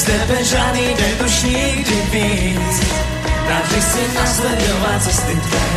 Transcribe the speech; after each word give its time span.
z 0.00 0.02
tebe 0.02 0.44
žádný 0.44 0.86
neduš 0.96 1.42
nikdy 1.42 1.96
víc. 2.10 2.76
Rád 3.48 3.66
bych 3.68 3.84
si 3.84 4.02
nasledovat 4.14 5.02
cesty 5.02 5.36
tvé, 5.36 5.68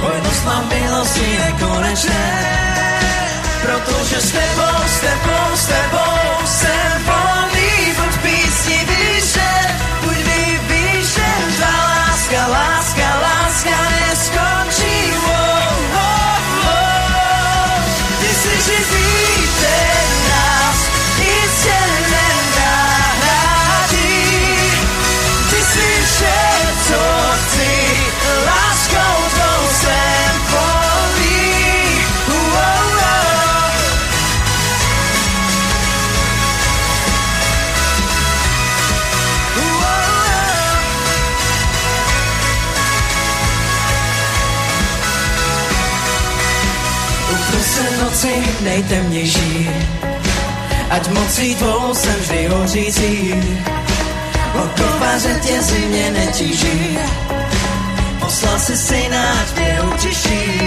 hojnost 0.00 0.44
má 0.44 0.64
milosti 0.68 1.38
nekonečné. 1.38 2.24
Protože 3.62 4.20
s 4.20 4.32
tebou, 4.32 4.76
s 4.86 5.00
tebou, 5.00 5.46
s 5.54 5.66
tebou 5.66 6.01
nejtemnější. 48.64 49.70
Ať 50.90 51.08
mocí 51.08 51.54
tvou 51.54 51.94
jsem 51.94 52.14
vždy 52.14 52.48
hořící, 52.48 53.34
o 54.54 54.82
kopaře 54.82 55.40
tě 55.42 55.62
zimě 55.62 56.10
netíží. 56.10 56.98
Poslal 58.20 58.58
si 58.58 58.76
syna, 58.76 59.32
ať 59.32 59.56
mě 59.56 59.78
utiší. 59.94 60.60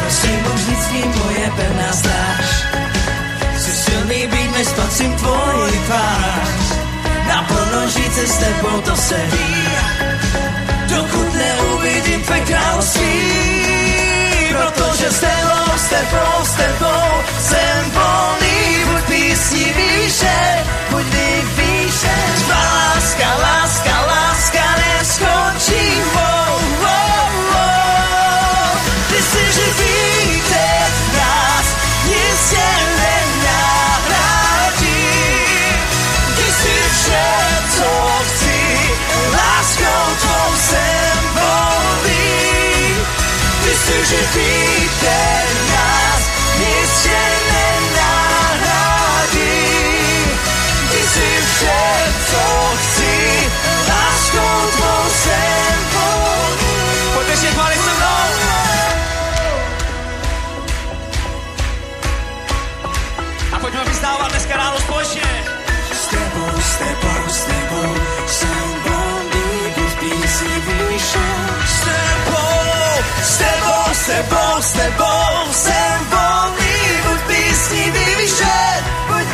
Prosím, 0.00 0.40
už 0.54 0.66
nic 0.66 0.90
ním 0.92 1.22
moje 1.24 1.52
pevná 1.56 1.92
stráž. 1.92 2.64
chci 3.56 3.70
silný 3.70 4.26
být, 4.26 4.52
než 4.52 4.66
spatřím 4.68 5.12
tvoji 5.12 5.78
tvář. 5.86 6.78
Na 7.28 7.42
ponožíce 7.42 8.26
s 8.26 8.36
tebou 8.38 8.80
to 8.80 8.96
se 8.96 9.16
ví, 9.32 9.64
dokud 10.88 11.34
neuvidím 11.34 12.22
tvé 12.22 12.40
království. 12.40 13.47
Protože 14.58 15.10
s 15.10 15.20
tebou, 15.20 15.72
s 15.76 15.88
tebou, 15.88 16.44
s 16.44 16.52
tebou 16.52 17.08
jsem 17.38 17.90
volný. 17.90 18.84
Buď 18.84 19.04
písní 19.04 19.64
výše, 19.64 20.64
buď. 20.90 21.08
Tvá 22.46 22.54
láska, 22.54 23.28
láska, 23.42 24.06
láska 24.06 24.17
Ty 44.08 44.14
jsi 44.16 44.77
tebou, 74.18 74.60
s 74.60 74.72
tebou, 74.72 74.72
s 74.72 74.72
tebou 74.72 75.52
jsem 75.52 75.98
volný, 76.10 76.78
buď 77.04 77.20
písní 77.26 77.90
vyšel, 77.90 78.82
buď 79.06 79.26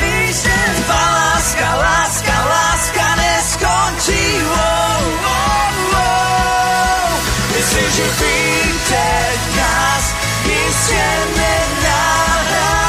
vyšel. 0.00 0.70
Tvá 0.84 1.04
láska, 1.12 1.68
láska, 1.76 2.36
láska 2.48 3.06
neskončí. 3.16 4.24
Wow, 4.48 5.02
wow, 5.24 5.72
wow. 5.92 7.10
Ty 7.52 7.60
jsi 7.62 7.84
živý, 7.96 8.40
teď 8.88 9.40
nás 9.56 10.04
jistě 10.44 11.08
nenahradí. 11.36 12.80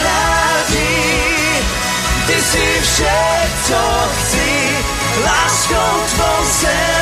Ty 2.28 2.42
jsi 2.42 2.82
vše, 2.82 3.52
co 3.64 4.10
chci, 4.18 4.78
láskou 5.24 6.06
tvou 6.16 6.46
jsem 6.46 6.97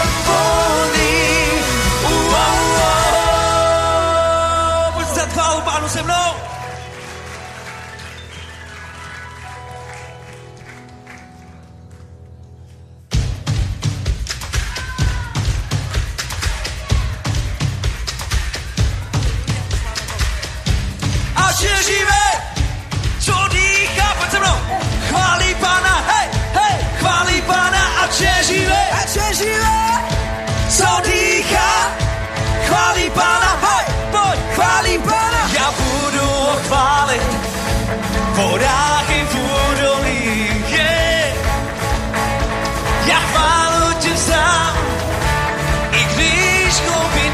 že 28.16 28.32
živé, 28.48 28.84
a 28.92 29.02
že 29.08 29.26
živé, 29.44 29.84
co 30.70 30.90
dýchá, 31.04 31.72
chválí 32.68 33.10
pána, 33.10 33.52
hej, 33.62 33.86
pojď, 34.12 34.40
chválí 34.56 34.96
pána. 35.00 35.42
Já 35.52 35.68
budu 35.72 36.26
ho 36.26 36.56
chválit, 36.68 37.32
vodách 38.36 39.10
i 39.10 39.22
v 39.24 39.36
údolích, 39.36 40.72
yeah. 40.72 41.36
Já 43.06 43.20
chválu 43.20 43.94
tě 44.00 44.14
vzdám, 44.14 44.74
i 45.92 46.04
když 46.04 46.74
hloubí 46.88 47.28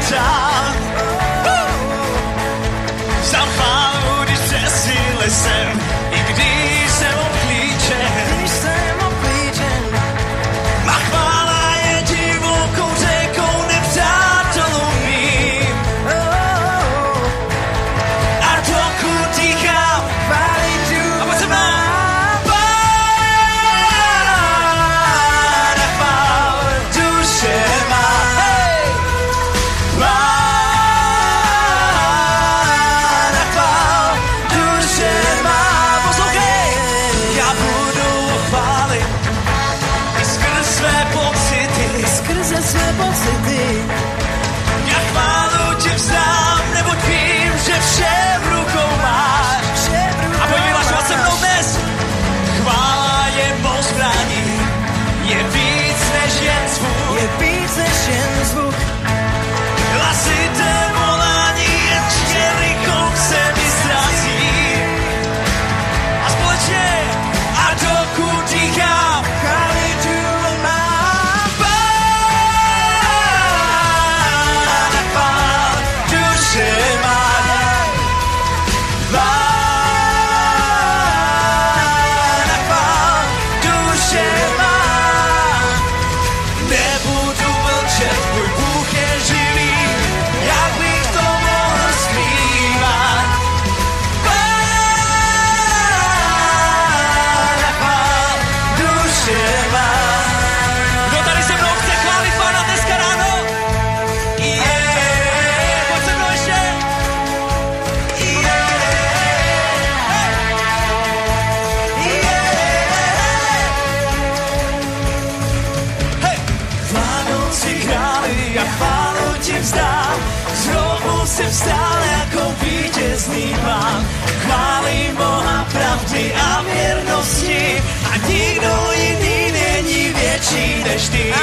hrobu 121.42 121.50
si 121.50 121.50
vstál 121.50 122.02
jako 122.04 122.54
vítězný 122.62 123.56
pán. 123.64 124.06
Chválím 124.24 125.16
Boha 125.16 125.66
pravdy 125.72 126.34
a 126.34 126.62
věrnosti 126.62 127.82
a 128.12 128.16
nikdo 128.16 128.92
jiný 128.92 129.52
není 129.52 130.12
silnější 130.42 130.84
než 130.84 131.08
ty. 131.08 131.34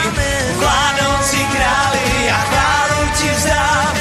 Vládoucí 0.58 1.46
králi 1.46 2.32
a 2.32 2.38
chválu 2.38 3.10
ti 3.18 3.30
vzdám. 3.30 3.99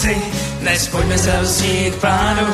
Spásy. 0.00 0.16
Dnes 0.60 0.88
pojďme 0.88 1.18
se 1.18 1.90
k 1.90 1.94
pánu, 2.00 2.46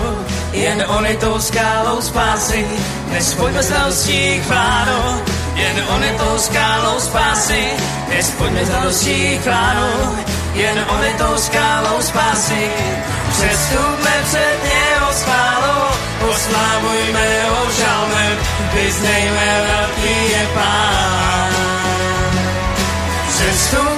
jen 0.52 0.84
on 0.88 1.06
je 1.06 1.16
tou 1.16 1.40
skálou 1.40 2.00
spásy. 2.00 2.66
Dnes 3.06 3.34
pojďme 3.34 3.62
se 3.62 3.78
hostí 3.78 4.40
k 4.40 4.48
pánu, 4.48 5.22
jen 5.54 5.84
on 5.88 6.02
je 6.02 6.12
tou 6.12 6.38
skálou 6.38 7.00
spásy. 7.00 7.62
Dnes 8.06 8.30
pojďme 8.30 8.66
se 8.66 8.80
hostí 8.80 9.38
k 9.38 9.44
pánu, 9.44 10.18
jen 10.54 10.86
on 10.88 11.04
je 11.04 11.14
tou 11.18 11.36
skálou 11.36 12.00
spásy. 12.00 12.70
Přestupme 13.30 14.14
před 14.28 14.56
něho 14.64 15.12
skálou, 15.12 15.86
oslávujme 16.30 17.26
ho 17.48 17.70
žalmem, 17.78 18.38
vyznejme 18.74 19.46
velký 19.68 20.30
je 20.30 20.46
pán. 20.54 21.52
Přestupme 23.28 23.95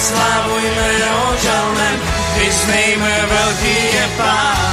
oslavujme 0.00 0.90
ho 1.12 1.36
žalmem, 1.44 1.96
vyznejme 2.36 3.14
velký 3.28 3.76
je 3.96 4.06
pán. 4.16 4.70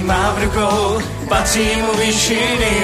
Má 0.00 0.34
v 0.34 0.44
rukou, 0.44 1.02
patří 1.28 1.82
mu 1.82 1.92
vyšší 1.98 2.40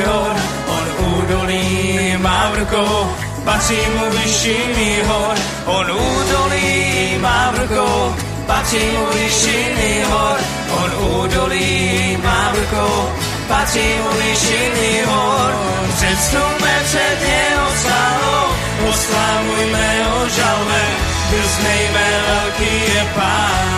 hor. 0.06 0.36
On 0.68 0.86
údolí 1.06 2.14
má 2.18 2.50
v 2.50 2.58
rukou, 2.58 3.10
patří 3.44 3.78
mu 3.94 4.10
vyšší 4.10 5.02
hor. 5.06 5.34
On 5.66 5.86
údolí 5.90 7.18
má 7.18 7.50
v 7.50 7.58
rukou, 7.58 8.14
patří 8.46 8.78
mu 8.78 9.06
vyšší 9.06 10.02
hor. 10.10 10.38
On 10.80 10.90
údolí 11.20 12.18
má 12.24 12.52
v 12.52 12.58
rukou, 12.58 13.12
patří 13.48 13.88
mu 14.02 14.10
vyšší 14.20 15.02
hor. 15.06 15.50
Předstupme 15.96 16.72
před 16.84 17.16
něho 17.28 17.66
slávou, 17.82 18.46
oslavujme 18.88 20.04
ho 20.04 20.28
žalmem, 20.28 20.92
vyznejme 21.30 22.06
velký 22.28 22.94
je 22.94 23.04
pán. 23.14 23.76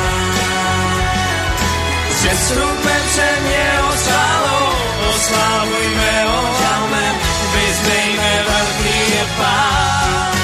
Předstupme 2.18 2.94
před 3.10 3.38
něho 3.50 3.92
slávou, 4.04 4.68
oslavujme 5.10 6.24
ho 6.24 6.42
žalmem, 6.60 7.14
vyznejme 7.54 8.44
velký 8.48 9.10
je 9.14 9.24
pán. 9.38 10.37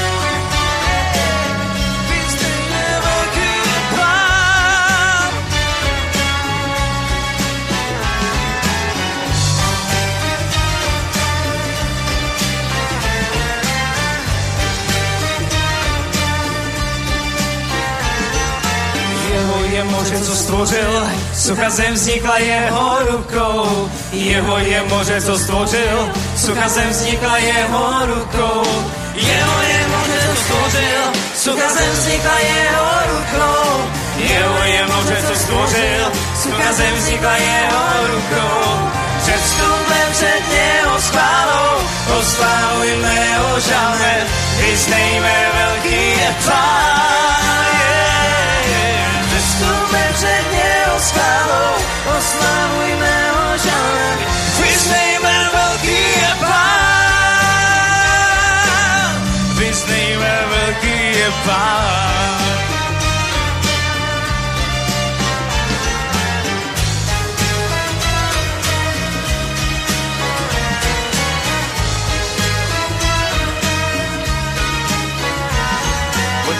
Je 19.84 19.90
moře, 19.90 20.20
co 20.20 20.34
stvořil, 20.36 21.06
sucha 21.34 21.70
zem 21.70 21.94
vznikla 21.94 22.38
jeho 22.38 22.98
rukou. 23.10 23.90
Jeho 24.12 24.58
je 24.58 24.82
moře, 24.88 25.20
co 25.20 25.38
stvořil, 25.38 26.12
sucha 26.36 26.68
zem 26.68 26.90
vznikla 26.90 27.36
jeho 27.36 28.06
rukou. 28.06 28.62
Jeho 29.14 29.62
je 29.62 29.80
moře, 29.88 30.18
co 30.28 30.36
stvořil, 30.42 31.02
sucha 31.36 31.68
zem 31.74 31.90
vznikla 31.92 32.38
jeho 32.38 32.90
rukou. 33.12 33.84
Jeho 34.16 34.64
je 34.64 34.86
moře, 34.86 35.16
co 35.28 35.34
stvořil, 35.34 36.12
sucha 36.42 36.72
zem 36.72 36.94
vznikla 36.94 37.36
jeho 37.36 38.06
rukou. 38.06 38.90
Předstupme 39.22 40.00
před 40.12 40.42
něho 40.52 41.00
schválou, 41.00 41.80
oslávujme 42.18 43.38
ho 43.38 43.60
žalmem, 43.60 44.26
vyznejme 44.60 45.34
velký 45.54 46.10
je 46.20 46.34
pán. 46.46 47.14
Yeah. 47.74 48.13
przednie 50.14 50.68
rozpalą, 50.92 51.62
osławujmy 52.18 53.14
ozianem. 53.54 54.18
Wyznajmy 54.58 55.36
wielki 55.52 56.02
Pan, 56.40 56.74
wyznajmy 59.54 60.34
wielki 60.50 60.98
Pan. 61.46 61.84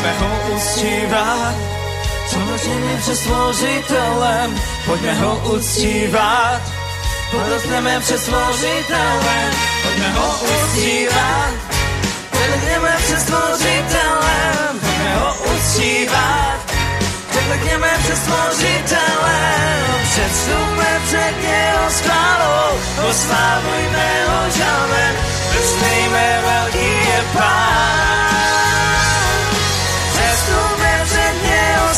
you 0.04 0.54
uczciwa 0.54 1.73
spoločne 2.64 2.96
před 3.00 3.16
stvořitelem, 3.16 4.60
poďme 4.86 5.14
ho 5.14 5.42
uctívať, 5.54 6.62
podotkneme 7.30 8.00
před 8.00 8.18
stvořitelem, 8.18 9.50
poďme 9.82 10.10
ho 10.12 10.38
uctívať, 10.40 11.52
podotkneme 12.30 12.96
před 12.98 13.20
stvořitelem, 13.20 14.80
poďme 14.80 15.14
ho 15.16 15.34
uctívať, 15.54 16.58
podotkneme 17.32 17.90
před 18.02 18.16
stvořitelem, 18.16 19.84
předstupme 20.10 21.00
před 21.06 21.34
něho 21.42 21.90
s 21.90 22.00
chválou, 22.00 22.78
oslávujme 23.10 24.08
ho 24.28 24.50
žalmem, 24.50 25.14
vysnejme 25.52 26.40
velký 26.44 26.88
je 27.08 27.24
Pán. 27.34 28.33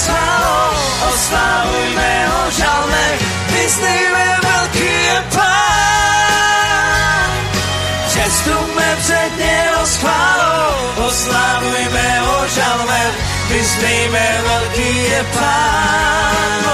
Chválou, 0.04 0.70
oslávujme 1.14 2.26
ho 2.28 2.50
žalmem, 2.50 3.18
vyznejme 3.48 4.38
velký 4.42 4.92
je 5.08 5.24
Pán. 5.34 5.56
Přestupme 8.06 8.96
před 9.02 9.38
něho 9.38 9.86
s 9.86 9.96
chválou, 9.96 11.06
ho 12.20 12.48
žalmem, 12.48 13.12
vyznejme 13.48 14.42
velký 14.48 15.02
je 15.04 15.24
Pán. 15.34 16.64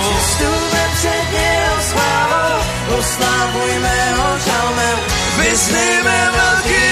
Přestupme 0.00 0.82
před 0.98 1.32
něho 1.32 1.76
s 1.80 1.92
chválou, 1.92 2.62
oslávujme 2.98 4.14
ho 4.16 4.38
žalmem, 4.46 4.98
vyznejme 5.38 6.30
velký 6.32 6.72
je 6.72 6.78
Pán. 6.80 6.87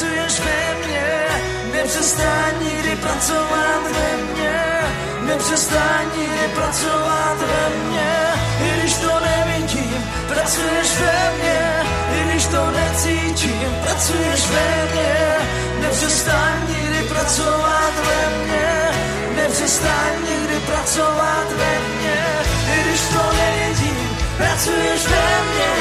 Pracuješ 0.00 0.40
ve 0.40 0.86
mně, 0.86 1.26
nepřestaň 1.72 2.52
nikdy 2.60 2.96
pracovat 2.96 3.82
ve 3.92 4.16
mně, 4.22 4.60
nepřestaň 5.20 6.06
nikdy 6.16 6.48
pracovat 6.54 7.36
ve 7.40 7.76
mně, 7.76 8.12
i 8.64 8.80
když 8.80 8.94
to 8.94 9.20
nevidím, 9.20 10.04
pracuješ 10.28 10.90
ve 11.00 11.32
mně, 11.38 11.82
i 12.16 12.28
když 12.28 12.46
to 12.46 12.70
necítím, 12.70 13.76
pracuješ 13.82 14.40
ve 14.50 14.88
mně, 14.92 15.36
nepřestaň 15.80 16.52
nikdy 16.68 17.08
pracovat 17.08 17.92
ve 18.06 18.38
mně, 18.38 18.90
nepřestaň 19.36 20.12
nikdy 20.30 20.60
pracovat 20.60 21.46
ve 21.56 21.72
mně, 21.88 22.20
i 22.74 22.82
když 22.82 23.00
to 23.00 23.22
nevidím, 23.36 24.16
pracuješ 24.36 25.06
ve 25.06 25.28
mně, 25.48 25.72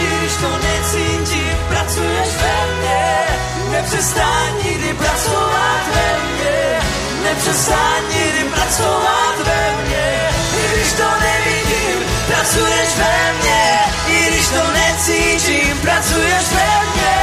i 0.00 0.18
když 0.18 0.36
to 0.36 0.50
necítím, 0.58 1.56
pracuješ 1.68 2.28
ve 2.42 2.56
mně, 2.76 3.26
nepřestaň 3.70 4.52
nikdy 4.64 4.94
pracovat 4.94 5.82
ve 5.94 6.08
mně, 6.26 6.78
nepřestaň 7.22 8.02
nikdy 8.14 8.44
pracovat 8.44 9.34
ve 9.44 9.62
mně, 9.82 10.30
i 10.64 10.74
když 10.74 10.92
to 10.92 11.08
nevidím, 11.20 11.98
pracuješ 12.26 12.88
ve 12.96 13.32
mně, 13.40 13.78
i 14.08 14.30
když 14.30 14.48
to 14.48 14.62
necítím, 14.72 15.78
pracuješ 15.78 16.46
ve 16.52 16.70
mně, 16.94 17.16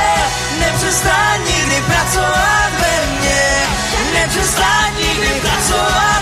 nepřestaň 0.60 1.40
nikdy 1.46 1.82
pracovat 1.82 2.72
ve 2.80 3.06
mně, 3.06 3.44
nepřestaň 4.14 4.92
nikdy 4.98 5.42
pracovat 5.42 6.13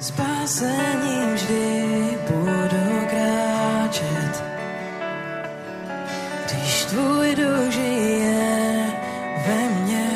Spasením 0.00 1.34
vždy 1.34 1.84
budu 2.28 3.06
kráčet. 3.10 4.44
Když 6.44 6.84
tvůj 6.84 7.34
duch 7.36 7.72
žije 7.72 8.86
ve 9.46 9.68
mně, 9.68 10.08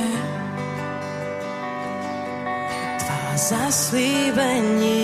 tvá 2.99 3.37
zaslíbení 3.37 5.04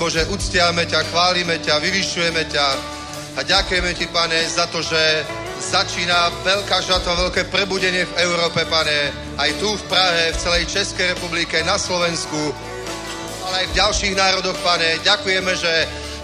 Bože, 0.00 0.24
uctiame 0.32 0.88
ťa, 0.88 1.12
chválime 1.12 1.60
ťa, 1.60 1.76
vyvyšujeme 1.76 2.48
ťa 2.48 2.66
a 3.36 3.40
ďakujeme 3.44 3.92
ti, 3.92 4.08
pane, 4.08 4.48
za 4.48 4.64
to, 4.72 4.80
že 4.80 4.96
začína 5.60 6.40
veľká 6.40 6.80
žatva, 6.80 7.28
veľké 7.28 7.52
prebudenie 7.52 8.08
v 8.08 8.16
Európe, 8.24 8.64
pane, 8.64 9.12
aj 9.36 9.50
tu 9.60 9.68
v 9.68 9.84
Prahe, 9.92 10.32
v 10.32 10.40
celej 10.40 10.72
Českej 10.72 11.12
republike, 11.12 11.60
na 11.68 11.76
Slovensku, 11.76 12.48
ale 13.44 13.54
aj 13.60 13.66
v 13.68 13.76
ďalších 13.76 14.14
národoch, 14.16 14.56
pane. 14.64 15.04
Ďakujeme, 15.04 15.52
že 15.52 15.72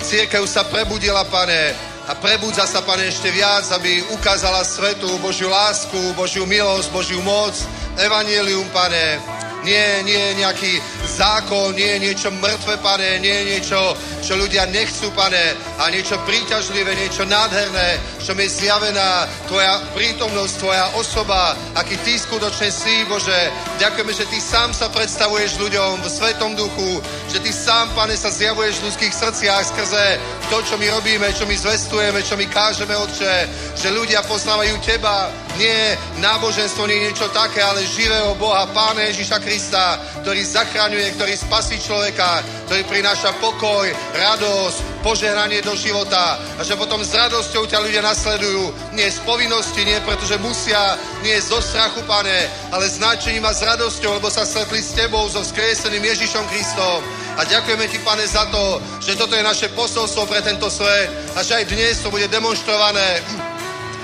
církev 0.01 0.49
sa 0.49 0.65
prebudila, 0.65 1.29
pane, 1.29 1.77
a 2.09 2.17
prebudza 2.17 2.65
sa, 2.65 2.81
pane, 2.81 3.13
ešte 3.13 3.29
viac, 3.29 3.69
aby 3.77 4.01
ukázala 4.17 4.65
svetu 4.65 5.21
Božiu 5.21 5.53
lásku, 5.53 6.17
Božiu 6.17 6.49
milosť, 6.49 6.89
Božiu 6.97 7.21
moc, 7.21 7.53
evanielium, 8.01 8.65
pane. 8.73 9.36
Nie, 9.67 10.07
nie 10.07 10.39
nejaký 10.39 10.79
zákon, 11.11 11.75
nie 11.75 11.99
niečo 11.99 12.31
mŕtve, 12.31 12.79
pane, 12.79 13.19
nie 13.19 13.51
niečo, 13.51 13.99
čo 14.23 14.39
ľudia 14.39 14.63
nechcú, 14.71 15.11
pane, 15.11 15.59
a 15.83 15.91
niečo 15.91 16.23
príťažlivé, 16.23 16.95
niečo 16.95 17.27
nádherné, 17.27 17.99
čo 18.23 18.39
mi 18.39 18.47
je 18.47 18.63
zjavená 18.63 19.27
tvoja 19.51 19.83
prítomnosť, 19.91 20.55
tvoja 20.63 20.87
osoba, 20.95 21.59
aký 21.75 21.99
ty 22.07 22.15
skutočne 22.15 22.71
si, 22.71 23.03
Bože. 23.11 23.51
Ďakujeme, 23.83 24.13
že 24.15 24.31
ty 24.31 24.39
sám 24.39 24.71
sa 24.71 24.87
predstavuješ 24.87 25.59
ľuďom 25.59 25.99
v 25.99 26.15
Svetom 26.15 26.55
duchu, 26.55 27.03
že 27.27 27.43
ty 27.43 27.51
sám, 27.51 27.91
pane, 27.99 28.15
sa 28.15 28.31
zjavuješ 28.31 28.79
v 28.79 28.87
ľudských 28.87 29.15
srdciach 29.19 29.67
skrze 29.67 30.07
to, 30.47 30.63
čo 30.63 30.79
my 30.79 30.87
robíme, 30.95 31.27
čo 31.35 31.43
my 31.43 31.59
zvestujeme, 31.59 32.23
čo 32.23 32.39
my 32.39 32.47
kážeme, 32.47 32.95
Otče, 32.95 33.35
že 33.75 33.91
ľudia 33.91 34.23
poznávajú 34.31 34.79
teba, 34.79 35.27
nie 35.57 35.97
náboženstvo, 36.21 36.87
nie 36.87 37.09
niečo 37.09 37.29
také, 37.33 37.61
ale 37.65 37.85
živého 37.85 38.37
Boha, 38.37 38.69
Pána 38.71 39.09
Ježiša 39.09 39.41
Krista, 39.41 40.01
ktorý 40.23 40.45
zachraňuje, 40.45 41.17
ktorý 41.17 41.35
spasí 41.37 41.81
človeka, 41.81 42.45
ktorý 42.69 42.83
prináša 42.89 43.33
pokoj, 43.41 43.89
radosť, 44.17 44.79
požehnanie 45.07 45.63
do 45.63 45.79
života 45.79 46.35
a 46.59 46.61
že 46.67 46.75
potom 46.75 46.99
s 46.99 47.15
radosťou 47.15 47.71
ťa 47.71 47.79
ľudia 47.79 48.03
nasledujú. 48.03 48.75
Nie 48.99 49.07
z 49.07 49.23
povinnosti, 49.23 49.87
nie 49.87 50.03
pretože 50.03 50.35
musia, 50.43 50.99
nie 51.23 51.39
zo 51.39 51.63
strachu, 51.63 52.03
pane, 52.05 52.51
ale 52.75 52.91
s 52.91 52.99
náčením 52.99 53.47
a 53.47 53.55
s 53.55 53.63
radosťou, 53.63 54.19
lebo 54.19 54.27
sa 54.27 54.43
stretli 54.43 54.83
s 54.83 54.93
tebou, 54.99 55.31
so 55.31 55.47
vzkrieseným 55.47 56.03
Ježišom 56.03 56.45
Kristom. 56.51 57.01
A 57.37 57.45
ďakujeme 57.45 57.87
ti, 57.87 58.03
pane, 58.03 58.27
za 58.27 58.51
to, 58.51 58.83
že 58.99 59.15
toto 59.15 59.37
je 59.37 59.47
naše 59.47 59.69
posolstvo 59.77 60.27
pre 60.27 60.43
tento 60.43 60.67
svet 60.67 61.07
a 61.37 61.45
že 61.47 61.63
aj 61.63 61.65
dnes 61.71 62.03
to 62.03 62.11
bude 62.11 62.27
demonstrované 62.27 63.23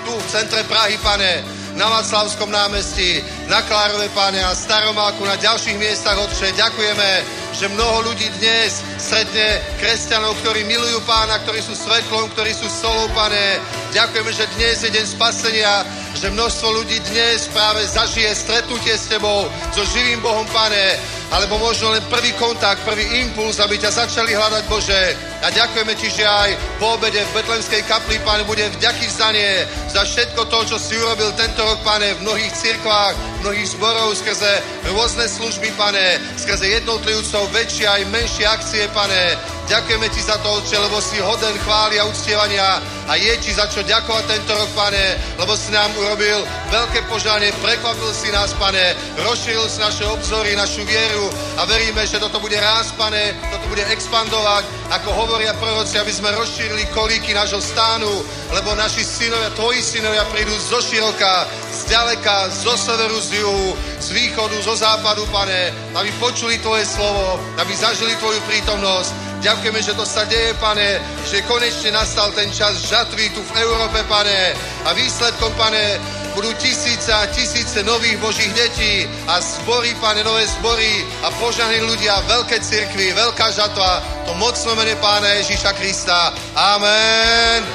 tu 0.05 0.13
v 0.19 0.31
centre 0.31 0.63
Prahy, 0.65 0.99
pane, 0.99 1.45
na 1.75 1.89
Václavskom 1.89 2.51
námestí, 2.51 3.25
na 3.53 3.61
Klárove, 3.69 4.09
pane, 4.17 4.41
a 4.41 4.57
Staromáku, 4.57 5.29
na 5.29 5.37
ďalších 5.37 5.77
miestach, 5.77 6.17
Otče. 6.17 6.57
Ďakujeme, 6.57 7.11
že 7.53 7.69
mnoho 7.69 8.09
ľudí 8.09 8.33
dnes 8.41 8.81
stretne 8.97 9.61
kresťanov, 9.77 10.41
ktorí 10.41 10.65
milujú 10.65 11.05
pána, 11.05 11.37
ktorí 11.45 11.61
sú 11.61 11.77
svetlom, 11.77 12.33
ktorí 12.33 12.57
sú 12.57 12.65
solou, 12.73 13.13
pane. 13.13 13.61
Ďakujeme, 13.93 14.33
že 14.33 14.49
dnes 14.57 14.81
je 14.81 14.89
deň 14.89 15.05
spasenia, 15.05 15.85
že 16.17 16.33
množstvo 16.33 16.81
ľudí 16.81 16.97
dnes 17.13 17.45
práve 17.53 17.85
zažije 17.85 18.33
stretnutie 18.33 18.97
s 18.97 19.13
tebou, 19.13 19.45
so 19.77 19.85
živým 19.85 20.25
Bohom, 20.25 20.49
pane, 20.49 20.97
alebo 21.33 21.61
možno 21.61 21.93
len 21.93 22.05
prvý 22.09 22.33
kontakt, 22.41 22.85
prvý 22.89 23.05
impuls, 23.21 23.61
aby 23.61 23.77
ťa 23.77 24.05
začali 24.05 24.33
hľadať, 24.33 24.65
Bože. 24.69 25.17
A 25.45 25.49
ďakujeme 25.53 25.93
ti, 25.97 26.09
že 26.09 26.25
aj 26.25 26.57
po 26.77 26.97
obede 26.97 27.21
v 27.21 27.35
Betlemskej 27.37 27.85
kapli, 27.85 28.17
pane, 28.25 28.45
bude 28.49 28.65
vďaky 28.81 29.09
vzdanie 29.09 29.65
za 29.93 30.05
všetko 30.05 30.45
to, 30.49 30.59
čo 30.73 30.77
si 30.77 30.97
urobil 30.97 31.33
tento 31.37 31.65
rok, 31.65 31.81
pane, 31.85 32.17
v 32.17 32.25
mnohých 32.25 32.53
cirkvách, 32.53 33.42
mnohých 33.43 33.75
zborov, 33.75 34.15
skrze 34.15 34.63
rôzne 34.95 35.27
služby, 35.27 35.75
pane, 35.75 36.23
skrze 36.39 36.79
jednotlivcov, 36.79 37.51
väčšie 37.51 37.87
aj 37.91 38.03
menšie 38.15 38.47
akcie, 38.47 38.87
pane. 38.95 39.35
Ďakujeme 39.63 40.09
ti 40.11 40.21
za 40.21 40.37
to, 40.43 40.59
Otče, 40.59 40.79
lebo 40.79 40.99
si 40.99 41.23
hoden 41.23 41.55
chvály 41.63 41.97
a 42.01 42.05
uctievania 42.05 42.83
a 43.07 43.15
je 43.15 43.35
ti 43.39 43.55
za 43.55 43.71
čo 43.71 43.87
ďakovať 43.87 44.25
tento 44.27 44.53
rok, 44.59 44.71
pane, 44.75 45.17
lebo 45.39 45.55
si 45.55 45.71
nám 45.71 45.91
urobil 45.97 46.43
veľké 46.71 47.07
požanie, 47.07 47.55
prekvapil 47.63 48.11
si 48.11 48.31
nás, 48.35 48.53
pane, 48.59 48.95
rozšíril 49.23 49.67
si 49.71 49.79
naše 49.79 50.05
obzory, 50.07 50.59
našu 50.59 50.83
vieru 50.83 51.31
a 51.59 51.65
veríme, 51.65 52.03
že 52.07 52.19
toto 52.19 52.43
bude 52.43 52.59
rásť, 52.59 52.95
pane, 52.99 53.39
toto 53.55 53.67
bude 53.71 53.87
expandovať, 53.87 54.67
ako 54.91 55.09
hovoria 55.15 55.55
proroci, 55.55 55.99
aby 55.99 56.11
sme 56.11 56.35
rozšírili 56.35 56.91
kolíky 56.91 57.31
nášho 57.31 57.63
stánu, 57.63 58.11
lebo 58.51 58.75
naši 58.75 59.07
synovia, 59.07 59.51
tvoji 59.55 59.83
synovia 59.83 60.27
prídu 60.31 60.53
zo 60.59 60.83
široka, 60.83 61.47
z 61.71 61.81
ďaleka, 61.87 62.51
zo 62.51 62.75
severu, 62.77 63.19
z 63.23 63.41
juhu, 63.41 63.79
z 63.99 64.09
východu, 64.11 64.59
zo 64.63 64.75
západu, 64.77 65.27
pane, 65.31 65.73
aby 65.95 66.11
počuli 66.19 66.59
tvoje 66.59 66.85
slovo, 66.87 67.41
aby 67.57 67.73
zažili 67.73 68.19
tvoju 68.19 68.43
prítomnosť. 68.45 69.32
Ďakujeme, 69.43 69.83
že 69.83 69.99
to 69.99 70.07
sa 70.07 70.23
deje, 70.31 70.55
pane, 70.63 71.03
že 71.27 71.43
konečne 71.51 71.91
nastal 71.91 72.31
ten 72.31 72.47
čas 72.55 72.87
žatvy 72.87 73.35
tu 73.35 73.43
v 73.43 73.53
Európe, 73.59 74.07
pane. 74.07 74.55
A 74.87 74.95
výsledkom, 74.95 75.51
pane, 75.59 75.99
budú 76.39 76.55
tisíce 76.63 77.11
a 77.11 77.27
tisíce 77.27 77.83
nových 77.83 78.23
božích 78.23 78.55
detí 78.55 79.03
a 79.27 79.43
zbory, 79.43 79.99
pane, 79.99 80.23
nové 80.23 80.47
zbory 80.47 81.03
a 81.27 81.35
požaní 81.43 81.83
ľudia, 81.83 82.23
veľké 82.31 82.63
cirkvy, 82.63 83.11
veľká 83.19 83.51
žatva, 83.51 83.99
to 84.31 84.33
mocno 84.39 84.79
mene 84.79 84.95
pána 85.03 85.27
Ježíša 85.43 85.75
Krista. 85.75 86.31
Amen. 86.55 87.67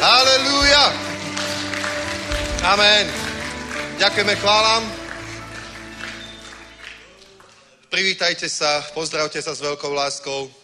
Halelúja. 0.00 0.84
Amen. 2.72 3.04
Ďakujeme, 4.00 4.34
chválam. 4.40 4.82
Privítajte 7.92 8.48
sa, 8.48 8.80
pozdravte 8.96 9.44
sa 9.44 9.52
s 9.52 9.60
veľkou 9.60 9.92
láskou. 9.92 10.61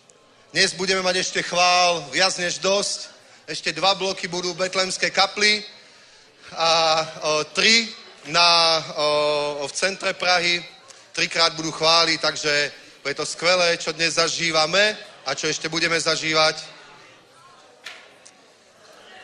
Dnes 0.49 0.73
budeme 0.73 1.05
mať 1.05 1.21
ešte 1.21 1.45
chvál 1.45 2.09
viac 2.09 2.33
než 2.41 2.57
dosť. 2.65 3.13
Ešte 3.45 3.69
dva 3.77 3.93
bloky 3.93 4.33
budú 4.33 4.57
v 4.57 4.65
Betlemskej 4.65 5.13
kapli 5.13 5.61
a 6.57 7.05
o, 7.05 7.45
tri 7.53 7.85
na, 8.33 8.81
o, 8.97 9.69
v 9.69 9.73
centre 9.77 10.17
Prahy. 10.17 10.65
Trikrát 11.13 11.53
budú 11.53 11.69
chváliť, 11.69 12.19
takže 12.21 12.73
je 13.05 13.15
to 13.15 13.29
skvelé, 13.29 13.77
čo 13.77 13.93
dnes 13.93 14.17
zažívame 14.17 14.97
a 15.29 15.37
čo 15.37 15.53
ešte 15.53 15.69
budeme 15.69 16.01
zažívať. 16.01 16.65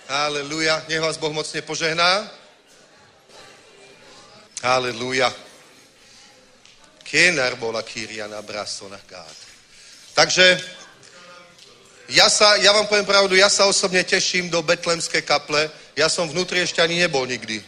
Aleluja. 0.05 0.85
Nech 0.93 1.01
vás 1.01 1.17
Boh 1.17 1.33
mocne 1.33 1.65
požehná. 1.65 2.29
Aleluja. 4.61 5.33
Kenar 7.01 7.57
bola 7.57 7.81
Kyriana 7.81 8.45
Brasona 8.45 9.01
Gát. 9.09 9.39
Takže 10.13 10.84
ja, 12.09 12.29
sa, 12.29 12.61
ja 12.61 12.73
vám 12.77 12.85
poviem 12.85 13.09
pravdu, 13.09 13.33
ja 13.37 13.49
sa 13.49 13.65
osobne 13.65 14.05
teším 14.05 14.53
do 14.53 14.61
Betlemskej 14.61 15.25
kaple. 15.25 15.71
Ja 15.97 16.13
som 16.13 16.29
vnútri 16.29 16.61
ešte 16.61 16.85
ani 16.85 17.01
nebol 17.01 17.25
nikdy. 17.25 17.65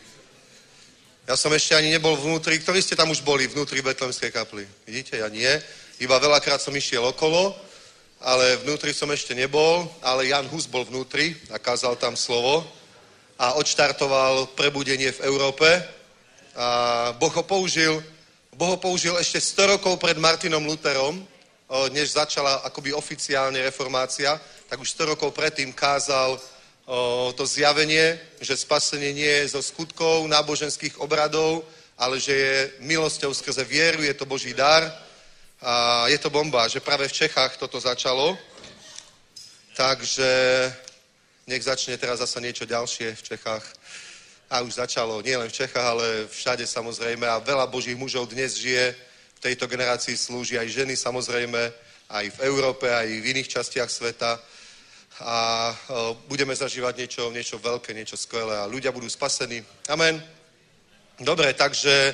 Ja 1.26 1.34
som 1.34 1.50
ešte 1.50 1.74
ani 1.74 1.90
nebol 1.90 2.14
vnútri. 2.14 2.60
Ktorí 2.60 2.84
ste 2.84 2.94
tam 2.94 3.10
už 3.10 3.24
boli 3.24 3.48
vnútri 3.48 3.80
Betlemskej 3.80 4.30
kaply? 4.30 4.68
Vidíte, 4.84 5.18
ja 5.18 5.28
nie. 5.32 5.48
Iba 5.98 6.20
veľakrát 6.20 6.60
som 6.60 6.76
išiel 6.76 7.02
okolo, 7.02 7.56
ale 8.20 8.60
vnútri 8.60 8.92
som 8.92 9.08
ešte 9.08 9.32
nebol. 9.34 9.88
Ale 10.04 10.28
Jan 10.28 10.46
Hus 10.52 10.68
bol 10.68 10.84
vnútri 10.84 11.34
a 11.50 11.58
kázal 11.58 11.96
tam 11.96 12.14
slovo 12.14 12.62
a 13.40 13.56
odštartoval 13.56 14.52
prebudenie 14.52 15.12
v 15.16 15.24
Európe. 15.26 15.66
A 16.56 16.68
Boh 17.16 17.32
ho 17.32 17.44
použil, 17.44 18.00
boh 18.52 18.76
ho 18.76 18.78
použil 18.80 19.16
ešte 19.16 19.40
100 19.40 19.76
rokov 19.76 20.00
pred 20.00 20.16
Martinom 20.16 20.64
Lutherom, 20.64 21.20
než 21.90 22.14
začala 22.14 22.54
akoby 22.62 22.94
oficiálne 22.94 23.62
reformácia, 23.62 24.40
tak 24.68 24.80
už 24.80 24.90
100 24.90 25.04
rokov 25.14 25.34
predtým 25.34 25.72
kázal 25.72 26.38
to 27.34 27.46
zjavenie, 27.46 28.18
že 28.40 28.56
spasenie 28.56 29.12
nie 29.12 29.32
je 29.42 29.58
zo 29.58 29.62
skutkov 29.62 30.22
náboženských 30.30 31.02
obradov, 31.02 31.66
ale 31.98 32.20
že 32.20 32.32
je 32.32 32.56
milosťou 32.86 33.34
skrze 33.34 33.64
vieru, 33.64 34.02
je 34.02 34.14
to 34.14 34.28
Boží 34.28 34.54
dar. 34.54 34.86
A 35.62 36.04
je 36.06 36.18
to 36.18 36.30
bomba, 36.30 36.68
že 36.68 36.84
práve 36.84 37.08
v 37.08 37.16
Čechách 37.16 37.56
toto 37.56 37.80
začalo. 37.80 38.38
Takže 39.74 40.28
nech 41.48 41.64
začne 41.64 41.96
teraz 41.98 42.20
zase 42.20 42.40
niečo 42.40 42.68
ďalšie 42.68 43.16
v 43.16 43.22
Čechách. 43.22 43.64
A 44.52 44.60
už 44.60 44.78
začalo, 44.78 45.24
nielen 45.24 45.48
v 45.48 45.56
Čechách, 45.56 45.86
ale 45.86 46.28
všade 46.30 46.66
samozrejme. 46.68 47.26
A 47.26 47.42
veľa 47.42 47.66
Božích 47.66 47.96
mužov 47.96 48.30
dnes 48.30 48.54
žije 48.54 48.94
v 49.36 49.40
tejto 49.40 49.68
generácii 49.68 50.16
slúži 50.16 50.56
aj 50.56 50.68
ženy 50.72 50.96
samozrejme, 50.96 51.60
aj 52.08 52.24
v 52.32 52.38
Európe, 52.48 52.88
aj 52.88 53.04
v 53.04 53.28
iných 53.36 53.48
častiach 53.48 53.90
sveta. 53.92 54.40
A 55.20 55.36
o, 55.72 56.16
budeme 56.28 56.56
zažívať 56.56 56.94
niečo, 56.96 57.22
niečo 57.32 57.56
veľké, 57.60 57.92
niečo 57.96 58.16
skvelé 58.16 58.56
a 58.56 58.68
ľudia 58.68 58.92
budú 58.92 59.08
spasení. 59.08 59.64
Amen. 59.88 60.20
Dobre, 61.20 61.52
takže 61.56 62.12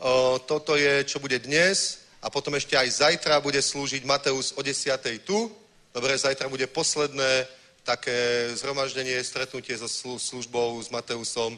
o, 0.00 0.40
toto 0.44 0.76
je, 0.76 1.04
čo 1.04 1.20
bude 1.20 1.40
dnes 1.40 2.08
a 2.24 2.32
potom 2.32 2.56
ešte 2.56 2.76
aj 2.76 3.04
zajtra 3.04 3.40
bude 3.44 3.60
slúžiť 3.60 4.04
Mateus 4.04 4.56
o 4.56 4.64
10. 4.64 4.96
tu. 5.24 5.52
Dobre, 5.92 6.16
zajtra 6.16 6.48
bude 6.48 6.66
posledné 6.68 7.48
také 7.84 8.48
zhromaždenie, 8.52 9.24
stretnutie 9.24 9.76
so 9.76 9.88
službou 10.20 10.76
s 10.84 10.92
Mateusom 10.92 11.56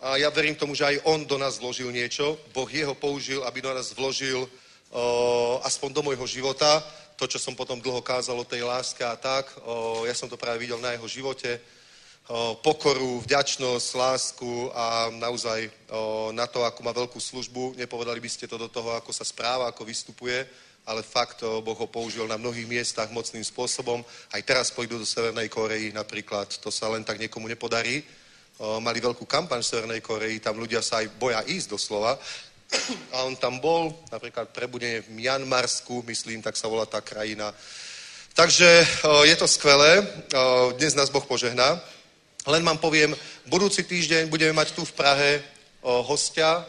a 0.00 0.16
ja 0.16 0.32
verím 0.32 0.56
tomu, 0.56 0.72
že 0.72 0.88
aj 0.88 1.04
on 1.04 1.28
do 1.28 1.36
nás 1.36 1.60
vložil 1.60 1.92
niečo. 1.92 2.40
Boh 2.56 2.68
jeho 2.72 2.96
použil, 2.96 3.44
aby 3.44 3.60
do 3.60 3.68
nás 3.68 3.92
vložil 3.92 4.48
o, 4.88 5.60
aspoň 5.60 5.92
do 5.92 6.02
môjho 6.02 6.24
života, 6.24 6.80
to, 7.20 7.28
čo 7.28 7.36
som 7.36 7.52
potom 7.52 7.76
dlho 7.84 8.00
kázal 8.00 8.40
o 8.40 8.48
tej 8.48 8.64
láske 8.64 9.04
a 9.04 9.12
tak, 9.12 9.52
o, 9.60 10.08
ja 10.08 10.16
som 10.16 10.24
to 10.24 10.40
práve 10.40 10.56
videl 10.64 10.80
na 10.80 10.96
jeho 10.96 11.04
živote, 11.04 11.60
o, 12.32 12.56
pokoru, 12.64 13.20
vďačnosť, 13.28 13.88
lásku 13.92 14.72
a 14.72 15.12
naozaj 15.12 15.68
o, 15.92 16.32
na 16.32 16.48
to, 16.48 16.64
ako 16.64 16.80
má 16.80 16.96
veľkú 16.96 17.20
službu. 17.20 17.76
Nepovedali 17.76 18.24
by 18.24 18.30
ste 18.32 18.48
to 18.48 18.56
do 18.56 18.72
toho, 18.72 18.96
ako 18.96 19.12
sa 19.12 19.28
správa, 19.28 19.68
ako 19.68 19.84
vystupuje, 19.84 20.48
ale 20.88 21.04
fakt 21.04 21.44
Boh 21.44 21.76
ho 21.76 21.86
použil 21.92 22.24
na 22.24 22.40
mnohých 22.40 22.64
miestach 22.64 23.12
mocným 23.12 23.44
spôsobom. 23.44 24.00
Aj 24.32 24.40
teraz 24.40 24.72
pôjdu 24.72 24.96
do 24.96 25.04
Severnej 25.04 25.52
Koreji 25.52 25.92
napríklad, 25.92 26.48
to 26.56 26.72
sa 26.72 26.88
len 26.88 27.04
tak 27.04 27.20
niekomu 27.20 27.52
nepodarí. 27.52 28.00
Mali 28.60 29.00
veľkú 29.00 29.24
kampaň 29.24 29.64
v 29.64 29.70
Severnej 29.72 30.04
Koreji, 30.04 30.44
tam 30.44 30.60
ľudia 30.60 30.84
sa 30.84 31.00
aj 31.00 31.16
boja 31.16 31.40
ísť 31.48 31.72
doslova. 31.72 32.20
A 33.16 33.24
on 33.24 33.32
tam 33.40 33.56
bol, 33.56 33.88
napríklad 34.12 34.52
prebudenie 34.52 35.00
v 35.00 35.16
Mianmarsku, 35.16 36.04
myslím, 36.04 36.44
tak 36.44 36.60
sa 36.60 36.68
volá 36.68 36.84
tá 36.84 37.00
krajina. 37.00 37.56
Takže 38.36 38.86
je 39.24 39.36
to 39.40 39.48
skvelé, 39.48 40.04
dnes 40.76 40.92
nás 40.92 41.08
Boh 41.08 41.24
požehná. 41.24 41.80
Len 42.46 42.60
vám 42.60 42.76
poviem, 42.76 43.16
budúci 43.48 43.80
týždeň 43.80 44.28
budeme 44.28 44.52
mať 44.52 44.76
tu 44.76 44.84
v 44.84 44.92
Prahe 44.92 45.40
hostia 45.82 46.60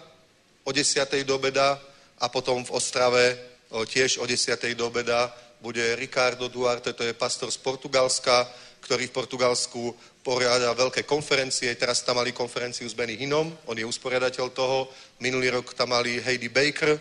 o 0.64 0.72
10. 0.72 1.28
do 1.28 1.36
obeda 1.36 1.76
a 2.24 2.32
potom 2.32 2.64
v 2.64 2.72
Ostrave 2.72 3.36
tiež 3.68 4.18
o 4.18 4.26
10. 4.26 4.58
do 4.80 4.88
obeda 4.88 5.28
bude 5.60 5.96
Ricardo 6.00 6.48
Duarte, 6.48 6.96
to 6.96 7.04
je 7.04 7.14
pastor 7.14 7.52
z 7.52 7.60
Portugalska, 7.62 8.48
ktorý 8.82 9.08
v 9.08 9.16
Portugalsku 9.16 9.96
poriada 10.26 10.74
veľké 10.74 11.06
konferencie. 11.06 11.74
Teraz 11.78 12.02
tam 12.02 12.18
mali 12.18 12.34
konferenciu 12.34 12.90
s 12.90 12.98
Benny 12.98 13.16
Hinom, 13.16 13.54
on 13.70 13.78
je 13.78 13.86
usporiadateľ 13.86 14.46
toho. 14.52 14.90
Minulý 15.22 15.54
rok 15.54 15.74
tam 15.78 15.94
mali 15.94 16.20
Heidi 16.20 16.50
Baker, 16.50 16.98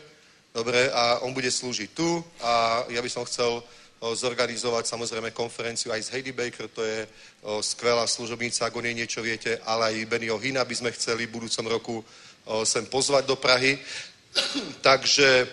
dobre, 0.55 0.93
a 0.93 1.25
on 1.25 1.33
bude 1.33 1.51
slúžiť 1.51 1.89
tu 1.97 2.25
a 2.45 2.85
ja 2.89 3.01
by 3.03 3.11
som 3.11 3.25
chcel 3.25 3.63
zorganizovať 4.01 4.89
samozrejme 4.89 5.37
konferenciu 5.37 5.93
aj 5.93 6.09
s 6.09 6.13
Heidi 6.17 6.33
Baker, 6.33 6.73
to 6.73 6.81
je 6.81 7.05
o, 7.45 7.61
skvelá 7.61 8.09
služobníca, 8.09 8.65
ak 8.65 8.73
o 8.73 8.81
nej 8.81 8.97
niečo 8.97 9.21
viete, 9.21 9.61
ale 9.69 9.93
aj 9.93 10.09
Bennyho 10.09 10.41
Hina 10.41 10.65
by 10.65 10.73
sme 10.73 10.91
chceli 10.97 11.29
v 11.29 11.37
budúcom 11.37 11.67
roku 11.69 11.97
o, 12.01 12.65
sem 12.65 12.89
pozvať 12.89 13.29
do 13.29 13.37
Prahy. 13.37 13.77
Takže 14.81 15.45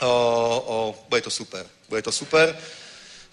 o, 0.00 0.96
bude 1.12 1.20
to 1.20 1.28
super. 1.28 1.68
Bude 1.92 2.00
to 2.00 2.12
super. 2.12 2.56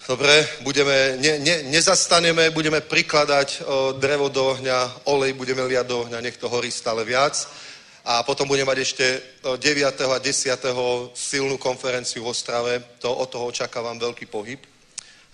Dobre, 0.06 0.48
budeme, 0.60 1.16
ne, 1.18 1.38
ne, 1.38 1.62
nezastaneme, 1.62 2.50
budeme 2.54 2.78
prikladať 2.80 3.48
o, 3.58 3.92
drevo 3.98 4.30
do 4.30 4.54
ohňa, 4.54 5.02
olej 5.10 5.34
budeme 5.34 5.66
liať 5.66 5.86
do 5.86 6.06
ohňa, 6.06 6.22
nech 6.22 6.38
to 6.38 6.46
horí 6.46 6.70
stále 6.70 7.02
viac. 7.02 7.34
A 8.06 8.22
potom 8.22 8.46
budeme 8.46 8.70
mať 8.70 8.78
ešte 8.86 9.06
o, 9.42 9.58
9. 9.58 9.82
a 9.82 10.18
10. 10.22 11.10
silnú 11.10 11.58
konferenciu 11.58 12.22
v 12.22 12.30
Ostrave. 12.30 13.02
To, 13.02 13.18
od 13.18 13.26
toho 13.34 13.50
očakávam 13.50 13.98
veľký 13.98 14.30
pohyb. 14.30 14.62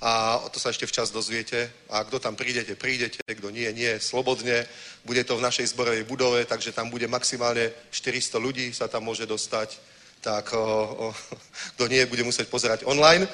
A 0.01 0.41
to 0.49 0.57
sa 0.57 0.73
ešte 0.73 0.89
včas 0.89 1.13
dozviete. 1.13 1.69
A 1.93 2.01
kto 2.09 2.17
tam 2.17 2.33
prídete, 2.33 2.73
prídete, 2.73 3.21
kto 3.21 3.53
nie, 3.53 3.69
nie, 3.77 4.01
slobodne. 4.01 4.65
Bude 5.05 5.21
to 5.29 5.37
v 5.37 5.45
našej 5.45 5.69
zborovej 5.77 6.09
budove, 6.09 6.49
takže 6.49 6.73
tam 6.73 6.89
bude 6.89 7.05
maximálne 7.13 7.77
400 7.93 8.41
ľudí, 8.41 8.73
sa 8.73 8.89
tam 8.89 9.05
môže 9.05 9.29
dostať. 9.29 9.77
Tak 10.25 10.57
o, 10.57 10.65
o, 10.65 11.07
kto 11.77 11.93
nie, 11.93 12.09
bude 12.09 12.25
musieť 12.25 12.49
pozerať 12.49 12.89
online. 12.89 13.29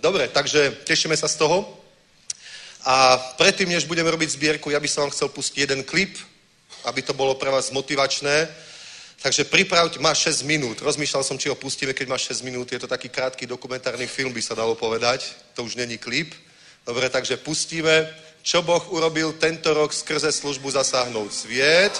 Dobre, 0.00 0.28
takže 0.28 0.80
tešíme 0.84 1.16
sa 1.16 1.28
z 1.28 1.36
toho. 1.36 1.80
A 2.84 3.18
predtým, 3.36 3.68
než 3.68 3.84
budeme 3.84 4.10
robiť 4.10 4.30
zbierku, 4.30 4.72
ja 4.72 4.80
by 4.80 4.88
som 4.88 5.04
vám 5.04 5.12
chcel 5.12 5.28
pustiť 5.28 5.68
jeden 5.68 5.84
klip, 5.84 6.16
aby 6.84 7.02
to 7.04 7.12
bolo 7.12 7.36
pre 7.36 7.52
vás 7.52 7.68
motivačné. 7.70 8.48
Takže 9.20 9.44
pripravte, 9.44 10.00
má 10.00 10.16
6 10.16 10.48
minút. 10.48 10.80
Rozmýšľal 10.80 11.20
som, 11.20 11.36
či 11.36 11.52
ho 11.52 11.54
pustíme, 11.54 11.92
keď 11.92 12.08
má 12.08 12.16
6 12.16 12.40
minút. 12.40 12.72
Je 12.72 12.80
to 12.80 12.88
taký 12.88 13.12
krátky 13.12 13.44
dokumentárny 13.44 14.08
film, 14.08 14.32
by 14.32 14.40
sa 14.40 14.56
dalo 14.56 14.72
povedať. 14.72 15.28
To 15.52 15.68
už 15.68 15.76
není 15.76 16.00
klip. 16.00 16.32
Dobre, 16.88 17.12
takže 17.12 17.36
pustíme, 17.36 18.08
čo 18.40 18.64
Boh 18.64 18.80
urobil 18.88 19.36
tento 19.36 19.76
rok 19.76 19.92
skrze 19.92 20.32
službu 20.32 20.70
zasáhnout 20.72 21.28
sviet. 21.36 21.92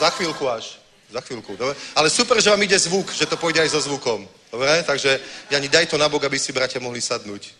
Za 0.00 0.08
chvíľku 0.16 0.48
až. 0.48 0.80
Za 1.06 1.20
chvíľku, 1.22 1.54
dobre? 1.54 1.78
Ale 1.94 2.10
super, 2.10 2.42
že 2.42 2.50
vám 2.50 2.62
ide 2.62 2.78
zvuk, 2.78 3.14
že 3.14 3.30
to 3.30 3.38
pôjde 3.38 3.62
aj 3.62 3.70
so 3.70 3.80
zvukom. 3.80 4.26
Dobre? 4.50 4.82
Takže, 4.82 5.20
Jani, 5.50 5.68
daj 5.68 5.86
to 5.86 5.98
na 5.98 6.10
bok, 6.10 6.26
aby 6.26 6.38
si 6.38 6.50
bratia 6.50 6.82
mohli 6.82 6.98
sadnúť. 6.98 7.54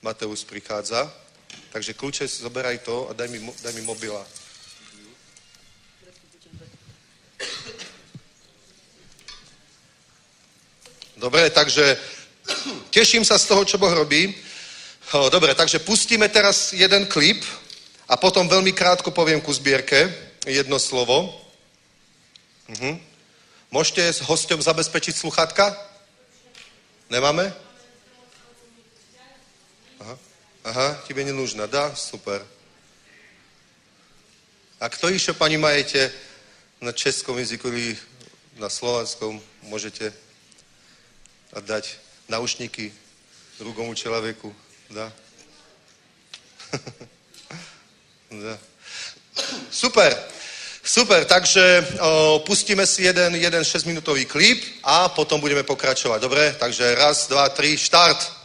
Mateus 0.00 0.44
prichádza. 0.44 1.04
Takže 1.72 1.92
kľúče, 1.92 2.24
zoberaj 2.24 2.80
to 2.80 3.08
a 3.08 3.12
daj 3.12 3.28
mi, 3.28 3.44
daj 3.60 3.72
mi 3.76 3.82
mobila. 3.84 4.24
Dobre, 11.16 11.50
takže 11.50 11.96
teším 12.96 13.24
sa 13.24 13.36
z 13.36 13.48
toho, 13.48 13.64
čo 13.64 13.76
Boh 13.76 13.92
robí. 13.92 14.32
Dobre, 15.12 15.54
takže 15.54 15.78
pustíme 15.84 16.28
teraz 16.28 16.72
jeden 16.72 17.06
klip 17.06 17.44
a 18.08 18.16
potom 18.16 18.48
veľmi 18.48 18.72
krátko 18.72 19.12
poviem 19.12 19.40
ku 19.40 19.52
zbierke 19.52 20.08
jedno 20.44 20.80
slovo. 20.80 21.45
Mhm. 22.66 22.98
Môžete 23.70 24.02
s 24.02 24.20
hosťom 24.26 24.62
zabezpečiť 24.62 25.14
sluchátka? 25.14 25.70
Nemáme? 27.06 27.54
Aha, 30.02 30.18
Aha 30.66 30.88
tebe 31.06 31.22
nenúžna, 31.22 31.66
dá? 31.70 31.94
Super. 31.94 32.42
A 34.82 34.90
kto 34.90 35.08
ešte, 35.08 35.32
pani, 35.32 35.56
majete 35.56 36.10
na 36.82 36.92
českom 36.92 37.38
jazyku 37.38 37.68
ili 37.70 37.98
na 38.58 38.68
slovanskom, 38.68 39.40
môžete 39.62 40.12
dať 41.54 41.96
naušníky 42.28 42.92
drugomu 43.58 43.94
človeku, 43.94 44.54
dá. 44.90 45.12
Super. 49.70 50.35
Super, 50.86 51.24
takže 51.24 51.86
o, 51.98 52.38
pustíme 52.46 52.86
si 52.86 53.02
jeden, 53.02 53.34
jeden 53.34 53.62
6-minútový 53.62 54.22
klip 54.24 54.62
a 54.86 55.08
potom 55.08 55.42
budeme 55.42 55.66
pokračovať. 55.66 56.22
Dobre? 56.22 56.54
Takže 56.54 56.94
raz, 56.94 57.26
dva, 57.26 57.48
tri, 57.48 57.74
štart. 57.74 58.35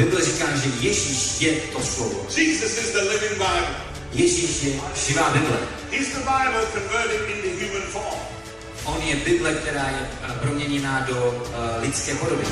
Bible 0.00 0.24
říká, 0.24 0.46
že 0.56 0.70
Ježíš 0.80 1.40
je 1.40 1.52
to 1.52 1.80
slovo. 1.80 2.26
Jesus 2.36 2.78
is 2.78 2.92
the 2.92 3.00
living 3.00 3.32
Bible. 3.32 3.76
Ježíš 4.12 4.62
je 4.62 4.72
živá 5.06 5.30
Bible. 5.30 5.58
He's 5.90 6.08
the 6.08 6.18
Bible 6.18 6.66
converted 6.72 7.20
into 7.30 7.48
human 7.64 7.82
form. 7.92 8.20
On 8.84 9.02
je 9.02 9.16
Bible, 9.16 9.54
která 9.54 9.88
je 9.88 10.10
eh, 10.22 10.32
proměněná 10.42 11.00
do 11.08 11.16
uh, 11.16 11.82
lidské 11.82 12.14
podoby. 12.14 12.44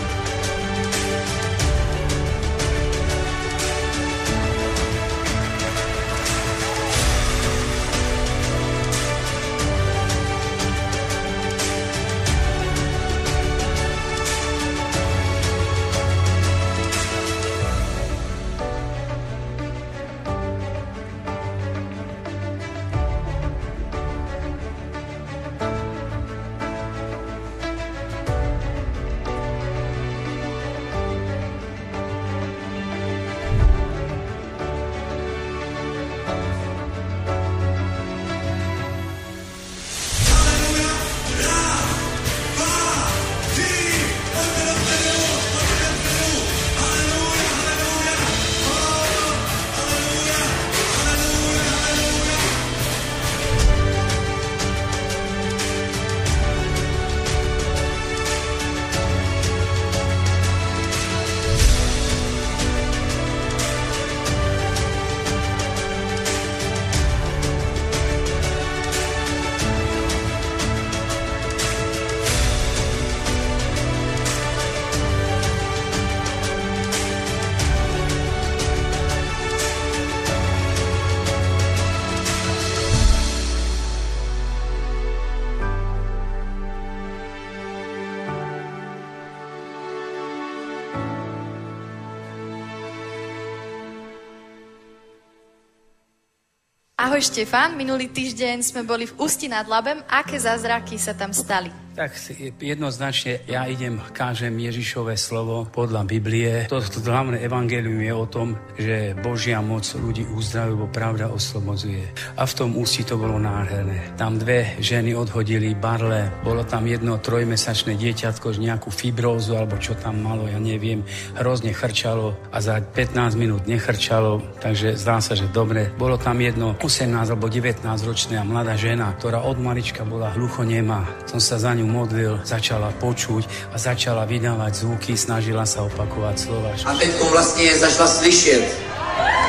Ahoj 97.09 97.25
Štefan, 97.25 97.73
minulý 97.73 98.13
týždeň 98.13 98.61
sme 98.61 98.85
boli 98.85 99.09
v 99.09 99.17
Ústi 99.17 99.49
nad 99.49 99.65
Labem. 99.65 99.97
Aké 100.13 100.37
zázraky 100.37 101.01
sa 101.01 101.17
tam 101.17 101.33
stali? 101.33 101.88
Tak 101.99 102.15
jednoznačne 102.63 103.43
ja 103.51 103.67
idem, 103.67 103.99
kážem 104.15 104.55
Ježišové 104.55 105.19
slovo 105.19 105.67
podľa 105.67 106.07
Biblie. 106.07 106.71
To, 106.71 106.79
hlavné 106.79 107.43
evangelium 107.43 107.99
je 107.99 108.15
o 108.15 108.23
tom, 108.31 108.55
že 108.79 109.19
Božia 109.19 109.59
moc 109.59 109.83
ľudí 109.99 110.23
uzdravuje, 110.31 110.79
bo 110.79 110.87
pravda 110.87 111.27
oslobodzuje. 111.27 112.07
A 112.39 112.47
v 112.47 112.55
tom 112.55 112.79
ústi 112.79 113.03
to 113.03 113.19
bolo 113.19 113.43
nádherné. 113.43 114.15
Tam 114.15 114.39
dve 114.39 114.79
ženy 114.79 115.11
odhodili 115.19 115.75
barle, 115.75 116.31
bolo 116.47 116.63
tam 116.63 116.87
jedno 116.87 117.19
trojmesačné 117.19 117.99
dieťatko, 117.99 118.55
nejakú 118.55 118.95
fibrózu, 118.95 119.59
alebo 119.59 119.75
čo 119.83 119.99
tam 119.99 120.23
malo, 120.23 120.47
ja 120.47 120.63
neviem, 120.63 121.03
hrozne 121.35 121.75
chrčalo 121.75 122.39
a 122.55 122.63
za 122.63 122.79
15 122.79 123.35
minút 123.35 123.67
nechrčalo, 123.67 124.39
takže 124.63 124.95
zdá 124.95 125.19
sa, 125.19 125.35
že 125.35 125.51
dobre. 125.51 125.91
Bolo 125.99 126.15
tam 126.15 126.39
jedno 126.39 126.79
18 126.79 127.11
alebo 127.27 127.51
19 127.51 127.83
ročná 128.07 128.47
mladá 128.47 128.79
žena, 128.79 129.19
ktorá 129.19 129.43
od 129.43 129.59
malička 129.59 130.07
bola 130.07 130.31
hluchonemá. 130.39 131.27
Som 131.27 131.43
sa 131.43 131.59
za 131.59 131.75
ňu 131.75 131.88
modlil, 131.89 132.41
začala 132.45 132.93
počuť 133.01 133.73
a 133.73 133.77
začala 133.81 134.29
vydávať 134.29 134.85
zvuky, 134.85 135.17
snažila 135.17 135.65
sa 135.65 135.83
opakovať 135.89 136.37
slova. 136.39 136.71
A 136.85 136.93
teď 136.95 137.11
vlastně 137.33 137.79
začala 137.79 138.09
slyšet. 138.09 138.63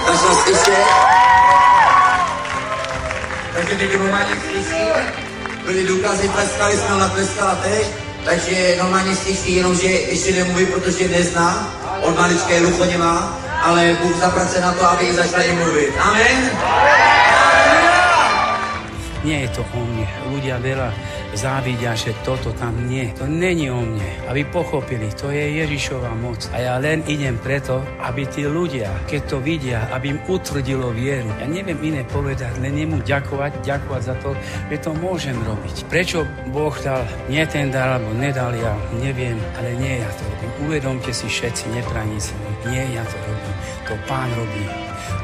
Začala 0.07 0.35
slyšet. 0.43 0.85
Takže 3.53 3.75
teď 3.75 3.99
normálně 3.99 4.35
slyší. 4.51 4.83
Byly 5.65 5.83
důkazy, 5.87 6.29
tleskali 6.29 6.77
jsme, 6.77 6.95
ona 6.95 7.09
tleskala 7.09 7.55
teď. 7.55 7.87
Takže 8.25 8.75
normálně 8.79 9.15
slyší, 9.15 9.55
jenomže 9.55 9.87
ještě 9.87 10.31
nemluví, 10.31 10.65
protože 10.65 11.07
nezná. 11.07 11.75
Od 12.01 12.19
malička 12.19 12.53
je 12.53 12.59
hluchoněmá, 12.59 13.39
ale 13.63 13.97
Bůh 14.01 14.15
zapracuje 14.19 14.61
na 14.61 14.73
to, 14.73 14.89
aby 14.89 15.13
začali 15.13 15.51
mluvit. 15.51 15.93
Amen. 15.99 16.49
Nie 19.19 19.43
je 19.43 19.49
to 19.51 19.67
o 19.75 19.83
mne. 19.83 20.07
Ľudia 20.31 20.63
veľa 20.63 20.95
závidia, 21.33 21.93
že 21.93 22.15
toto 22.25 22.53
tam 22.55 22.73
nie. 22.89 23.11
To 23.17 23.25
není 23.29 23.69
o 23.69 23.81
mne. 23.81 24.29
Aby 24.29 24.45
pochopili, 24.49 25.09
to 25.13 25.29
je 25.29 25.61
Ježišova 25.65 26.13
moc. 26.17 26.49
A 26.53 26.61
ja 26.61 26.75
len 26.81 27.05
idem 27.05 27.37
preto, 27.37 27.81
aby 28.01 28.25
tí 28.29 28.45
ľudia, 28.45 28.89
keď 29.05 29.21
to 29.29 29.37
vidia, 29.41 29.85
aby 29.93 30.17
im 30.17 30.19
utvrdilo 30.29 30.93
vieru. 30.93 31.29
Ja 31.41 31.45
neviem 31.45 31.77
iné 31.81 32.01
povedať, 32.07 32.57
len 32.61 32.77
nemu 32.77 33.01
ďakovať, 33.05 33.61
ďakovať 33.61 34.01
za 34.01 34.15
to, 34.21 34.33
že 34.69 34.77
to 34.81 34.91
môžem 34.97 35.37
robiť. 35.45 35.75
Prečo 35.89 36.25
Boh 36.49 36.73
dal 36.81 37.05
nie 37.29 37.43
ten 37.45 37.69
dar, 37.69 37.99
alebo 37.99 38.13
nedal, 38.17 38.53
ja 38.55 38.73
neviem, 38.97 39.37
ale 39.57 39.75
nie 39.77 40.01
ja 40.01 40.09
to 40.13 40.23
robím. 40.25 40.51
Uvedomte 40.69 41.11
si 41.13 41.25
všetci, 41.29 41.73
nepraníci, 41.73 42.33
nie 42.69 42.83
ja 42.93 43.03
to 43.05 43.17
robím. 43.25 43.55
To 43.89 43.93
Pán 44.05 44.29
robí, 44.37 44.65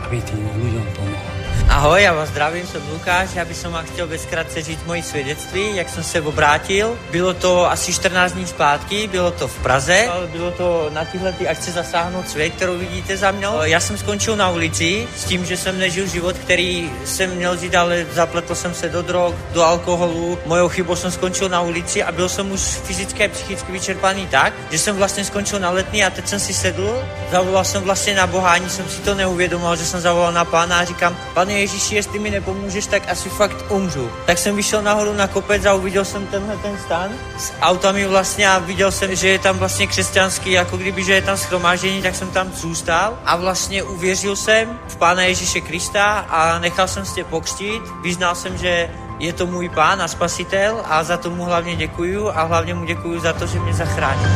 aby 0.09 0.17
tým 0.25 0.41
ľuďom 0.41 0.87
pomohol. 0.97 1.34
Ahoj, 1.69 2.03
já 2.03 2.13
vás 2.13 2.29
zdravím, 2.29 2.67
jsem 2.67 2.81
Lukáš, 2.93 3.29
já 3.35 3.45
bych 3.45 3.65
vám 3.65 3.85
chtěl 3.85 4.07
bezkrátce 4.07 4.61
říct 4.61 4.85
moje 4.85 5.03
svědectví, 5.03 5.75
jak 5.75 5.89
jsem 5.89 6.03
se 6.03 6.21
obrátil. 6.21 6.97
Bylo 7.11 7.33
to 7.33 7.71
asi 7.71 7.93
14 7.93 8.31
dní 8.31 8.47
zpátky, 8.47 9.07
bylo 9.07 9.31
to 9.31 9.47
v 9.47 9.59
Praze, 9.59 10.09
bylo 10.31 10.51
to 10.51 10.89
na 10.93 11.05
tyhle 11.05 11.31
ty 11.31 11.47
akce 11.47 11.71
zasáhnout 11.71 12.29
svět, 12.29 12.53
kterou 12.53 12.77
vidíte 12.77 13.17
za 13.17 13.31
mnou. 13.31 13.61
Já 13.61 13.79
jsem 13.79 13.97
skončil 13.97 14.35
na 14.35 14.49
ulici 14.49 15.07
s 15.17 15.25
tím, 15.25 15.45
že 15.45 15.57
jsem 15.57 15.79
nežil 15.79 16.07
život, 16.07 16.37
který 16.37 16.91
jsem 17.05 17.29
měl 17.29 17.57
žít, 17.57 17.75
ale 17.75 18.05
zapletl 18.13 18.55
jsem 18.55 18.73
se 18.73 18.89
do 18.89 19.01
drog, 19.01 19.35
do 19.53 19.63
alkoholu. 19.63 20.39
Mojou 20.45 20.69
chybou 20.69 20.95
jsem 20.95 21.11
skončil 21.11 21.49
na 21.49 21.61
ulici 21.61 22.03
a 22.03 22.11
byl 22.11 22.29
jsem 22.29 22.51
už 22.51 22.61
fyzicky 22.61 23.25
a 23.25 23.29
psychicky 23.29 23.71
vyčerpaný 23.71 24.27
tak, 24.27 24.53
že 24.71 24.79
jsem 24.79 24.95
vlastně 24.95 25.25
skončil 25.25 25.59
na 25.59 25.69
letní 25.69 26.05
a 26.05 26.09
teď 26.09 26.27
jsem 26.27 26.39
si 26.39 26.53
sedl, 26.53 27.03
zavolal 27.31 27.63
jsem 27.63 27.83
vlastně 27.83 28.15
na 28.15 28.27
Boha, 28.27 28.51
ani 28.51 28.69
jsem 28.69 28.89
si 28.89 29.01
to 29.01 29.15
neuvědomil, 29.15 29.75
že 29.75 29.85
jsem 29.85 30.01
zavolal 30.01 30.31
na 30.31 30.45
pána 30.45 30.79
a 30.79 30.85
říkám, 30.85 31.17
pane 31.33 31.54
Ježíši, 31.59 31.95
jestli 31.95 32.19
mi 32.19 32.29
nepomůžeš, 32.29 32.87
tak 32.87 33.09
asi 33.09 33.29
fakt 33.29 33.65
umřu. 33.69 34.11
Tak 34.25 34.37
jsem 34.37 34.55
vyšel 34.55 34.81
nahoru 34.81 35.13
na 35.13 35.27
kopec 35.27 35.65
a 35.65 35.73
uviděl 35.73 36.05
jsem 36.05 36.27
tenhle 36.27 36.57
ten 36.57 36.77
stan 36.85 37.09
s 37.37 37.53
autami 37.61 38.05
vlastně 38.07 38.49
a 38.49 38.59
viděl 38.59 38.91
jsem, 38.91 39.15
že 39.15 39.27
je 39.27 39.39
tam 39.39 39.57
vlastně 39.57 39.87
křesťanský, 39.87 40.51
jako 40.51 40.77
kdyby, 40.77 41.03
že 41.03 41.13
je 41.13 41.21
tam 41.21 41.37
schromáždění, 41.37 42.01
tak 42.01 42.15
jsem 42.15 42.31
tam 42.31 42.53
zůstal 42.53 43.19
a 43.25 43.35
vlastně 43.35 43.83
uvěřil 43.83 44.35
jsem 44.35 44.79
v 44.87 44.95
Pána 44.95 45.23
Ježíše 45.23 45.61
Krista 45.61 46.05
a 46.29 46.59
nechal 46.59 46.87
jsem 46.87 47.05
se 47.05 47.23
pokřtít. 47.23 47.81
Vyznal 48.01 48.35
jsem, 48.35 48.57
že 48.57 48.89
je 49.19 49.33
to 49.33 49.47
můj 49.47 49.69
pán 49.69 50.01
a 50.01 50.07
spasitel 50.07 50.81
a 50.85 51.03
za 51.03 51.17
to 51.17 51.29
mu 51.29 51.43
hlavně 51.43 51.75
děkuju 51.75 52.29
a 52.29 52.43
hlavně 52.43 52.73
mu 52.73 52.85
děkuju 52.85 53.19
za 53.19 53.33
to, 53.33 53.47
že 53.47 53.59
mě 53.59 53.73
zachránil. 53.73 54.29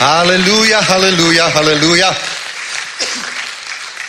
Halelúja, 0.00 0.80
halelúja, 0.80 1.52
halelúja. 1.52 2.08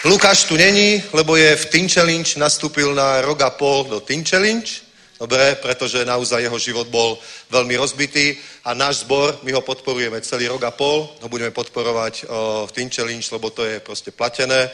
Lukáš 0.07 0.47
tu 0.47 0.55
není, 0.55 1.03
lebo 1.11 1.35
je 1.35 1.51
v 1.51 1.67
Challenge, 1.91 2.39
nastúpil 2.39 2.95
na 2.95 3.19
rok 3.19 3.43
a 3.43 3.51
pol 3.51 3.83
do 3.83 3.99
Challenge. 3.99 4.71
Dobre, 5.19 5.59
pretože 5.59 6.07
naozaj 6.07 6.47
jeho 6.47 6.55
život 6.55 6.87
bol 6.87 7.19
veľmi 7.51 7.75
rozbitý 7.75 8.39
a 8.63 8.71
náš 8.71 9.03
zbor, 9.03 9.43
my 9.43 9.51
ho 9.51 9.59
podporujeme 9.59 10.23
celý 10.23 10.47
rok 10.47 10.63
a 10.63 10.71
pol, 10.71 11.11
ho 11.11 11.27
budeme 11.27 11.51
podporovať 11.51 12.23
v 12.65 12.71
Challenge, 12.71 13.27
lebo 13.35 13.51
to 13.51 13.67
je 13.67 13.83
proste 13.83 14.15
platené. 14.15 14.71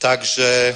Takže 0.00 0.72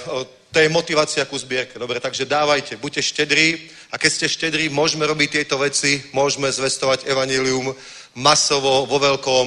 to 0.53 0.61
je 0.61 0.69
motivácia 0.69 1.25
ku 1.25 1.41
zbierke. 1.41 1.81
Dobre, 1.81 2.05
takže 2.05 2.29
dávajte, 2.29 2.77
buďte 2.77 3.01
štedrí 3.01 3.71
a 3.91 3.97
keď 3.97 4.11
ste 4.13 4.27
štedrí, 4.29 4.69
môžeme 4.69 5.09
robiť 5.09 5.41
tieto 5.41 5.57
veci, 5.57 6.05
môžeme 6.13 6.53
zvestovať 6.53 7.09
evanilium 7.09 7.73
masovo, 8.15 8.87
vo 8.87 8.99
veľkom 8.99 9.47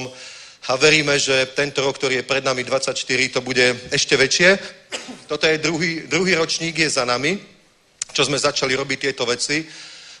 a 0.64 0.80
veríme, 0.80 1.20
že 1.20 1.52
tento 1.52 1.84
rok, 1.84 2.00
ktorý 2.00 2.24
je 2.24 2.28
pred 2.28 2.40
nami 2.40 2.64
24, 2.64 2.96
to 3.28 3.40
bude 3.44 3.60
ešte 3.92 4.16
väčšie. 4.16 4.56
Toto 5.28 5.44
je 5.44 5.60
druhý, 5.60 6.08
druhý 6.08 6.40
ročník, 6.40 6.78
je 6.78 6.88
za 6.88 7.04
nami, 7.04 7.36
čo 8.16 8.24
sme 8.24 8.40
začali 8.40 8.72
robiť 8.72 8.98
tieto 9.10 9.28
veci 9.28 9.66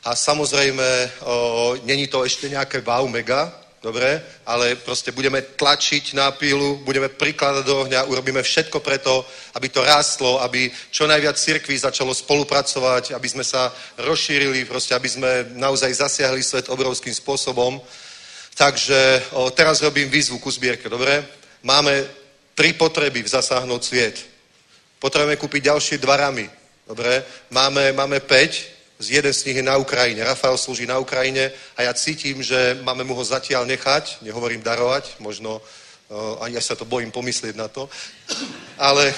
A 0.04 0.12
samozrejme, 0.12 0.84
o, 1.24 1.76
není 1.88 2.12
to 2.12 2.28
ešte 2.28 2.52
nejaké 2.52 2.84
wow 2.84 3.08
mega, 3.08 3.48
dobre, 3.80 4.20
ale 4.44 4.76
proste 4.76 5.12
budeme 5.16 5.40
tlačiť 5.40 6.12
na 6.12 6.28
pílu, 6.28 6.76
budeme 6.84 7.08
prikladať 7.08 7.64
do 7.64 7.74
ohňa, 7.84 8.08
urobíme 8.12 8.44
všetko 8.44 8.84
preto, 8.84 9.24
aby 9.56 9.68
to 9.68 9.80
rástlo, 9.80 10.44
aby 10.44 10.68
čo 10.92 11.08
najviac 11.08 11.40
cirkví 11.40 11.76
začalo 11.80 12.12
spolupracovať, 12.12 13.16
aby 13.16 13.28
sme 13.28 13.44
sa 13.44 13.72
rozšírili, 13.96 14.68
proste 14.68 14.92
aby 14.92 15.08
sme 15.08 15.30
naozaj 15.56 16.04
zasiahli 16.04 16.44
svet 16.44 16.68
obrovským 16.68 17.16
spôsobom. 17.16 17.80
Takže 18.54 19.22
o, 19.34 19.50
teraz 19.50 19.82
robím 19.82 20.10
výzvu 20.10 20.38
ku 20.38 20.50
zbierke, 20.50 20.88
dobre? 20.88 21.26
Máme 21.62 22.06
tri 22.54 22.72
potreby 22.72 23.22
v 23.22 23.32
zasáhnout 23.34 23.82
sviet. 23.82 24.14
Potrebujeme 25.02 25.36
kúpiť 25.36 25.74
ďalšie 25.74 25.96
dva 25.98 26.16
ramy, 26.16 26.46
dobre? 26.86 27.26
Máme, 27.50 27.92
máme 27.92 28.22
5, 28.22 28.74
z 28.98 29.06
jeden 29.10 29.34
z 29.34 29.44
nich 29.50 29.58
je 29.58 29.66
na 29.66 29.76
Ukrajine. 29.76 30.22
Rafael 30.22 30.54
slúži 30.54 30.86
na 30.86 31.02
Ukrajine 31.02 31.50
a 31.74 31.82
ja 31.82 31.92
cítim, 31.92 32.42
že 32.42 32.78
máme 32.86 33.02
mu 33.02 33.14
ho 33.18 33.24
zatiaľ 33.26 33.66
nechať, 33.66 34.22
nehovorím 34.22 34.62
darovať, 34.62 35.18
možno 35.18 35.58
a 36.12 36.48
ja 36.52 36.60
sa 36.60 36.76
to 36.76 36.84
bojím 36.84 37.10
pomyslieť 37.10 37.56
na 37.56 37.68
to, 37.68 37.88
ale 38.76 39.08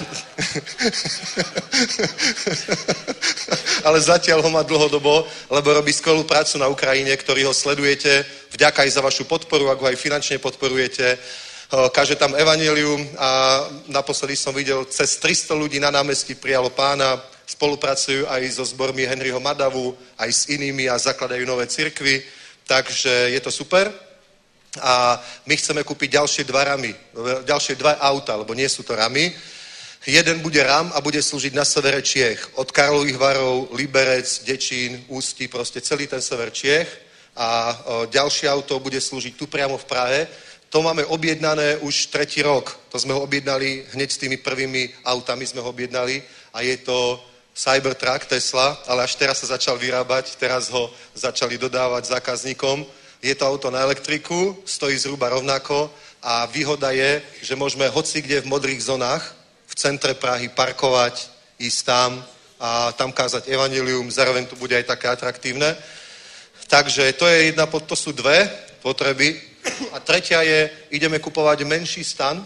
ale 3.83 3.99
zatiaľ 4.01 4.43
ho 4.43 4.51
má 4.51 4.63
dlhodobo, 4.63 5.27
lebo 5.51 5.69
robí 5.75 5.93
skvelú 5.93 6.23
prácu 6.25 6.59
na 6.59 6.71
Ukrajine, 6.71 7.11
ktorý 7.17 7.51
ho 7.51 7.55
sledujete. 7.55 8.25
Vďaka 8.55 8.87
aj 8.87 8.91
za 8.91 9.03
vašu 9.03 9.25
podporu, 9.27 9.71
ako 9.71 9.91
aj 9.91 9.99
finančne 9.99 10.39
podporujete. 10.39 11.19
Káže 11.67 12.15
tam 12.15 12.39
evanelium 12.39 13.03
a 13.19 13.63
naposledy 13.91 14.39
som 14.39 14.55
videl, 14.55 14.87
cez 14.87 15.19
300 15.19 15.59
ľudí 15.59 15.83
na 15.83 15.91
námestí 15.91 16.39
prijalo 16.39 16.71
pána, 16.71 17.19
spolupracujú 17.47 18.31
aj 18.31 18.43
so 18.55 18.63
zbormi 18.63 19.03
Henryho 19.03 19.43
Madavu, 19.43 19.95
aj 20.19 20.31
s 20.31 20.43
inými 20.51 20.87
a 20.87 20.95
zakladajú 20.99 21.43
nové 21.43 21.67
cirkvy, 21.67 22.23
takže 22.67 23.35
je 23.35 23.41
to 23.43 23.51
super. 23.51 24.06
A 24.83 25.21
my 25.47 25.55
chceme 25.57 25.85
kúpiť 25.85 26.21
ďalšie 26.21 26.45
dva 26.45 26.65
ramy, 26.65 26.95
ďalšie 27.45 27.77
dva 27.77 27.99
auta, 28.01 28.37
lebo 28.37 28.55
nie 28.55 28.69
sú 28.69 28.83
to 28.83 28.97
ramy. 28.97 29.33
Jeden 30.07 30.39
bude 30.39 30.63
ram 30.63 30.93
a 30.95 31.03
bude 31.03 31.19
slúžiť 31.19 31.51
na 31.51 31.67
severe 31.67 31.99
Čiech. 31.99 32.55
Od 32.63 32.71
Karlových 32.71 33.19
varov, 33.19 33.75
Liberec, 33.75 34.47
Dečín, 34.47 35.03
Ústí, 35.11 35.49
proste 35.51 35.83
celý 35.83 36.07
ten 36.07 36.23
sever 36.23 36.55
Čiech. 36.55 36.87
A 37.37 37.49
o, 37.75 38.07
ďalšie 38.07 38.47
auto 38.49 38.79
bude 38.79 39.03
slúžiť 39.03 39.35
tu 39.35 39.51
priamo 39.51 39.75
v 39.75 39.85
Prahe. 39.85 40.21
To 40.71 40.83
máme 40.83 41.05
objednané 41.05 41.77
už 41.83 42.07
tretí 42.07 42.43
rok. 42.43 42.79
To 42.95 42.99
sme 42.99 43.19
ho 43.19 43.27
objednali 43.27 43.83
hneď 43.93 44.09
s 44.13 44.23
tými 44.23 44.37
prvými 44.39 44.95
autami 45.05 45.47
sme 45.47 45.61
ho 45.61 45.75
objednali 45.75 46.23
a 46.55 46.63
je 46.63 46.77
to 46.87 47.19
Cybertruck 47.57 48.29
Tesla, 48.29 48.79
ale 48.87 49.09
až 49.09 49.17
teraz 49.17 49.41
sa 49.41 49.57
začal 49.57 49.81
vyrábať, 49.81 50.37
teraz 50.37 50.69
ho 50.69 50.93
začali 51.17 51.57
dodávať 51.57 52.13
zákazníkom. 52.13 52.85
Je 53.23 53.35
to 53.35 53.47
auto 53.47 53.71
na 53.71 53.81
elektriku, 53.81 54.57
stojí 54.65 54.99
zhruba 54.99 55.29
rovnako 55.29 55.91
a 56.23 56.47
výhoda 56.47 56.91
je, 56.91 57.23
že 57.43 57.57
môžeme 57.57 57.89
hoci 57.89 58.23
kde 58.23 58.41
v 58.41 58.51
modrých 58.51 58.83
zónach 58.83 59.35
v 59.67 59.75
centre 59.75 60.15
Prahy 60.15 60.49
parkovať, 60.49 61.29
ísť 61.59 61.81
tam 61.87 62.25
a 62.61 62.93
tam 62.93 63.13
kázať 63.13 63.49
evanilium, 63.49 64.11
zároveň 64.11 64.47
to 64.47 64.57
bude 64.57 64.73
aj 64.73 64.85
také 64.85 65.09
atraktívne. 65.09 65.77
Takže 66.67 67.13
to 67.13 67.27
je 67.27 67.53
jedna, 67.53 67.67
to 67.67 67.97
sú 67.97 68.13
dve 68.13 68.49
potreby. 68.83 69.41
A 69.93 70.01
tretia 70.01 70.43
je, 70.43 70.71
ideme 70.91 71.19
kupovať 71.19 71.65
menší 71.65 72.05
stan, 72.05 72.41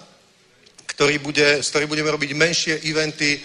ktorý 0.86 1.18
bude, 1.18 1.62
z 1.62 1.66
ktorý 1.70 1.86
budeme 1.86 2.10
robiť 2.10 2.30
menšie 2.34 2.74
eventy 2.84 3.40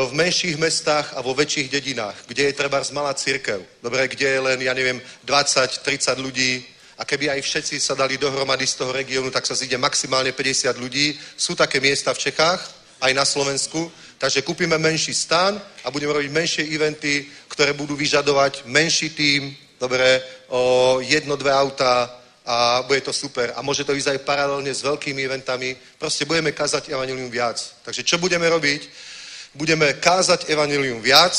v 0.00 0.12
menších 0.12 0.56
mestách 0.56 1.12
a 1.12 1.20
vo 1.20 1.36
väčších 1.36 1.68
dedinách, 1.68 2.16
kde 2.24 2.48
je 2.48 2.52
treba 2.56 2.80
malá 2.96 3.12
církev, 3.12 3.60
dobre, 3.82 4.08
kde 4.08 4.28
je 4.28 4.40
len, 4.40 4.58
ja 4.62 4.72
neviem, 4.72 5.02
20-30 5.28 6.16
ľudí 6.16 6.64
a 6.96 7.04
keby 7.04 7.28
aj 7.28 7.40
všetci 7.42 7.76
sa 7.80 7.92
dali 7.92 8.16
dohromady 8.16 8.66
z 8.66 8.74
toho 8.74 8.92
regiónu, 8.92 9.28
tak 9.28 9.44
sa 9.44 9.58
zíde 9.58 9.76
maximálne 9.76 10.32
50 10.32 10.78
ľudí. 10.78 11.18
Sú 11.36 11.52
také 11.52 11.80
miesta 11.80 12.14
v 12.14 12.22
Čechách, 12.30 12.60
aj 13.02 13.12
na 13.14 13.24
Slovensku, 13.26 13.90
takže 14.18 14.46
kúpime 14.46 14.78
menší 14.78 15.10
stan 15.14 15.58
a 15.84 15.90
budeme 15.90 16.14
robiť 16.14 16.30
menšie 16.30 16.64
eventy, 16.70 17.26
ktoré 17.50 17.74
budú 17.74 17.98
vyžadovať 17.98 18.70
menší 18.70 19.10
tým, 19.10 19.50
dobre, 19.80 20.22
o 20.48 21.02
jedno, 21.02 21.34
dve 21.34 21.50
auta 21.50 22.22
a 22.46 22.82
bude 22.86 23.00
to 23.02 23.12
super. 23.12 23.50
A 23.58 23.62
môže 23.62 23.82
to 23.82 23.94
ísť 23.94 24.14
aj 24.14 24.24
paralelne 24.26 24.70
s 24.70 24.86
veľkými 24.86 25.26
eventami. 25.26 25.74
Proste 25.98 26.26
budeme 26.26 26.54
kázať 26.54 26.94
evanilium 26.94 27.30
viac. 27.30 27.58
Takže 27.82 28.06
čo 28.06 28.18
budeme 28.22 28.46
robiť? 28.46 29.10
Budeme 29.54 29.92
kázať 30.00 30.48
evanilium 30.48 31.00
viac, 31.00 31.36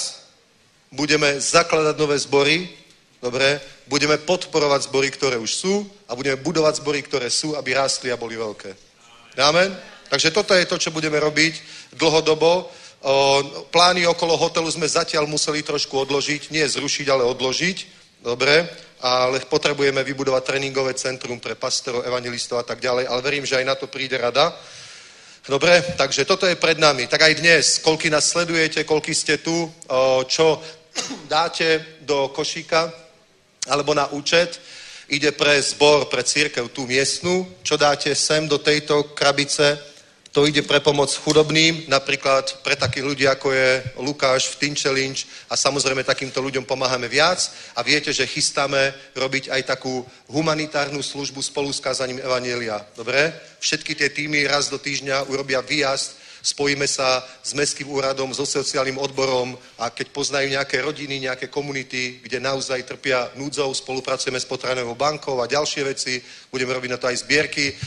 budeme 0.94 1.40
zakladať 1.42 1.96
nové 1.98 2.18
zbory, 2.20 2.70
dobre, 3.22 3.62
budeme 3.88 4.18
podporovať 4.18 4.82
zbory, 4.90 5.10
ktoré 5.12 5.38
už 5.38 5.52
sú 5.54 5.74
a 6.08 6.16
budeme 6.16 6.38
budovať 6.38 6.74
zbory, 6.80 7.02
ktoré 7.02 7.30
sú, 7.30 7.58
aby 7.58 7.74
rástli 7.74 8.14
a 8.14 8.20
boli 8.20 8.38
veľké. 8.38 8.72
Amen? 9.42 9.74
Takže 10.10 10.30
toto 10.32 10.54
je 10.54 10.70
to, 10.70 10.78
čo 10.78 10.94
budeme 10.94 11.18
robiť 11.18 11.54
dlhodobo. 11.98 12.70
O, 13.02 13.14
plány 13.74 14.06
okolo 14.08 14.38
hotelu 14.38 14.70
sme 14.70 14.86
zatiaľ 14.86 15.26
museli 15.26 15.66
trošku 15.66 15.98
odložiť, 16.06 16.54
nie 16.54 16.64
zrušiť, 16.64 17.10
ale 17.10 17.26
odložiť, 17.26 17.78
dobre, 18.22 18.70
ale 19.02 19.42
potrebujeme 19.50 20.06
vybudovať 20.06 20.44
tréningové 20.44 20.94
centrum 20.94 21.42
pre 21.42 21.58
pastorov, 21.58 22.06
evangelistov 22.06 22.62
a 22.62 22.66
tak 22.66 22.80
ďalej, 22.80 23.10
ale 23.10 23.26
verím, 23.26 23.44
že 23.44 23.58
aj 23.58 23.66
na 23.66 23.76
to 23.76 23.90
príde 23.90 24.16
rada. 24.16 24.54
Dobre, 25.44 25.84
takže 26.00 26.24
toto 26.24 26.48
je 26.48 26.56
pred 26.56 26.80
nami. 26.80 27.04
Tak 27.08 27.22
aj 27.22 27.34
dnes, 27.36 27.84
koľky 27.84 28.08
nás 28.08 28.32
sledujete, 28.32 28.88
koľky 28.88 29.12
ste 29.12 29.44
tu, 29.44 29.68
čo 30.32 30.64
dáte 31.28 32.00
do 32.08 32.32
košíka 32.32 32.88
alebo 33.68 33.92
na 33.92 34.08
účet, 34.08 34.60
ide 35.12 35.36
pre 35.36 35.60
zbor, 35.60 36.08
pre 36.08 36.24
církev 36.24 36.72
tú 36.72 36.88
miestnu, 36.88 37.60
čo 37.60 37.76
dáte 37.76 38.16
sem 38.16 38.48
do 38.48 38.56
tejto 38.56 39.12
krabice, 39.12 39.80
to 40.34 40.50
ide 40.50 40.66
pre 40.66 40.82
pomoc 40.82 41.14
chudobným, 41.14 41.86
napríklad 41.86 42.66
pre 42.66 42.74
takých 42.74 43.06
ľudí, 43.06 43.26
ako 43.30 43.54
je 43.54 43.86
Lukáš 44.02 44.50
v 44.50 44.74
Challenge 44.74 45.30
a 45.46 45.54
samozrejme 45.54 46.02
takýmto 46.02 46.42
ľuďom 46.42 46.66
pomáhame 46.66 47.06
viac 47.06 47.54
a 47.78 47.86
viete, 47.86 48.10
že 48.10 48.26
chystáme 48.26 48.98
robiť 49.14 49.54
aj 49.54 49.78
takú 49.78 50.02
humanitárnu 50.26 51.06
službu 51.06 51.38
spolu 51.38 51.70
s 51.70 51.78
kázaním 51.78 52.18
Evanielia. 52.18 52.82
Dobre? 52.98 53.30
Všetky 53.62 53.94
tie 53.94 54.10
týmy 54.10 54.50
raz 54.50 54.74
do 54.74 54.82
týždňa 54.82 55.30
urobia 55.30 55.62
výjazd, 55.62 56.18
spojíme 56.42 56.90
sa 56.90 57.22
s 57.46 57.54
mestským 57.54 57.94
úradom, 57.94 58.34
so 58.34 58.50
sociálnym 58.50 58.98
odborom 58.98 59.54
a 59.78 59.94
keď 59.94 60.10
poznajú 60.10 60.50
nejaké 60.50 60.82
rodiny, 60.82 61.30
nejaké 61.30 61.46
komunity, 61.54 62.26
kde 62.26 62.42
naozaj 62.42 62.90
trpia 62.90 63.30
núdzou, 63.38 63.70
spolupracujeme 63.70 64.42
s 64.42 64.50
potravinovou 64.50 64.98
bankou 64.98 65.38
a 65.38 65.46
ďalšie 65.46 65.86
veci, 65.86 66.18
budeme 66.50 66.74
robiť 66.74 66.90
na 66.90 66.98
to 66.98 67.06
aj 67.06 67.22
zbierky 67.22 67.78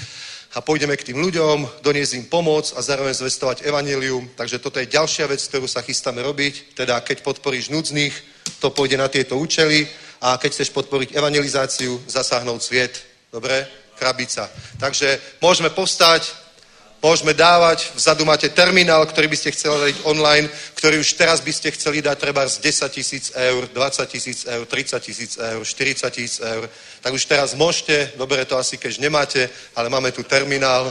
a 0.57 0.65
pôjdeme 0.65 0.97
k 0.97 1.13
tým 1.13 1.21
ľuďom, 1.21 1.85
doniesť 1.85 2.17
im 2.17 2.25
pomoc 2.33 2.73
a 2.73 2.81
zároveň 2.81 3.13
zvestovať 3.13 3.69
evanelium. 3.69 4.25
Takže 4.33 4.57
toto 4.57 4.81
je 4.81 4.89
ďalšia 4.89 5.29
vec, 5.29 5.37
ktorú 5.45 5.69
sa 5.69 5.85
chystáme 5.85 6.25
robiť. 6.25 6.73
Teda 6.73 6.97
keď 7.05 7.21
podporíš 7.21 7.69
núdznych, 7.69 8.15
to 8.57 8.73
pôjde 8.73 8.97
na 8.97 9.13
tieto 9.13 9.37
účely 9.37 9.85
a 10.25 10.41
keď 10.41 10.57
chceš 10.57 10.73
podporiť 10.73 11.13
evangelizáciu, 11.13 12.01
zasáhnout 12.09 12.65
sviet. 12.65 13.05
Dobre? 13.29 13.69
Krabica. 14.01 14.49
Takže 14.81 15.21
môžeme 15.45 15.69
povstať, 15.69 16.33
môžeme 17.05 17.37
dávať, 17.37 17.93
vzadu 17.93 18.25
máte 18.25 18.49
terminál, 18.49 19.05
ktorý 19.05 19.29
by 19.29 19.37
ste 19.37 19.53
chceli 19.53 19.93
dať 19.93 20.09
online, 20.09 20.49
ktorý 20.75 21.01
už 21.05 21.13
teraz 21.21 21.41
by 21.45 21.53
ste 21.53 21.69
chceli 21.73 22.01
dať 22.01 22.17
treba 22.17 22.49
z 22.49 22.65
10 22.65 22.89
tisíc 22.93 23.25
eur, 23.37 23.69
20 23.73 24.09
tisíc 24.09 24.39
eur, 24.49 24.65
30 24.65 25.01
tisíc 25.05 25.33
eur, 25.37 25.63
40 25.65 26.11
tisíc 26.11 26.41
eur, 26.41 26.65
tak 27.07 27.15
už 27.15 27.31
teraz 27.31 27.55
môžete, 27.55 28.19
dobre 28.19 28.43
to 28.43 28.59
asi 28.59 28.75
keď 28.75 28.99
nemáte, 28.99 29.47
ale 29.79 29.87
máme 29.87 30.11
tu 30.11 30.27
terminál 30.27 30.91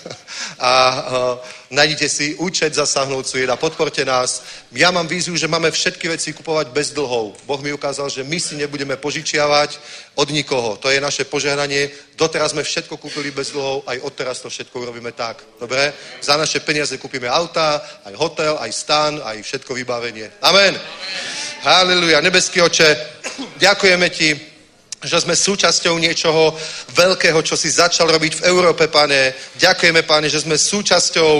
a 0.56 0.72
uh, 0.88 1.36
nájdete 1.68 2.08
si 2.08 2.32
účet 2.40 2.72
zasáhnout 2.72 3.28
sviet 3.28 3.52
a 3.52 3.60
podporte 3.60 4.00
nás. 4.00 4.40
Ja 4.72 4.88
mám 4.88 5.04
víziu, 5.04 5.36
že 5.36 5.52
máme 5.52 5.68
všetky 5.68 6.08
veci 6.08 6.32
kupovať 6.32 6.72
bez 6.72 6.96
dlhov. 6.96 7.36
Boh 7.44 7.60
mi 7.60 7.68
ukázal, 7.68 8.08
že 8.08 8.24
my 8.24 8.40
si 8.40 8.56
nebudeme 8.56 8.96
požičiavať 8.96 9.76
od 10.16 10.32
nikoho. 10.32 10.80
To 10.80 10.88
je 10.88 11.04
naše 11.04 11.28
požehnanie. 11.28 11.92
Doteraz 12.16 12.56
sme 12.56 12.64
všetko 12.64 12.96
kúpili 12.96 13.28
bez 13.28 13.52
dlhov, 13.52 13.84
aj 13.84 14.00
odteraz 14.08 14.40
to 14.40 14.48
všetko 14.48 14.88
urobíme 14.88 15.12
tak. 15.12 15.44
Dobre? 15.60 15.92
Za 16.24 16.40
naše 16.40 16.64
peniaze 16.64 16.96
kúpime 16.96 17.28
auta, 17.28 17.76
aj 18.08 18.16
hotel, 18.16 18.56
aj 18.56 18.72
stan, 18.72 19.20
aj 19.20 19.36
všetko 19.44 19.76
vybavenie. 19.76 20.32
Amen. 20.40 20.80
Halleluja. 21.60 22.24
Nebeský 22.24 22.64
oče, 22.64 22.88
ďakujeme 23.60 24.08
ti, 24.08 24.51
že 25.02 25.18
sme 25.18 25.34
súčasťou 25.34 25.98
niečoho 25.98 26.54
veľkého, 26.94 27.42
čo 27.42 27.58
si 27.58 27.66
začal 27.70 28.06
robiť 28.06 28.38
v 28.38 28.44
Európe, 28.46 28.86
pane. 28.86 29.34
Ďakujeme, 29.58 30.02
pane, 30.06 30.30
že 30.30 30.46
sme 30.46 30.54
súčasťou 30.54 31.32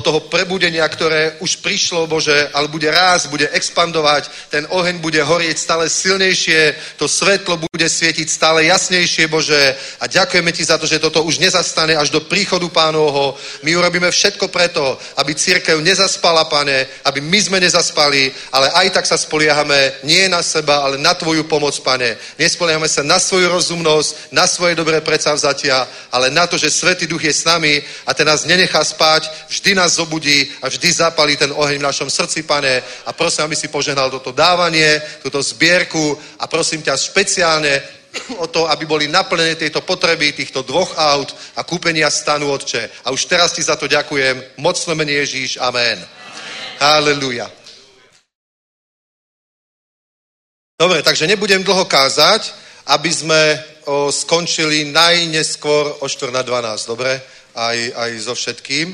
toho 0.00 0.20
prebudenia, 0.32 0.88
ktoré 0.88 1.36
už 1.44 1.60
prišlo, 1.60 2.08
Bože, 2.08 2.48
ale 2.56 2.72
bude 2.72 2.88
rásť, 2.88 3.28
bude 3.28 3.48
expandovať, 3.52 4.48
ten 4.48 4.64
oheň 4.72 4.98
bude 5.04 5.20
horieť 5.20 5.56
stále 5.58 5.92
silnejšie, 5.92 6.74
to 6.96 7.04
svetlo 7.04 7.60
bude 7.60 7.88
svietiť 7.88 8.28
stále 8.28 8.64
jasnejšie, 8.64 9.28
Bože. 9.28 9.76
A 10.00 10.08
ďakujeme 10.08 10.52
Ti 10.52 10.64
za 10.64 10.78
to, 10.80 10.88
že 10.88 10.98
toto 10.98 11.20
už 11.22 11.38
nezastane 11.38 11.92
až 11.92 12.08
do 12.08 12.24
príchodu 12.24 12.64
Pánovho. 12.72 13.36
My 13.62 13.76
urobíme 13.76 14.08
všetko 14.08 14.48
preto, 14.48 14.96
aby 15.20 15.36
církev 15.36 15.84
nezaspala, 15.84 16.48
Pane, 16.48 16.88
aby 17.04 17.20
my 17.20 17.38
sme 17.40 17.58
nezaspali, 17.60 18.32
ale 18.52 18.72
aj 18.72 18.90
tak 18.90 19.04
sa 19.04 19.20
spoliehame 19.20 20.00
nie 20.02 20.28
na 20.32 20.40
seba, 20.40 20.80
ale 20.80 20.96
na 20.96 21.12
Tvoju 21.12 21.44
pomoc, 21.44 21.76
Pane. 21.84 22.16
Nespoliehame 22.40 22.88
sa 22.88 23.01
na 23.02 23.18
svoju 23.18 23.48
rozumnosť, 23.48 24.32
na 24.32 24.46
svoje 24.46 24.74
dobré 24.74 25.00
predsavzatia, 25.00 25.88
ale 26.12 26.30
na 26.30 26.46
to, 26.46 26.58
že 26.58 26.70
Svetý 26.70 27.06
Duch 27.06 27.24
je 27.24 27.32
s 27.32 27.44
nami 27.44 27.82
a 28.06 28.14
ten 28.14 28.26
nás 28.26 28.44
nenechá 28.44 28.84
spať, 28.84 29.30
vždy 29.48 29.74
nás 29.74 29.98
zobudí 29.98 30.50
a 30.62 30.68
vždy 30.68 30.92
zapalí 30.92 31.36
ten 31.36 31.52
oheň 31.52 31.78
v 31.78 31.88
našom 31.88 32.10
srdci, 32.10 32.42
Pane. 32.42 32.82
A 33.06 33.12
prosím, 33.12 33.44
aby 33.44 33.56
si 33.56 33.68
požehnal 33.68 34.10
toto 34.10 34.32
dávanie, 34.32 35.02
túto 35.22 35.42
zbierku 35.42 36.18
a 36.38 36.46
prosím 36.46 36.82
ťa 36.82 36.96
špeciálne 36.96 37.82
o 38.36 38.46
to, 38.46 38.68
aby 38.68 38.84
boli 38.84 39.08
naplnené 39.08 39.54
tieto 39.56 39.80
potreby 39.80 40.32
týchto 40.32 40.62
dvoch 40.62 40.92
aut 40.96 41.32
a 41.56 41.64
kúpenia 41.64 42.10
stanu, 42.10 42.52
Otče. 42.52 42.90
A 43.04 43.10
už 43.10 43.24
teraz 43.24 43.52
ti 43.52 43.62
za 43.62 43.76
to 43.76 43.88
ďakujem. 43.88 44.60
Mocno 44.60 44.94
mene 44.94 45.12
Ježíš. 45.12 45.56
Amen. 45.56 45.96
Halleluja. 46.80 47.48
Dobre, 50.82 50.98
takže 51.02 51.30
nebudem 51.30 51.62
dlho 51.62 51.84
kázať, 51.86 52.61
aby 52.86 53.10
sme 53.14 53.42
o, 53.86 54.10
skončili 54.10 54.90
najneskôr 54.90 56.02
o 56.02 56.06
4 56.08 56.34
na 56.34 56.42
12, 56.42 56.90
dobre? 56.90 57.22
Aj, 57.54 57.76
aj 57.76 58.10
so 58.18 58.34
všetkým. 58.34 58.90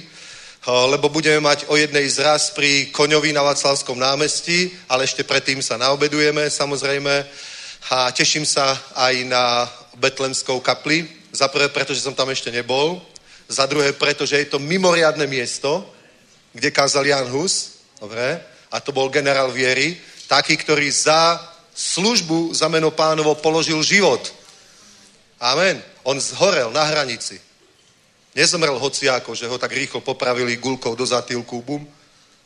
O, 0.68 0.86
lebo 0.92 1.08
budeme 1.08 1.40
mať 1.40 1.64
o 1.72 1.76
jednej 1.76 2.04
zraz 2.10 2.52
pri 2.52 2.92
Koňovi 2.92 3.32
na 3.32 3.40
Vaclavskom 3.40 3.96
námestí, 3.96 4.68
ale 4.92 5.08
ešte 5.08 5.24
predtým 5.24 5.64
sa 5.64 5.80
naobedujeme, 5.80 6.50
samozrejme. 6.50 7.14
A 7.88 8.12
teším 8.12 8.44
sa 8.44 8.76
aj 8.92 9.14
na 9.24 9.64
Betlemskou 9.96 10.60
kapli. 10.60 11.08
Za 11.32 11.48
prvé, 11.48 11.68
pretože 11.72 12.04
som 12.04 12.12
tam 12.12 12.28
ešte 12.28 12.52
nebol. 12.52 13.00
Za 13.48 13.64
druhé, 13.64 13.96
pretože 13.96 14.36
je 14.36 14.44
to 14.44 14.60
mimoriadne 14.60 15.24
miesto, 15.24 15.88
kde 16.52 16.68
kázal 16.68 17.08
Jan 17.08 17.32
Hus. 17.32 17.80
Dobre? 17.96 18.36
A 18.68 18.76
to 18.84 18.92
bol 18.92 19.08
generál 19.08 19.48
viery. 19.48 19.96
Taký, 20.28 20.60
ktorý 20.60 20.92
za 20.92 21.40
službu 21.78 22.54
za 22.58 22.66
meno 22.66 22.90
pánovo 22.90 23.38
položil 23.38 23.78
život. 23.86 24.34
Amen. 25.38 25.78
On 26.02 26.18
zhorel 26.18 26.74
na 26.74 26.82
hranici. 26.82 27.38
Nezomrel 28.34 28.78
hociako, 28.78 29.34
že 29.34 29.46
ho 29.46 29.58
tak 29.58 29.72
rýchlo 29.72 30.00
popravili 30.00 30.58
gulkou 30.58 30.94
do 30.98 31.06
zatýlku, 31.06 31.62
bum, 31.62 31.86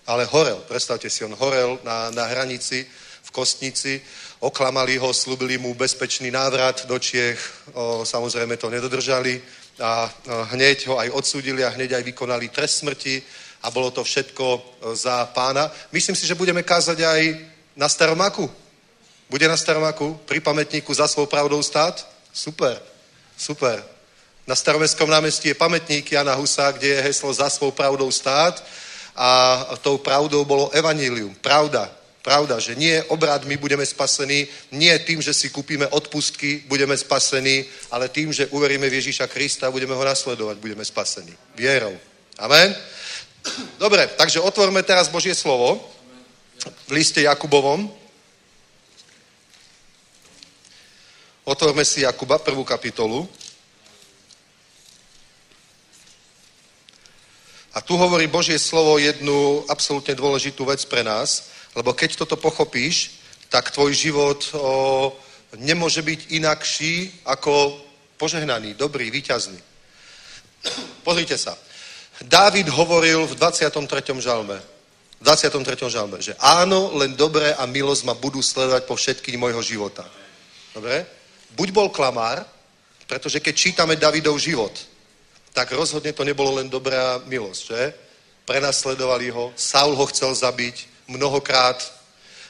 ale 0.07 0.28
horel. 0.28 0.61
Predstavte 0.68 1.09
si, 1.11 1.24
on 1.24 1.33
horel 1.33 1.80
na, 1.85 2.11
na 2.11 2.28
hranici 2.28 2.85
v 3.22 3.30
Kostnici, 3.30 4.03
oklamali 4.41 4.99
ho, 4.99 5.14
slúbili 5.14 5.59
mu 5.59 5.74
bezpečný 5.74 6.30
návrat 6.30 6.87
do 6.87 6.99
Čiech, 6.99 7.39
o, 7.72 8.05
samozrejme 8.05 8.57
to 8.57 8.70
nedodržali 8.70 9.41
a 9.78 10.11
o, 10.11 10.11
hneď 10.53 10.87
ho 10.91 10.99
aj 10.99 11.09
odsúdili 11.11 11.64
a 11.64 11.70
hneď 11.70 11.93
aj 11.93 12.03
vykonali 12.03 12.49
trest 12.49 12.83
smrti 12.83 13.22
a 13.62 13.70
bolo 13.70 13.91
to 13.95 14.05
všetko 14.05 14.62
za 14.93 15.30
pána. 15.30 15.70
Myslím 15.93 16.16
si, 16.16 16.26
že 16.26 16.35
budeme 16.35 16.66
kázať 16.66 16.99
aj 16.99 17.20
na 17.76 17.89
Staromaku. 17.89 18.51
Bude 19.33 19.49
na 19.49 19.57
Staromaku 19.57 20.20
pri 20.28 20.45
pamätníku 20.45 20.93
za 20.93 21.09
svou 21.09 21.24
pravdou 21.24 21.64
stát? 21.64 22.05
Super, 22.37 22.76
super. 23.33 23.80
Na 24.45 24.53
Staromestskom 24.53 25.09
námestí 25.09 25.49
je 25.49 25.57
pamätník 25.57 26.05
Jana 26.12 26.37
Husa, 26.37 26.68
kde 26.68 26.89
je 26.89 27.01
heslo 27.01 27.33
za 27.33 27.49
svou 27.49 27.72
pravdou 27.72 28.12
stát 28.12 28.61
a 29.16 29.72
tou 29.80 29.97
pravdou 29.97 30.45
bolo 30.45 30.68
evanílium. 30.76 31.33
Pravda. 31.41 31.89
Pravda, 32.20 32.61
že 32.61 32.76
nie 32.76 33.03
obradmi 33.09 33.57
budeme 33.57 33.87
spasení, 33.89 34.47
nie 34.70 34.93
tým, 35.01 35.24
že 35.24 35.33
si 35.33 35.49
kúpime 35.49 35.89
odpustky, 35.89 36.68
budeme 36.68 36.93
spasení, 36.93 37.64
ale 37.89 38.12
tým, 38.12 38.37
že 38.37 38.53
uveríme 38.53 38.85
v 38.85 39.01
Ježíša 39.01 39.33
Krista 39.33 39.72
budeme 39.72 39.97
ho 39.97 40.05
nasledovať, 40.05 40.61
budeme 40.61 40.85
spasení. 40.85 41.33
Vierou. 41.57 41.97
Amen? 42.37 42.76
Dobre, 43.80 44.12
takže 44.12 44.45
otvorme 44.45 44.85
teraz 44.85 45.09
Božie 45.09 45.33
slovo 45.35 45.80
v 46.87 47.01
liste 47.01 47.24
Jakubovom. 47.24 48.01
Otvorme 51.43 51.82
si 51.82 52.07
Jakuba, 52.07 52.38
prvú 52.38 52.62
kapitolu. 52.62 53.26
A 57.74 57.82
tu 57.82 57.99
hovorí 57.99 58.30
Božie 58.30 58.62
slovo 58.62 58.95
jednu 59.03 59.66
absolútne 59.66 60.14
dôležitú 60.14 60.62
vec 60.62 60.86
pre 60.86 61.03
nás, 61.03 61.51
lebo 61.74 61.90
keď 61.99 62.14
toto 62.14 62.38
pochopíš, 62.38 63.18
tak 63.51 63.74
tvoj 63.74 63.90
život 63.90 64.38
o, 64.55 65.18
nemôže 65.59 65.99
byť 65.99 66.30
inakší 66.30 67.11
ako 67.26 67.74
požehnaný, 68.22 68.78
dobrý, 68.78 69.11
výťazný. 69.11 69.59
Pozrite 71.03 71.34
sa. 71.34 71.59
Dávid 72.22 72.70
hovoril 72.70 73.26
v 73.26 73.34
23. 73.34 73.82
žalme, 74.22 74.62
v 75.18 75.22
23. 75.26 75.90
žalme, 75.90 76.22
že 76.22 76.38
áno, 76.38 76.95
len 76.95 77.18
dobré 77.18 77.51
a 77.51 77.66
milosť 77.66 78.07
ma 78.07 78.14
budú 78.14 78.38
sledovať 78.38 78.86
po 78.86 78.95
všetkých 78.95 79.40
môjho 79.43 79.59
života. 79.59 80.07
Dobre? 80.70 81.21
Buď 81.57 81.68
bol 81.70 81.88
klamár, 81.88 82.44
pretože 83.07 83.40
keď 83.40 83.55
čítame 83.57 83.96
Davidov 83.96 84.40
život, 84.40 84.72
tak 85.53 85.72
rozhodne 85.72 86.12
to 86.12 86.24
nebolo 86.24 86.57
len 86.57 86.68
dobrá 86.68 87.20
milosť, 87.28 87.62
že? 87.68 87.82
Prenasledovali 88.48 89.30
ho, 89.30 89.53
Saul 89.57 89.94
ho 89.94 90.07
chcel 90.09 90.34
zabiť, 90.34 91.07
mnohokrát 91.07 91.78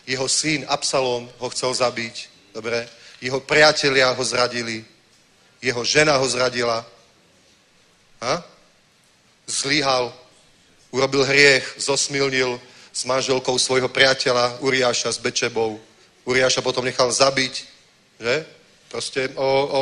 jeho 0.07 0.29
syn 0.29 0.65
Absalom 0.69 1.29
ho 1.39 1.49
chcel 1.51 1.75
zabiť, 1.75 2.15
dobre? 2.55 2.87
Jeho 3.21 3.41
priatelia 3.43 4.15
ho 4.15 4.25
zradili, 4.25 4.85
jeho 5.63 5.83
žena 5.85 6.17
ho 6.17 6.27
zradila, 6.29 6.87
ha? 8.23 8.35
zlíhal, 9.47 10.15
urobil 10.91 11.25
hriech, 11.25 11.75
zosmilnil 11.79 12.61
s 12.93 13.05
manželkou 13.05 13.59
svojho 13.59 13.89
priateľa 13.89 14.59
Uriáša 14.61 15.13
s 15.13 15.19
Bečebou. 15.19 15.81
Uriáša 16.25 16.63
potom 16.63 16.85
nechal 16.85 17.11
zabiť, 17.11 17.55
že? 18.21 18.47
Proste 18.93 19.33
o, 19.41 19.49
o, 19.65 19.81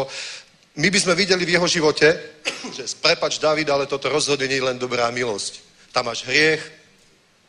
my 0.79 0.87
by 0.87 0.99
sme 1.03 1.19
videli 1.19 1.43
v 1.43 1.59
jeho 1.59 1.67
živote, 1.67 2.07
že 2.79 2.87
prepač 3.03 3.43
David, 3.43 3.67
ale 3.67 3.91
toto 3.91 4.07
rozhodne 4.07 4.47
nie 4.47 4.63
je 4.63 4.69
len 4.71 4.79
dobrá 4.79 5.11
milosť. 5.11 5.67
Tam 5.91 6.07
máš 6.07 6.23
hriech, 6.31 6.63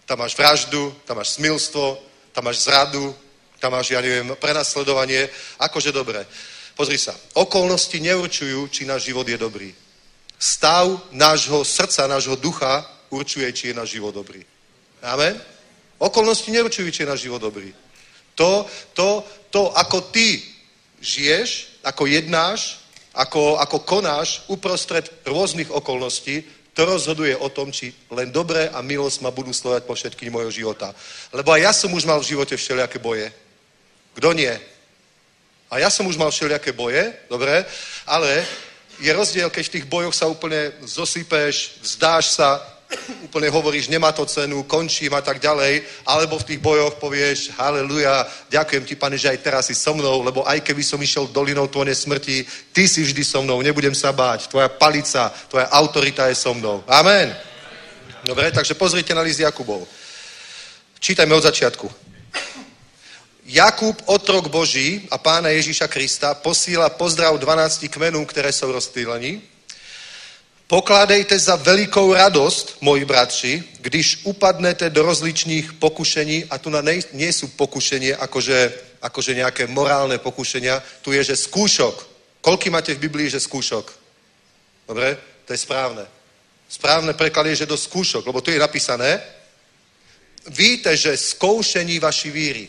tam 0.10 0.26
máš 0.26 0.34
vraždu, 0.34 0.90
tam 1.06 1.22
máš 1.22 1.38
smilstvo, 1.38 2.02
tam 2.34 2.50
máš 2.50 2.66
zradu, 2.66 3.14
tam 3.62 3.78
máš, 3.78 3.94
ja 3.94 4.02
neviem, 4.02 4.34
prenasledovanie. 4.42 5.30
Akože 5.62 5.94
dobre. 5.94 6.26
Pozri 6.74 6.98
sa. 6.98 7.14
Okolnosti 7.38 7.94
neurčujú, 8.02 8.66
či 8.74 8.90
náš 8.90 9.14
život 9.14 9.30
je 9.30 9.38
dobrý. 9.38 9.70
Stav 10.42 11.14
nášho 11.14 11.62
srdca, 11.62 12.10
nášho 12.10 12.34
ducha 12.42 12.90
určuje, 13.14 13.46
či 13.54 13.70
je 13.70 13.78
náš 13.78 13.94
život 13.94 14.18
dobrý. 14.18 14.42
Amen? 15.06 15.38
Okolnosti 16.02 16.50
neurčujú, 16.50 16.90
či 16.90 17.06
je 17.06 17.12
náš 17.14 17.22
život 17.30 17.38
dobrý. 17.38 17.70
To, 18.34 18.66
to, 18.98 19.22
to, 19.54 19.70
ako 19.78 20.10
ty 20.10 20.51
žiješ, 21.02 21.82
ako 21.84 22.06
jednáš, 22.06 22.80
ako, 23.12 23.58
ako 23.60 23.78
konáš 23.84 24.46
uprostred 24.48 25.10
rôznych 25.28 25.68
okolností, 25.68 26.46
to 26.72 26.86
rozhoduje 26.88 27.36
o 27.36 27.50
tom, 27.52 27.72
či 27.72 27.92
len 28.16 28.32
dobré 28.32 28.72
a 28.72 28.80
milosť 28.80 29.22
ma 29.22 29.32
budú 29.32 29.52
sledovať 29.52 29.84
po 29.84 29.92
všetkých 29.92 30.32
mojho 30.32 30.52
života. 30.52 30.96
Lebo 31.36 31.52
aj 31.52 31.62
ja 31.62 31.72
som 31.76 31.92
už 31.92 32.08
mal 32.08 32.24
v 32.24 32.32
živote 32.32 32.56
všelijaké 32.56 32.96
boje. 32.96 33.28
Kto 34.16 34.32
nie? 34.32 34.56
A 35.68 35.80
ja 35.80 35.90
som 35.92 36.08
už 36.08 36.16
mal 36.16 36.32
všelijaké 36.32 36.72
boje, 36.72 37.12
dobre, 37.28 37.68
ale 38.08 38.48
je 39.00 39.12
rozdiel, 39.12 39.50
keď 39.50 39.64
v 39.68 39.74
tých 39.80 39.90
bojoch 39.90 40.16
sa 40.16 40.28
úplne 40.32 40.72
zosypeš, 40.84 41.84
vzdáš 41.84 42.40
sa, 42.40 42.60
úplne 43.28 43.50
hovoríš, 43.50 43.88
nemá 43.88 44.12
to 44.12 44.26
cenu, 44.26 44.64
končím 44.64 45.14
a 45.14 45.22
tak 45.22 45.40
ďalej, 45.40 45.84
alebo 46.06 46.40
v 46.40 46.44
tých 46.44 46.60
bojoch 46.60 46.96
povieš, 47.00 47.56
haleluja, 47.58 48.28
ďakujem 48.50 48.84
ti, 48.86 48.96
pane, 48.96 49.18
že 49.18 49.30
aj 49.30 49.38
teraz 49.38 49.64
si 49.68 49.76
so 49.76 49.94
mnou, 49.94 50.24
lebo 50.24 50.48
aj 50.48 50.62
keby 50.62 50.84
som 50.84 51.02
išiel 51.02 51.28
dolinou 51.28 51.68
tvoje 51.68 51.96
smrti, 51.96 52.46
ty 52.72 52.88
si 52.88 53.04
vždy 53.04 53.24
so 53.24 53.42
mnou, 53.42 53.62
nebudem 53.62 53.96
sa 53.96 54.12
báť, 54.12 54.48
tvoja 54.48 54.70
palica, 54.70 55.32
tvoja 55.48 55.68
autorita 55.72 56.28
je 56.28 56.36
so 56.36 56.54
mnou. 56.54 56.84
Amen. 56.88 57.36
Dobre, 58.24 58.52
takže 58.52 58.78
pozrite 58.78 59.14
na 59.18 59.22
list 59.26 59.40
Jakubov. 59.40 59.88
Čítajme 61.02 61.34
od 61.34 61.44
začiatku. 61.44 61.90
Jakub, 63.52 63.98
otrok 64.06 64.48
Boží 64.48 65.10
a 65.12 65.18
pána 65.18 65.50
Ježíša 65.50 65.90
Krista, 65.90 66.38
posíla 66.38 66.90
pozdrav 66.94 67.36
12 67.42 67.90
kmenům, 67.90 68.26
které 68.26 68.54
jsou 68.54 68.72
rozptýlení 68.72 69.51
Pokládejte 70.72 71.40
za 71.40 71.56
velikou 71.56 72.14
radost, 72.14 72.78
moji 72.82 73.06
bratři, 73.06 73.64
když 73.80 74.20
upadnete 74.24 74.90
do 74.90 75.04
rozličných 75.04 75.74
pokušení, 75.74 76.46
a 76.48 76.58
tu 76.58 76.70
na 76.70 76.80
nej, 76.82 77.04
nie 77.12 77.28
sú 77.34 77.52
pokušenie 77.60 78.16
akože, 78.16 78.72
akože 79.04 79.36
nejaké 79.36 79.68
morálne 79.68 80.16
pokušenia, 80.16 80.80
tu 81.04 81.12
je, 81.12 81.24
že 81.28 81.36
skúšok. 81.36 82.08
Koľky 82.40 82.72
máte 82.72 82.96
v 82.96 83.04
Biblii, 83.04 83.28
že 83.28 83.44
skúšok? 83.44 83.92
Dobre? 84.88 85.20
To 85.44 85.52
je 85.52 85.60
správne. 85.60 86.08
Správne 86.72 87.20
preklad 87.20 87.52
je, 87.52 87.68
že 87.68 87.72
do 87.72 87.76
skúšok, 87.76 88.24
lebo 88.24 88.40
tu 88.40 88.56
je 88.56 88.60
napísané, 88.64 89.20
víte, 90.56 90.96
že 90.96 91.20
zkoušení 91.36 92.00
vaší 92.00 92.32
víry. 92.32 92.66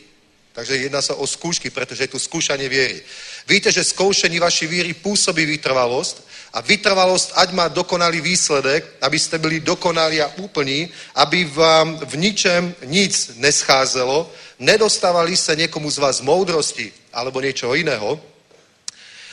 Takže 0.53 0.77
jedná 0.77 0.99
sa 0.99 1.15
o 1.15 1.27
skúšky, 1.27 1.71
pretože 1.71 2.11
je 2.11 2.13
tu 2.13 2.19
skúšanie 2.19 2.67
viery. 2.67 2.99
Víte, 3.47 3.71
že 3.71 3.87
skúšení 3.87 4.43
vaší 4.43 4.67
víry 4.67 4.91
pôsobí 4.91 5.47
vytrvalosť 5.47 6.32
a 6.53 6.61
vytrvalosť 6.61 7.33
ať 7.33 7.49
má 7.57 7.69
dokonalý 7.69 8.21
výsledek, 8.21 9.01
aby 9.01 9.19
ste 9.19 9.41
byli 9.41 9.61
dokonalí 9.61 10.21
a 10.21 10.33
úplní, 10.37 10.89
aby 11.17 11.45
vám 11.49 11.97
v 12.05 12.15
ničem 12.17 12.75
nic 12.85 13.33
nescházelo, 13.41 14.29
nedostávali 14.61 15.37
sa 15.37 15.57
niekomu 15.57 15.91
z 15.91 15.99
vás 15.99 16.21
moudrosti 16.21 16.93
alebo 17.13 17.41
niečo 17.41 17.73
iného, 17.73 18.21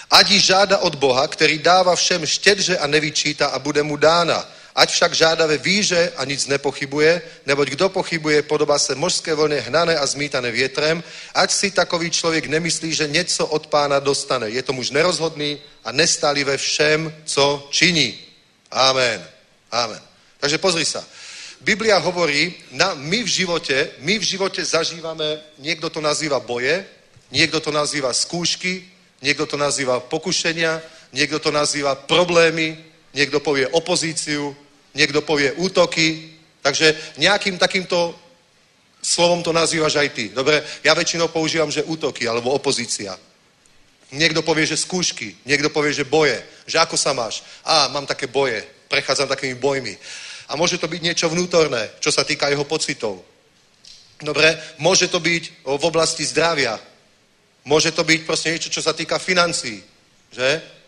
ať 0.10 0.26
ji 0.32 0.40
žáda 0.40 0.78
od 0.78 0.96
Boha, 0.96 1.28
který 1.28 1.60
dává 1.60 1.96
všem 1.96 2.26
štědře 2.26 2.78
a 2.78 2.88
nevyčíta 2.88 3.48
a 3.48 3.60
bude 3.60 3.84
mu 3.84 3.98
dána. 3.98 4.48
Ať 4.76 4.90
však 4.92 5.14
žádá 5.14 5.46
ve 5.46 5.58
víře 5.58 6.12
a 6.18 6.26
nic 6.26 6.48
nepochybuje, 6.48 7.22
neboť 7.46 7.68
kdo 7.68 7.90
pochybuje, 7.90 8.42
podobá 8.42 8.80
se 8.80 8.96
mořské 8.96 9.34
vlně 9.34 9.60
hnané 9.60 9.98
a 9.98 10.06
zmítané 10.06 10.52
větrem, 10.52 11.04
ať 11.34 11.52
si 11.52 11.72
takový 11.72 12.12
člověk 12.12 12.46
nemyslí, 12.46 12.94
že 12.94 13.08
něco 13.08 13.48
od 13.48 13.68
pána 13.68 14.00
dostane. 14.00 14.50
Je 14.50 14.64
to 14.64 14.74
muž 14.74 14.92
nerozhodný 14.92 15.60
a 15.84 15.92
nestálý 15.92 16.44
ve 16.44 16.58
všem, 16.58 17.14
co 17.26 17.68
činí. 17.72 18.20
Amen. 18.72 19.28
Amen. 19.72 20.02
Takže 20.40 20.58
pozri 20.58 20.86
sa. 20.86 21.04
Biblia 21.60 22.00
hovorí, 22.00 22.56
na, 22.72 22.96
my 22.96 23.24
v 23.24 23.28
živote, 23.28 23.92
my 24.00 24.16
v 24.16 24.24
živote 24.24 24.64
zažívame, 24.64 25.44
niekto 25.60 25.92
to 25.92 26.00
nazýva 26.00 26.40
boje, 26.40 26.88
niekto 27.36 27.60
to 27.60 27.72
nazýva 27.72 28.16
skúšky, 28.16 28.88
niekto 29.20 29.44
to 29.44 29.60
nazýva 29.60 30.00
pokušenia, 30.00 30.80
niekto 31.12 31.40
to 31.40 31.52
nazýva 31.52 31.96
problémy, 31.96 32.89
niekto 33.14 33.40
povie 33.40 33.68
opozíciu, 33.68 34.56
niekto 34.94 35.22
povie 35.22 35.54
útoky, 35.58 36.38
takže 36.62 37.18
nejakým 37.18 37.58
takýmto 37.58 38.16
slovom 39.02 39.44
to 39.44 39.56
nazývaš 39.56 39.96
aj 39.96 40.10
ty. 40.12 40.26
Dobre, 40.30 40.64
ja 40.84 40.94
väčšinou 40.94 41.32
používam, 41.32 41.72
že 41.72 41.86
útoky 41.88 42.28
alebo 42.28 42.52
opozícia. 42.52 43.16
Niekto 44.10 44.42
povie, 44.42 44.66
že 44.66 44.78
skúšky, 44.78 45.38
niekto 45.46 45.70
povie, 45.70 45.94
že 45.94 46.04
boje, 46.04 46.42
že 46.66 46.82
ako 46.82 46.98
sa 46.98 47.14
máš. 47.14 47.46
A, 47.62 47.88
mám 47.94 48.10
také 48.10 48.26
boje, 48.26 48.66
prechádzam 48.90 49.30
takými 49.30 49.54
bojmi. 49.54 49.94
A 50.50 50.58
môže 50.58 50.82
to 50.82 50.90
byť 50.90 51.02
niečo 51.02 51.30
vnútorné, 51.30 51.94
čo 52.02 52.10
sa 52.10 52.26
týka 52.26 52.50
jeho 52.50 52.66
pocitov. 52.66 53.22
Dobre, 54.20 54.58
môže 54.82 55.08
to 55.08 55.22
byť 55.22 55.44
v 55.64 55.84
oblasti 55.86 56.26
zdravia. 56.26 56.76
Môže 57.70 57.94
to 57.94 58.02
byť 58.02 58.20
proste 58.26 58.52
niečo, 58.52 58.74
čo 58.74 58.82
sa 58.82 58.98
týka 58.98 59.22
financií. 59.22 59.80
Že? 60.34 60.79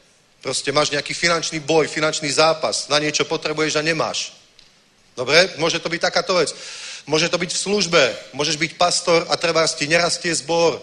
Proste 0.41 0.73
máš 0.73 0.89
nejaký 0.89 1.13
finančný 1.13 1.61
boj, 1.61 1.85
finančný 1.85 2.25
zápas, 2.33 2.89
na 2.89 2.97
niečo 2.97 3.29
potrebuješ 3.29 3.77
a 3.77 3.85
nemáš. 3.85 4.33
Dobre? 5.13 5.53
Môže 5.61 5.77
to 5.77 5.85
byť 5.85 6.01
takáto 6.01 6.33
vec. 6.33 6.49
Môže 7.05 7.29
to 7.29 7.37
byť 7.37 7.51
v 7.53 7.61
službe. 7.61 8.01
Môžeš 8.33 8.57
byť 8.57 8.71
pastor 8.73 9.25
a 9.29 9.37
treba 9.37 9.61
ti 9.69 9.85
nerastie 9.85 10.33
zbor. 10.33 10.81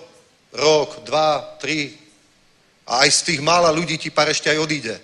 Rok, 0.55 1.03
dva, 1.03 1.59
tri. 1.59 1.99
A 2.87 3.03
aj 3.03 3.11
z 3.11 3.21
tých 3.23 3.41
mála 3.43 3.75
ľudí 3.75 3.99
ti 3.99 4.15
pár 4.15 4.31
ešte 4.31 4.47
aj 4.47 4.63
odíde. 4.63 4.95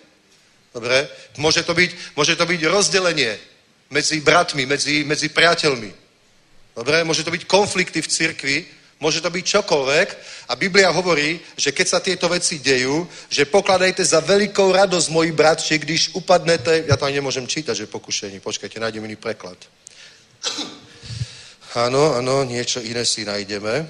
Dobre? 0.71 1.11
Môže 1.39 1.67
to 1.67 1.75
byť, 1.75 2.15
môže 2.15 2.39
to 2.39 2.47
byť 2.47 2.61
rozdelenie 2.71 3.35
medzi 3.91 4.23
bratmi, 4.23 4.67
medzi, 4.67 5.03
medzi 5.03 5.35
priateľmi. 5.35 5.91
Dobre? 6.79 7.03
Môže 7.03 7.27
to 7.27 7.35
byť 7.35 7.47
konflikty 7.51 8.03
v 8.03 8.11
cirkvi, 8.11 8.57
Môže 9.01 9.21
to 9.21 9.31
byť 9.31 9.45
čokoľvek 9.45 10.09
a 10.49 10.53
Biblia 10.57 10.91
hovorí, 10.95 11.41
že 11.57 11.73
keď 11.73 11.87
sa 11.89 12.01
tieto 12.01 12.29
veci 12.29 12.59
dejú, 12.63 13.09
že 13.29 13.45
pokladajte 13.45 14.05
za 14.05 14.21
veľkou 14.21 14.73
radosť, 14.73 15.11
moji 15.11 15.33
bratši, 15.33 15.79
když 15.79 16.03
upadnete, 16.15 16.85
ja 16.87 16.97
to 16.97 17.05
ani 17.05 17.19
nemôžem 17.19 17.47
čítať, 17.47 17.75
že 17.75 17.91
pokušení, 17.91 18.41
počkajte, 18.41 18.81
nájdem 18.81 19.05
iný 19.05 19.17
preklad. 19.17 19.59
Áno, 21.75 22.15
áno, 22.15 22.47
niečo 22.47 22.79
iné 22.79 23.03
si 23.03 23.27
nájdeme. 23.27 23.83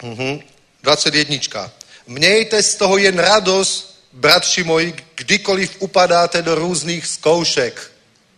Uh-huh. 0.00 0.40
21. 0.82 1.70
Mějte 2.06 2.62
z 2.62 2.74
toho 2.74 2.96
jen 2.96 3.18
radost, 3.18 4.00
bratši 4.12 4.64
moji, 4.64 4.94
kdykoliv 5.14 5.76
upadáte 5.78 6.42
do 6.42 6.54
různých 6.54 7.06
zkoušek. 7.06 7.92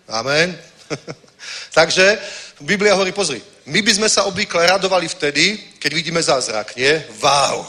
Amen. 0.08 0.58
Takže 1.74 2.18
Biblia 2.60 2.94
hovorí, 2.94 3.12
pozri, 3.12 3.42
my 3.66 3.82
by 3.82 3.92
sme 3.94 4.08
sa 4.08 4.24
obvykle 4.30 4.66
radovali 4.66 5.08
vtedy, 5.08 5.58
keď 5.78 5.90
vidíme 5.94 6.22
zázrak, 6.22 6.76
nie? 6.76 7.02
Wow! 7.18 7.66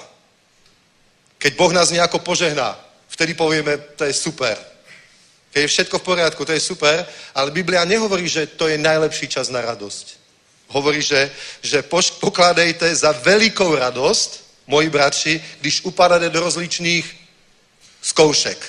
Keď 1.38 1.52
Boh 1.58 1.74
nás 1.74 1.89
nejako 1.89 2.20
požehná, 2.20 2.78
vtedy 3.10 3.34
povieme, 3.34 3.78
to 3.98 4.06
je 4.06 4.14
super. 4.14 4.58
Keď 5.54 5.62
je 5.62 5.68
všetko 5.68 6.00
v 6.00 6.08
poriadku, 6.08 6.45
to 6.45 6.54
je 6.54 6.60
super, 6.60 7.06
ale 7.34 7.52
Biblia 7.52 7.86
nehovorí, 7.86 8.30
že 8.30 8.45
to 8.45 8.68
je 8.68 8.78
najlepší 8.78 9.28
čas 9.28 9.50
na 9.50 9.62
radosť. 9.62 10.06
Hovorí, 10.70 11.02
že, 11.02 11.32
že 11.62 11.82
pokládejte 12.22 12.86
za 12.95 13.12
veľkou 13.12 13.76
radosť, 13.76 14.30
moji 14.68 14.89
bratři, 14.89 15.43
když 15.62 15.86
upadáte 15.86 16.30
do 16.30 16.39
rozličných 16.39 17.06
zkoušek. 18.02 18.60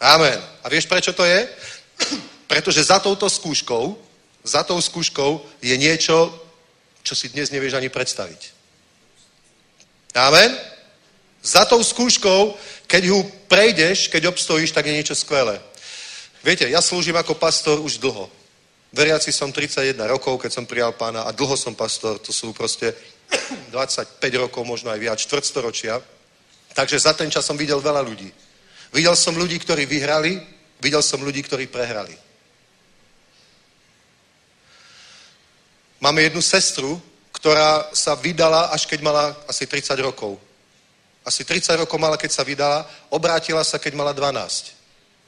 Amen. 0.00 0.42
A 0.64 0.68
vieš, 0.68 0.86
prečo 0.86 1.12
to 1.12 1.24
je? 1.24 1.48
Pretože 2.50 2.84
za 2.84 2.98
touto 2.98 3.30
skúškou 3.30 4.09
za 4.44 4.64
tou 4.64 4.80
skúškou 4.80 5.44
je 5.60 5.76
niečo, 5.76 6.32
čo 7.02 7.14
si 7.16 7.28
dnes 7.28 7.52
nevieš 7.52 7.76
ani 7.76 7.88
predstaviť. 7.88 8.40
Amen? 10.16 10.56
Za 11.42 11.64
tou 11.64 11.80
skúškou, 11.80 12.56
keď 12.84 13.02
ju 13.04 13.18
prejdeš, 13.48 14.08
keď 14.08 14.28
obstojíš, 14.28 14.72
tak 14.72 14.86
je 14.86 14.96
niečo 14.96 15.14
skvelé. 15.16 15.60
Viete, 16.44 16.68
ja 16.68 16.80
slúžim 16.80 17.16
ako 17.16 17.36
pastor 17.36 17.80
už 17.80 18.00
dlho. 18.00 18.28
Veriaci 18.90 19.30
som 19.30 19.52
31 19.52 19.94
rokov, 20.08 20.40
keď 20.42 20.50
som 20.50 20.66
prijal 20.66 20.92
pána 20.92 21.22
a 21.22 21.30
dlho 21.30 21.54
som 21.54 21.76
pastor, 21.76 22.18
to 22.18 22.32
sú 22.32 22.52
proste 22.52 22.92
25 23.74 24.20
rokov, 24.40 24.66
možno 24.66 24.90
aj 24.90 24.98
viac, 24.98 25.18
čtvrtstoročia. 25.20 26.00
Takže 26.74 26.98
za 26.98 27.12
ten 27.14 27.30
čas 27.30 27.46
som 27.46 27.56
videl 27.56 27.78
veľa 27.80 28.02
ľudí. 28.02 28.28
Videl 28.90 29.14
som 29.14 29.38
ľudí, 29.38 29.58
ktorí 29.62 29.86
vyhrali, 29.86 30.42
videl 30.82 31.02
som 31.02 31.22
ľudí, 31.22 31.42
ktorí 31.46 31.70
prehrali. 31.70 32.29
Máme 36.00 36.22
jednu 36.24 36.40
sestru, 36.40 36.96
ktorá 37.32 37.92
sa 37.92 38.16
vydala, 38.16 38.72
až 38.72 38.88
keď 38.88 39.04
mala 39.04 39.36
asi 39.44 39.68
30 39.68 40.00
rokov. 40.00 40.40
Asi 41.20 41.44
30 41.44 41.84
rokov 41.84 42.00
mala, 42.00 42.16
keď 42.16 42.32
sa 42.32 42.42
vydala, 42.42 42.88
obrátila 43.12 43.60
sa, 43.60 43.76
keď 43.76 43.92
mala 43.94 44.16
12. 44.16 44.80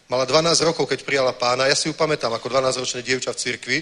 Mala 0.08 0.24
12 0.24 0.64
rokov, 0.64 0.88
keď 0.88 1.04
prijala 1.04 1.32
pána, 1.36 1.68
ja 1.68 1.76
si 1.76 1.88
ju 1.88 1.94
pamätám 1.94 2.32
ako 2.32 2.48
12-ročné 2.48 3.04
dievča 3.04 3.36
v 3.36 3.40
cirkvi 3.40 3.78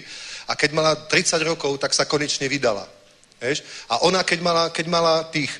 a 0.47 0.55
keď 0.55 0.69
mala 0.75 0.91
30 0.95 1.39
rokov, 1.47 1.79
tak 1.79 1.95
sa 1.95 2.03
konečne 2.03 2.51
vydala. 2.51 2.83
Vieš? 3.39 3.63
A 3.87 4.03
ona, 4.03 4.23
keď 4.27 4.39
mala, 4.43 4.63
keď 4.67 4.85
mala 4.91 5.23
tých 5.31 5.51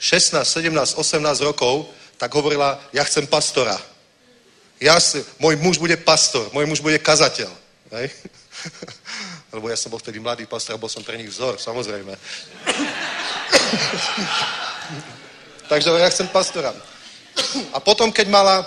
16, 0.00 0.40
17, 0.40 0.72
18 0.72 1.48
rokov, 1.48 1.92
tak 2.16 2.32
hovorila, 2.32 2.80
ja 2.96 3.04
chcem 3.04 3.28
pastora. 3.28 3.76
Ja 4.80 4.96
si, 5.00 5.20
môj 5.36 5.60
muž 5.60 5.76
bude 5.76 6.00
pastor, 6.00 6.48
môj 6.56 6.64
muž 6.64 6.80
bude 6.80 6.96
kazateľ. 6.96 7.52
Hej? 7.92 8.08
lebo 9.52 9.68
ja 9.68 9.76
som 9.76 9.88
bol 9.88 10.00
vtedy 10.00 10.20
mladý 10.20 10.44
pastor 10.44 10.76
a 10.76 10.82
bol 10.82 10.92
som 10.92 11.00
pre 11.00 11.16
nich 11.16 11.32
vzor, 11.32 11.56
samozrejme. 11.56 12.12
Takže 15.72 15.88
ja 15.92 16.08
chcem 16.12 16.28
pastora. 16.28 16.72
A 17.72 17.78
potom, 17.80 18.12
keď 18.12 18.28
mala 18.28 18.64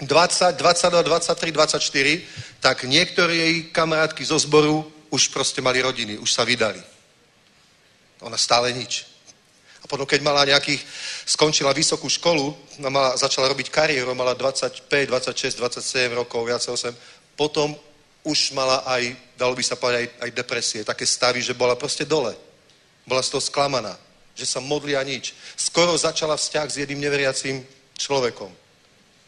20, 0.00 0.56
22, 0.56 1.04
23, 1.04 1.52
24, 1.52 2.60
tak 2.60 2.84
niektorí 2.84 3.36
jej 3.36 3.54
kamarátky 3.72 4.24
zo 4.24 4.40
zboru 4.40 4.88
už 5.12 5.28
proste 5.28 5.60
mali 5.60 5.84
rodiny, 5.84 6.16
už 6.16 6.32
sa 6.32 6.44
vydali. 6.44 6.80
Ona 8.24 8.36
stále 8.36 8.72
nič. 8.72 9.04
A 9.80 9.88
potom, 9.88 10.04
keď 10.04 10.20
mala 10.20 10.44
nejakých, 10.44 10.80
skončila 11.24 11.72
vysokú 11.72 12.08
školu, 12.08 12.56
mala, 12.88 13.16
začala 13.16 13.48
robiť 13.48 13.72
kariéru, 13.72 14.12
mala 14.12 14.36
25, 14.36 14.84
26, 14.88 15.56
27 15.56 16.12
rokov, 16.12 16.44
viac 16.44 16.60
8, 16.60 16.92
potom 17.36 17.72
už 18.22 18.52
mala 18.52 18.84
aj, 18.84 19.16
dalo 19.38 19.56
by 19.56 19.62
sa 19.64 19.76
povedať, 19.76 20.00
aj, 20.00 20.08
aj 20.20 20.30
depresie, 20.30 20.80
také 20.84 21.06
stavy, 21.06 21.42
že 21.42 21.56
bola 21.56 21.76
proste 21.76 22.04
dole. 22.04 22.36
Bola 23.06 23.22
z 23.22 23.32
toho 23.32 23.40
sklamaná, 23.40 23.96
že 24.36 24.46
sa 24.46 24.60
modli 24.60 24.96
a 24.96 25.02
nič. 25.02 25.34
Skoro 25.56 25.96
začala 25.96 26.36
vzťah 26.36 26.66
s 26.68 26.78
jedným 26.84 27.00
neveriacím 27.00 27.64
človekom. 27.96 28.52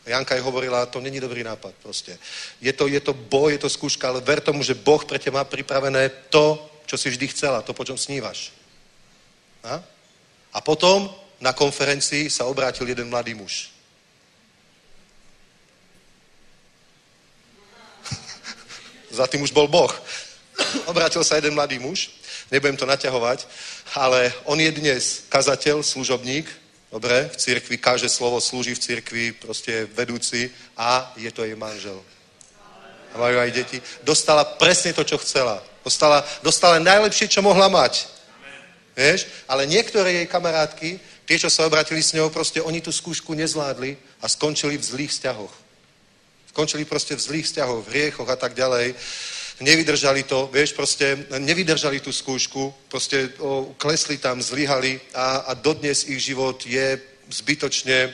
Janka 0.07 0.35
jej 0.35 0.43
hovorila, 0.43 0.87
to 0.87 1.01
není 1.01 1.21
dobrý 1.21 1.47
nápad 1.47 1.75
proste. 1.83 2.19
Je 2.61 2.73
to, 2.73 2.91
je 2.91 3.01
to 3.01 3.15
boj, 3.15 3.53
je 3.55 3.63
to 3.63 3.71
skúška, 3.71 4.09
ale 4.09 4.21
ver 4.21 4.41
tomu, 4.43 4.63
že 4.63 4.75
Boh 4.75 5.05
pre 5.05 5.19
teba 5.19 5.41
má 5.41 5.45
pripravené 5.47 6.11
to, 6.29 6.59
čo 6.87 6.99
si 6.99 7.09
vždy 7.09 7.29
chcela, 7.31 7.63
to, 7.63 7.73
po 7.73 7.87
čom 7.87 7.95
snívaš. 7.95 8.53
A? 9.63 9.79
a 10.53 10.61
potom 10.61 11.09
na 11.41 11.53
konferencii 11.53 12.31
sa 12.31 12.45
obrátil 12.45 12.89
jeden 12.89 13.09
mladý 13.09 13.35
muž. 13.35 13.72
Za 19.13 19.29
tým 19.29 19.45
už 19.45 19.53
bol 19.53 19.69
Boh. 19.69 19.93
Obrátil 20.89 21.21
sa 21.21 21.37
jeden 21.37 21.53
mladý 21.53 21.77
muž, 21.77 22.09
nebudem 22.49 22.77
to 22.77 22.89
naťahovať, 22.89 23.45
ale 23.93 24.33
on 24.49 24.57
je 24.61 24.73
dnes 24.73 25.25
kazateľ, 25.29 25.85
služobník, 25.85 26.49
dobre, 26.93 27.29
v 27.29 27.37
cirkvi, 27.37 27.77
káže 27.77 28.09
slovo, 28.09 28.41
slúži 28.41 28.73
v 28.73 28.81
cirkvi, 28.81 29.25
proste 29.33 29.85
vedúci 29.93 30.49
a 30.77 31.13
je 31.17 31.29
to 31.33 31.45
jej 31.45 31.57
manžel. 31.57 32.01
A 33.13 33.21
majú 33.21 33.37
aj 33.37 33.53
deti. 33.53 33.77
Dostala 34.01 34.45
presne 34.45 34.97
to, 34.97 35.05
čo 35.05 35.21
chcela. 35.21 35.61
Dostala, 35.85 36.25
dostala 36.41 36.81
najlepšie, 36.81 37.29
čo 37.29 37.45
mohla 37.45 37.69
mať. 37.69 38.09
Vieš? 38.97 39.29
Ale 39.49 39.69
niektoré 39.69 40.25
jej 40.25 40.27
kamarátky, 40.29 41.01
tie, 41.29 41.37
čo 41.37 41.53
sa 41.53 41.69
obratili 41.69 42.01
s 42.01 42.17
ňou, 42.17 42.33
proste 42.33 42.61
oni 42.65 42.81
tú 42.81 42.93
skúšku 42.93 43.37
nezvládli 43.37 43.97
a 44.21 44.29
skončili 44.29 44.81
v 44.81 44.85
zlých 44.85 45.13
vzťahoch. 45.13 45.62
Skončili 46.53 46.85
proste 46.85 47.17
v 47.17 47.25
zlých 47.25 47.49
vzťahoch, 47.49 47.81
v 47.81 47.91
hriechoch 47.97 48.29
a 48.29 48.37
tak 48.37 48.53
ďalej. 48.53 48.93
Nevydržali 49.65 50.29
to, 50.29 50.53
vieš, 50.53 50.77
proste 50.77 51.25
nevydržali 51.33 52.05
tú 52.05 52.13
skúšku, 52.13 52.93
proste 52.93 53.33
o, 53.41 53.73
klesli 53.81 54.21
tam, 54.21 54.37
zlyhali 54.37 55.01
a, 55.17 55.49
a 55.49 55.53
dodnes 55.57 56.05
ich 56.05 56.21
život 56.21 56.61
je 56.69 57.01
zbytočne 57.33 58.13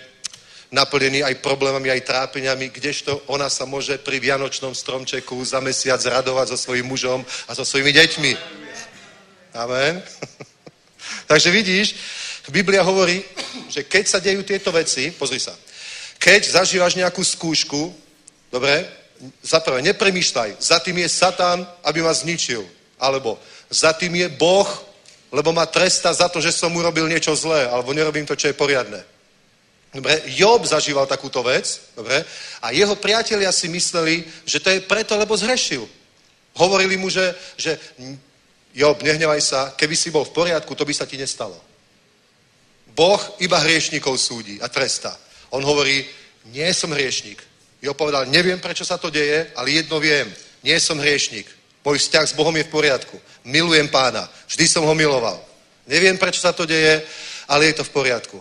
naplnený 0.71 1.27
aj 1.27 1.43
problémami, 1.43 1.91
aj 1.91 2.07
trápeniami, 2.07 2.71
kdežto 2.71 3.27
ona 3.27 3.51
sa 3.51 3.67
môže 3.67 3.99
pri 3.99 4.23
Vianočnom 4.23 4.71
stromčeku 4.71 5.35
za 5.43 5.59
mesiac 5.59 5.99
radovať 5.99 6.55
so 6.55 6.57
svojím 6.63 6.87
mužom 6.95 7.27
a 7.49 7.51
so 7.59 7.67
svojimi 7.67 7.91
deťmi. 7.91 8.33
Amen. 9.59 9.99
Takže 11.31 11.51
vidíš, 11.51 11.87
Biblia 12.55 12.87
hovorí, 12.87 13.19
že 13.67 13.83
keď 13.83 14.05
sa 14.07 14.23
dejú 14.23 14.47
tieto 14.47 14.71
veci, 14.71 15.11
pozri 15.11 15.43
sa, 15.43 15.59
keď 16.23 16.63
zažívaš 16.63 16.95
nejakú 16.95 17.27
skúšku, 17.27 18.08
dobre, 18.53 18.89
za 19.43 19.61
prvé, 19.61 19.83
nepremýšľaj, 19.83 20.63
za 20.63 20.79
tým 20.79 20.99
je 21.03 21.09
Satan, 21.09 21.67
aby 21.85 22.03
ma 22.03 22.15
zničil. 22.15 22.63
Alebo 22.99 23.39
za 23.71 23.93
tým 23.93 24.15
je 24.15 24.29
Boh, 24.29 24.69
lebo 25.33 25.53
ma 25.53 25.67
tresta 25.67 26.13
za 26.13 26.29
to, 26.29 26.41
že 26.41 26.53
som 26.53 26.75
urobil 26.77 27.09
niečo 27.09 27.37
zlé, 27.37 27.67
alebo 27.67 27.93
nerobím 27.93 28.27
to, 28.27 28.37
čo 28.37 28.49
je 28.49 28.57
poriadne. 28.57 29.05
Dobre, 29.89 30.21
Job 30.37 30.65
zažíval 30.69 31.09
takúto 31.09 31.41
vec, 31.43 31.81
dobre, 31.97 32.21
a 32.61 32.71
jeho 32.71 32.97
priatelia 32.97 33.49
si 33.53 33.73
mysleli, 33.73 34.25
že 34.45 34.61
to 34.61 34.69
je 34.71 34.85
preto, 34.85 35.17
lebo 35.17 35.37
zhrešil. 35.37 35.89
Hovorili 36.61 36.97
mu, 36.97 37.09
že, 37.09 37.35
že 37.57 37.79
Job, 38.75 39.01
nehnevaj 39.03 39.41
sa, 39.41 39.61
keby 39.73 39.97
si 39.97 40.13
bol 40.13 40.29
v 40.29 40.35
poriadku, 40.37 40.75
to 40.77 40.85
by 40.85 40.93
sa 40.93 41.09
ti 41.09 41.17
nestalo. 41.17 41.57
Boh 42.93 43.21
iba 43.41 43.63
hriešnikov 43.63 44.19
súdi 44.19 44.61
a 44.61 44.69
trestá. 44.69 45.17
On 45.55 45.65
hovorí, 45.65 46.05
nie 46.53 46.69
som 46.75 46.93
hriešnik. 46.93 47.48
Job 47.79 47.95
povedal, 47.95 48.27
neviem, 48.27 48.59
prečo 48.59 48.83
sa 48.83 48.99
to 48.99 49.11
deje, 49.11 49.51
ale 49.55 49.71
jedno 49.71 50.03
viem, 50.03 50.27
nie 50.67 50.75
som 50.83 50.99
hriešnik. 50.99 51.47
Môj 51.87 52.05
vzťah 52.05 52.27
s 52.29 52.37
Bohom 52.37 52.53
je 52.53 52.67
v 52.67 52.75
poriadku. 52.75 53.17
Milujem 53.49 53.89
pána. 53.89 54.29
Vždy 54.51 54.67
som 54.69 54.85
ho 54.85 54.93
miloval. 54.93 55.41
Neviem, 55.89 56.19
prečo 56.21 56.43
sa 56.43 56.53
to 56.53 56.69
deje, 56.69 57.01
ale 57.49 57.73
je 57.73 57.81
to 57.81 57.85
v 57.87 57.95
poriadku. 57.95 58.39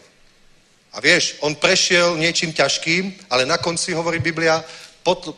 A 0.91 0.99
vieš, 0.99 1.37
on 1.39 1.55
prešiel 1.55 2.17
niečím 2.17 2.51
ťažkým, 2.51 3.29
ale 3.29 3.45
na 3.45 3.55
konci, 3.61 3.93
hovorí 3.93 4.19
Biblia, 4.19 4.59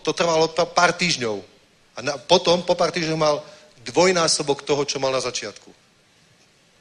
to 0.01 0.11
trvalo 0.15 0.49
pár 0.73 0.95
týždňov. 0.95 1.37
A 1.99 2.17
potom, 2.17 2.63
po 2.65 2.73
pár 2.73 2.89
týždňoch 2.89 3.19
mal 3.19 3.43
dvojnásobok 3.85 4.65
toho, 4.65 4.81
čo 4.89 4.97
mal 4.97 5.13
na 5.13 5.21
začiatku. 5.21 5.69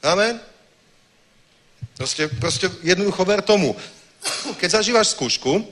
Amen? 0.06 0.40
Proste, 1.98 2.30
proste 2.38 2.70
jednoducho 2.86 3.20
ver 3.26 3.42
tomu. 3.42 3.74
Keď 4.62 4.80
zažívaš 4.80 5.12
skúšku, 5.12 5.66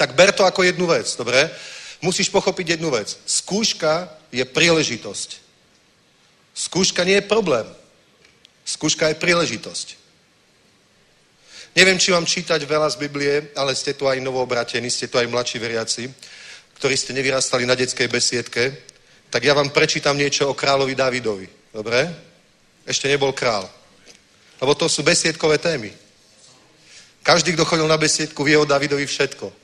tak 0.00 0.16
ber 0.16 0.32
to 0.32 0.48
ako 0.48 0.64
jednu 0.64 0.88
vec, 0.88 1.04
dobre? 1.12 1.52
Musíš 2.00 2.32
pochopiť 2.32 2.80
jednu 2.80 2.88
vec. 2.88 3.20
Skúška 3.28 4.08
je 4.32 4.40
príležitosť. 4.48 5.36
Skúška 6.56 7.04
nie 7.04 7.20
je 7.20 7.28
problém. 7.28 7.68
Skúška 8.64 9.12
je 9.12 9.20
príležitosť. 9.20 10.00
Neviem, 11.76 12.00
či 12.00 12.16
vám 12.16 12.24
čítať 12.24 12.64
veľa 12.64 12.88
z 12.88 12.96
Biblie, 12.96 13.52
ale 13.52 13.76
ste 13.76 13.92
tu 13.92 14.08
aj 14.08 14.24
novoobratení, 14.24 14.88
ste 14.88 15.12
tu 15.12 15.20
aj 15.20 15.28
mladší 15.28 15.60
veriaci, 15.60 16.08
ktorí 16.80 16.96
ste 16.96 17.12
nevyrastali 17.12 17.68
na 17.68 17.76
detskej 17.76 18.08
besiedke, 18.08 18.72
tak 19.28 19.44
ja 19.44 19.52
vám 19.52 19.68
prečítam 19.68 20.16
niečo 20.16 20.48
o 20.48 20.56
kráľovi 20.56 20.96
Davidovi. 20.96 21.48
Dobre? 21.76 22.08
Ešte 22.88 23.04
nebol 23.04 23.36
král. 23.36 23.68
Lebo 24.64 24.72
to 24.72 24.88
sú 24.88 25.04
besiedkové 25.04 25.60
témy. 25.60 25.92
Každý, 27.20 27.52
kto 27.52 27.68
chodil 27.68 27.84
na 27.84 28.00
besiedku, 28.00 28.40
vie 28.40 28.56
o 28.56 28.64
Davidovi 28.64 29.04
všetko. 29.04 29.59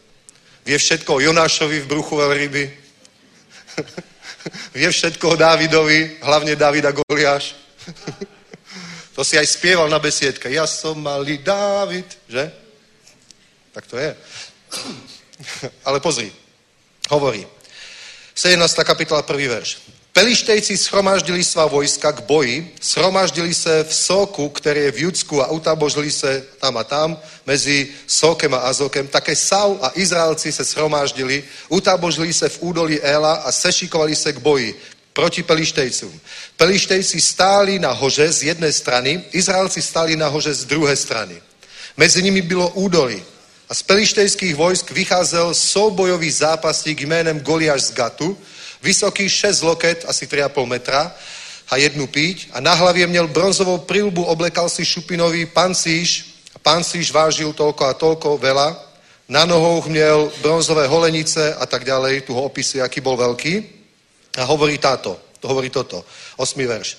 Vie 0.67 0.79
všetko 0.79 1.15
o 1.15 1.23
Jonášovi 1.23 1.81
v 1.81 1.87
bruchu 1.87 2.19
veľryby. 2.19 2.65
vie 4.79 4.89
všetko 4.91 5.31
o 5.31 5.39
Dávidovi, 5.39 6.19
hlavne 6.27 6.59
Davida 6.59 6.91
Goliáš. 6.91 7.55
to 9.15 9.23
si 9.23 9.39
aj 9.39 9.47
spieval 9.47 9.87
na 9.87 10.03
besiedke. 10.03 10.51
Ja 10.51 10.67
som 10.67 10.99
malý 10.99 11.39
Dávid, 11.39 12.11
že? 12.27 12.51
Tak 13.71 13.87
to 13.87 13.95
je. 13.95 14.11
Ale 15.87 16.03
pozri, 16.03 16.35
hovorí. 17.15 17.47
17. 18.35 18.59
kapitola, 18.83 19.23
prvý 19.23 19.47
verš. 19.47 19.79
Pelištejci 20.17 20.77
schromáždili 20.77 21.45
svá 21.45 21.67
vojska 21.67 22.13
k 22.13 22.21
boji, 22.25 22.73
schromáždili 22.81 23.55
se 23.55 23.85
v 23.85 23.95
Soku, 23.95 24.49
které 24.49 24.81
je 24.81 24.93
v 24.93 24.99
Judsku 24.99 25.43
a 25.43 25.47
utabožili 25.47 26.11
se 26.11 26.45
tam 26.61 26.77
a 26.77 26.85
tam 26.85 27.21
mezi 27.47 27.89
Sokem 28.07 28.55
a 28.55 28.59
Azokem. 28.59 29.09
Také 29.09 29.37
Saul 29.37 29.79
a 29.83 29.93
Izraelci 29.95 30.53
se 30.53 30.65
schromáždili, 30.65 31.45
utabožili 31.69 32.33
se 32.33 32.49
v 32.49 32.59
údolí 32.61 33.01
Éla 33.01 33.33
a 33.35 33.53
sešikovali 33.53 34.17
se 34.17 34.33
k 34.33 34.39
boji 34.39 34.81
proti 35.13 35.43
Pelištejcům. 35.43 36.21
Pelištejci 36.57 37.21
stáli 37.21 37.79
na 37.79 37.93
hoře 37.93 38.33
z 38.33 38.43
jedné 38.43 38.73
strany, 38.73 39.25
Izraelci 39.33 39.83
stáli 39.83 40.17
na 40.17 40.29
hoře 40.29 40.55
z 40.55 40.65
druhé 40.65 40.97
strany. 40.97 41.43
Mezi 41.97 42.23
nimi 42.23 42.43
bylo 42.43 42.69
údolí. 42.69 43.23
A 43.69 43.75
z 43.75 43.83
pelištejských 43.83 44.55
vojsk 44.55 44.91
vycházel 44.91 45.55
soubojový 45.55 46.31
zápasník 46.31 47.01
jménem 47.01 47.41
Goliáš 47.41 47.83
z 47.83 47.93
Gatu, 47.93 48.39
vysoký 48.83 49.29
6 49.29 49.63
loket, 49.63 50.05
asi 50.09 50.27
3,5 50.27 50.67
metra 50.67 51.15
a 51.71 51.77
jednu 51.77 52.07
píť 52.07 52.49
a 52.53 52.61
na 52.61 52.75
hlavě 52.75 53.07
měl 53.07 53.29
bronzovou 53.29 53.79
prilbu, 53.79 54.25
oblekal 54.25 54.69
si 54.69 54.85
šupinový 54.85 55.47
pancíž 55.47 56.27
a 56.55 56.59
pancíž 56.59 57.13
vážil 57.13 57.53
toľko 57.53 57.83
a 57.85 57.95
toľko 57.95 58.39
veľa. 58.39 58.69
Na 59.29 59.45
nohou 59.45 59.83
měl 59.87 60.33
bronzové 60.43 60.87
holenice 60.87 61.55
a 61.55 61.67
tak 61.67 61.85
ďalej, 61.85 62.21
tu 62.21 62.35
ho 62.35 62.43
opisuje, 62.43 62.83
aký 62.83 63.01
bol 63.01 63.17
veľký. 63.17 63.63
A 64.39 64.45
hovorí 64.45 64.79
táto, 64.79 65.19
to 65.41 65.49
hovorí 65.49 65.71
toto, 65.71 66.05
osmý 66.37 66.67
verš. 66.67 66.97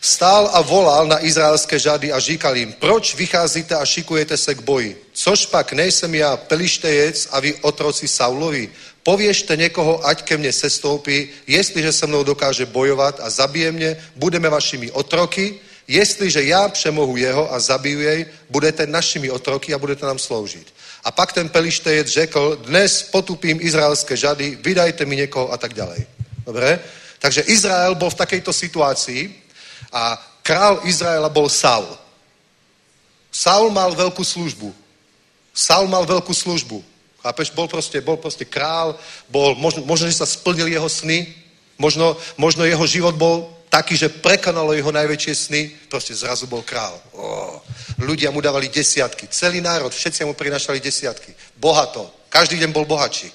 Stál 0.00 0.50
a 0.52 0.62
volal 0.62 1.06
na 1.06 1.24
izraelské 1.24 1.78
žady 1.78 2.12
a 2.12 2.18
říkal 2.18 2.56
jim, 2.56 2.72
proč 2.72 3.14
vycházíte 3.14 3.74
a 3.74 3.84
šikujete 3.84 4.36
se 4.36 4.54
k 4.54 4.60
boji? 4.60 5.02
Což 5.12 5.46
pak 5.46 5.72
nejsem 5.72 6.14
já 6.14 6.36
pelištejec 6.36 7.28
a 7.30 7.40
vy 7.40 7.54
otroci 7.54 8.08
Saulovi? 8.08 8.70
Pověžte 9.02 9.56
někoho, 9.56 10.06
ať 10.06 10.22
ke 10.22 10.36
mně 10.36 10.52
sestoupí, 10.52 11.28
jestliže 11.46 11.92
se 11.92 12.06
mnou 12.06 12.24
dokáže 12.24 12.66
bojovat 12.66 13.20
a 13.22 13.30
zabije 13.30 13.72
mě, 13.72 13.96
budeme 14.16 14.48
vašimi 14.48 14.90
otroky, 14.90 15.54
jestliže 15.88 16.42
já 16.42 16.68
přemohu 16.68 17.16
jeho 17.16 17.52
a 17.52 17.60
zabiju 17.60 18.00
jej, 18.00 18.26
budete 18.50 18.86
našimi 18.86 19.30
otroky 19.30 19.74
a 19.74 19.78
budete 19.78 20.06
nám 20.06 20.18
sloužit. 20.18 20.74
A 21.04 21.10
pak 21.10 21.32
ten 21.32 21.48
pelištejec 21.48 22.08
řekl, 22.08 22.56
dnes 22.66 23.02
potupím 23.02 23.58
izraelské 23.60 24.16
žady, 24.16 24.58
vydajte 24.62 25.04
mi 25.04 25.16
někoho 25.16 25.52
a 25.52 25.56
tak 25.56 25.74
ďalej. 25.74 26.06
Dobre? 26.46 26.78
Takže 27.18 27.40
Izrael 27.40 27.94
bol 27.94 28.10
v 28.10 28.20
takejto 28.20 28.52
situácii 28.52 29.47
a 29.92 30.16
král 30.42 30.80
Izraela 30.84 31.28
bol 31.28 31.48
Saul. 31.48 31.88
Saul 33.28 33.70
mal 33.70 33.92
veľkú 33.92 34.24
službu. 34.24 34.72
Saul 35.52 35.88
mal 35.88 36.06
veľkú 36.06 36.32
službu. 36.32 36.80
Chápeš? 37.22 37.50
Bol 37.50 37.66
proste, 37.66 37.98
bol 38.00 38.16
proste 38.16 38.46
král, 38.46 38.94
bol, 39.26 39.58
možno, 39.58 39.82
možno, 39.84 40.06
že 40.06 40.22
sa 40.22 40.26
splnili 40.26 40.72
jeho 40.78 40.88
sny, 40.88 41.26
možno, 41.76 42.14
možno 42.38 42.62
jeho 42.64 42.86
život 42.86 43.18
bol 43.18 43.50
taký, 43.68 43.96
že 43.96 44.08
prekonalo 44.08 44.72
jeho 44.72 44.88
najväčšie 44.88 45.34
sny, 45.34 45.60
proste 45.92 46.14
zrazu 46.16 46.48
bol 46.48 46.64
král. 46.64 46.94
Oh. 47.12 47.60
Ľudia 48.00 48.30
mu 48.30 48.40
dávali 48.40 48.72
desiatky, 48.72 49.28
celý 49.28 49.60
národ, 49.60 49.92
všetci 49.92 50.24
mu 50.24 50.32
prinašali 50.32 50.80
desiatky. 50.80 51.34
Bohato, 51.58 52.08
každý 52.30 52.56
deň 52.62 52.70
bol 52.72 52.88
bohatší. 52.88 53.28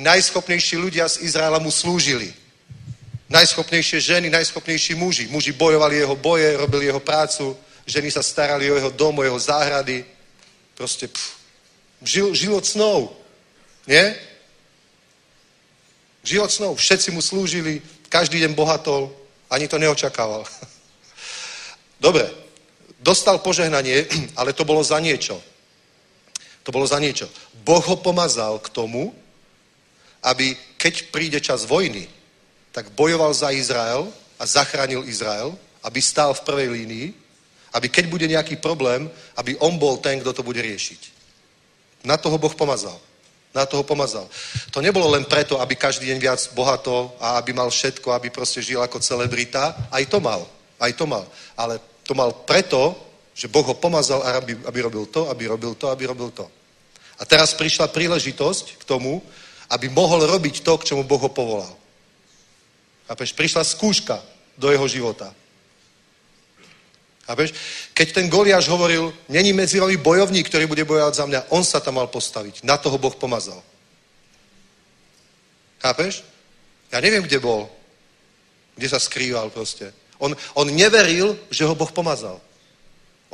Najschopnejší 0.00 0.76
ľudia 0.76 1.08
z 1.08 1.24
Izraela 1.24 1.60
mu 1.60 1.70
slúžili. 1.70 2.32
Najschopnejšie 3.30 4.00
ženy, 4.00 4.26
najschopnejší 4.30 4.94
muži. 4.98 5.30
Muži 5.30 5.54
bojovali 5.54 6.02
jeho 6.02 6.16
boje, 6.16 6.56
robili 6.56 6.90
jeho 6.90 7.00
prácu, 7.00 7.56
ženy 7.86 8.10
sa 8.10 8.22
starali 8.22 8.70
o 8.70 8.74
jeho 8.74 8.90
dom, 8.90 9.18
o 9.18 9.22
jeho 9.22 9.38
záhrady. 9.38 10.04
Proste 10.74 11.06
pff, 11.06 11.40
Žil, 12.02 12.34
život 12.34 12.64
snov. 12.66 13.12
Nie? 13.84 14.16
Život 16.24 16.52
snov. 16.52 16.72
Všetci 16.76 17.12
mu 17.12 17.20
slúžili, 17.20 17.84
každý 18.08 18.40
deň 18.40 18.56
bohatol, 18.56 19.12
ani 19.52 19.68
to 19.68 19.76
neočakával. 19.76 20.44
Dobre, 22.04 22.24
dostal 23.04 23.38
požehnanie, 23.44 24.08
ale 24.40 24.56
to 24.56 24.64
bolo 24.64 24.80
za 24.80 24.96
niečo. 25.00 25.36
To 26.64 26.72
bolo 26.72 26.88
za 26.88 26.96
niečo. 26.96 27.28
Boh 27.64 27.84
ho 27.84 27.96
pomazal 28.00 28.60
k 28.60 28.72
tomu, 28.72 29.12
aby 30.24 30.56
keď 30.76 31.12
príde 31.12 31.40
čas 31.40 31.64
vojny, 31.64 32.08
tak 32.72 32.90
bojoval 32.94 33.34
za 33.34 33.50
Izrael 33.50 34.06
a 34.38 34.46
zachránil 34.46 35.04
Izrael, 35.04 35.54
aby 35.82 35.98
stál 36.02 36.34
v 36.34 36.44
prvej 36.44 36.68
línii, 36.68 37.06
aby 37.72 37.86
keď 37.88 38.04
bude 38.06 38.26
nejaký 38.26 38.56
problém, 38.58 39.10
aby 39.36 39.56
on 39.62 39.78
bol 39.78 39.98
ten, 39.98 40.18
kto 40.20 40.32
to 40.32 40.42
bude 40.42 40.58
riešiť. 40.58 41.00
Na 42.04 42.16
toho 42.16 42.38
Boh 42.38 42.54
pomazal. 42.54 42.98
Na 43.50 43.66
toho 43.66 43.82
pomazal. 43.82 44.30
To 44.70 44.78
nebolo 44.78 45.10
len 45.10 45.26
preto, 45.26 45.58
aby 45.58 45.74
každý 45.74 46.06
deň 46.06 46.18
viac 46.18 46.40
bohato 46.54 47.14
a 47.18 47.38
aby 47.42 47.52
mal 47.52 47.70
všetko, 47.70 48.14
aby 48.14 48.30
proste 48.30 48.62
žil 48.62 48.78
ako 48.82 49.02
celebrita. 49.02 49.74
Aj 49.90 50.02
to 50.06 50.22
mal. 50.22 50.46
Aj 50.78 50.92
to 50.94 51.06
mal. 51.06 51.26
Ale 51.58 51.82
To 52.10 52.18
mal 52.18 52.34
preto, 52.42 52.98
že 53.38 53.46
Boh 53.46 53.62
ho 53.62 53.78
pomazal, 53.78 54.18
aby, 54.42 54.58
aby 54.66 54.78
robil 54.82 55.06
to, 55.06 55.30
aby 55.30 55.46
robil 55.46 55.78
to, 55.78 55.94
aby 55.94 56.10
robil 56.10 56.34
to. 56.34 56.42
A 57.18 57.22
teraz 57.22 57.54
prišla 57.54 57.86
príležitosť 57.86 58.82
k 58.82 58.82
tomu, 58.82 59.22
aby 59.70 59.86
mohol 59.86 60.26
robiť 60.26 60.66
to, 60.66 60.74
k 60.82 60.90
čomu 60.90 61.06
Boh 61.06 61.22
ho 61.22 61.30
povolal. 61.30 61.70
Chápeš? 63.10 63.34
Prišla 63.34 63.66
skúška 63.66 64.22
do 64.54 64.70
jeho 64.70 64.86
života. 64.86 65.34
Chápeš? 67.26 67.50
Keď 67.90 68.08
ten 68.14 68.30
Goliáš 68.30 68.70
hovoril, 68.70 69.10
není 69.26 69.50
medzi 69.50 69.82
vami 69.82 69.98
bojovník, 69.98 70.46
ktorý 70.46 70.70
bude 70.70 70.86
bojovať 70.86 71.14
za 71.14 71.26
mňa, 71.26 71.40
on 71.50 71.66
sa 71.66 71.82
tam 71.82 71.98
mal 71.98 72.06
postaviť. 72.06 72.62
Na 72.62 72.78
toho 72.78 73.02
Boh 73.02 73.10
pomazal. 73.18 73.58
Chápeš? 75.82 76.22
Ja 76.94 77.02
neviem, 77.02 77.26
kde 77.26 77.42
bol. 77.42 77.66
Kde 78.78 78.86
sa 78.86 79.02
skrýval 79.02 79.50
proste. 79.50 79.90
On, 80.22 80.30
on 80.54 80.70
neveril, 80.70 81.34
že 81.50 81.66
ho 81.66 81.74
Boh 81.74 81.90
pomazal. 81.90 82.38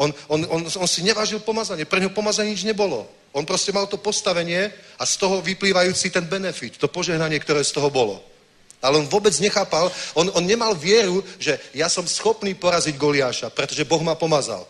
On, 0.01 0.09
on, 0.33 0.41
on, 0.49 0.61
on 0.65 0.89
si 0.89 1.05
nevážil 1.05 1.45
pomazanie. 1.45 1.85
Pre 1.85 2.01
neho 2.01 2.17
pomazanie 2.17 2.57
nič 2.57 2.65
nebolo. 2.65 3.05
On 3.37 3.45
proste 3.45 3.77
mal 3.77 3.85
to 3.93 4.01
postavenie 4.01 4.73
a 4.97 5.05
z 5.05 5.21
toho 5.21 5.45
vyplývajúci 5.45 6.09
ten 6.09 6.25
benefit, 6.25 6.81
to 6.81 6.89
požehnanie, 6.89 7.37
ktoré 7.37 7.61
z 7.61 7.77
toho 7.77 7.93
bolo. 7.93 8.36
Ale 8.83 8.99
on 9.01 9.09
vôbec 9.09 9.33
nechápal, 9.41 9.89
on, 10.15 10.31
on 10.37 10.45
nemal 10.45 10.77
vieru, 10.77 11.25
že 11.41 11.59
ja 11.73 11.89
som 11.89 12.05
schopný 12.05 12.55
poraziť 12.55 12.95
Goliáša, 12.97 13.49
pretože 13.51 13.89
Boh 13.89 14.03
ma 14.05 14.15
pomazal. 14.15 14.69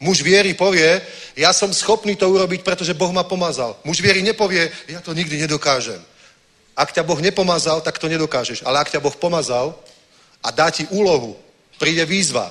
Muž 0.00 0.24
viery 0.24 0.56
povie, 0.56 1.02
ja 1.36 1.52
som 1.52 1.68
schopný 1.76 2.16
to 2.16 2.24
urobiť, 2.24 2.64
pretože 2.64 2.96
Boh 2.96 3.12
ma 3.12 3.20
pomazal. 3.20 3.76
Muž 3.84 4.00
viery 4.00 4.24
nepovie, 4.24 4.72
ja 4.88 5.04
to 5.04 5.12
nikdy 5.12 5.36
nedokážem. 5.36 6.00
Ak 6.72 6.96
ťa 6.96 7.04
Boh 7.04 7.20
nepomazal, 7.20 7.84
tak 7.84 8.00
to 8.00 8.08
nedokážeš. 8.08 8.64
Ale 8.64 8.80
ak 8.80 8.88
ťa 8.88 9.04
Boh 9.04 9.12
pomazal 9.12 9.76
a 10.40 10.48
dá 10.48 10.72
ti 10.72 10.88
úlohu, 10.88 11.36
príde 11.76 12.00
výzva, 12.08 12.48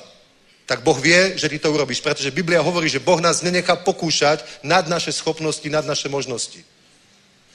tak 0.69 0.85
Boh 0.85 0.93
vie, 1.01 1.33
že 1.33 1.49
ty 1.49 1.57
to 1.57 1.73
urobíš. 1.73 2.05
Pretože 2.05 2.29
Biblia 2.29 2.61
hovorí, 2.61 2.85
že 2.85 3.01
Boh 3.01 3.17
nás 3.17 3.41
nenechá 3.41 3.73
pokúšať 3.81 4.45
nad 4.61 4.85
naše 4.85 5.09
schopnosti, 5.09 5.65
nad 5.65 5.81
naše 5.81 6.05
možnosti. 6.05 6.61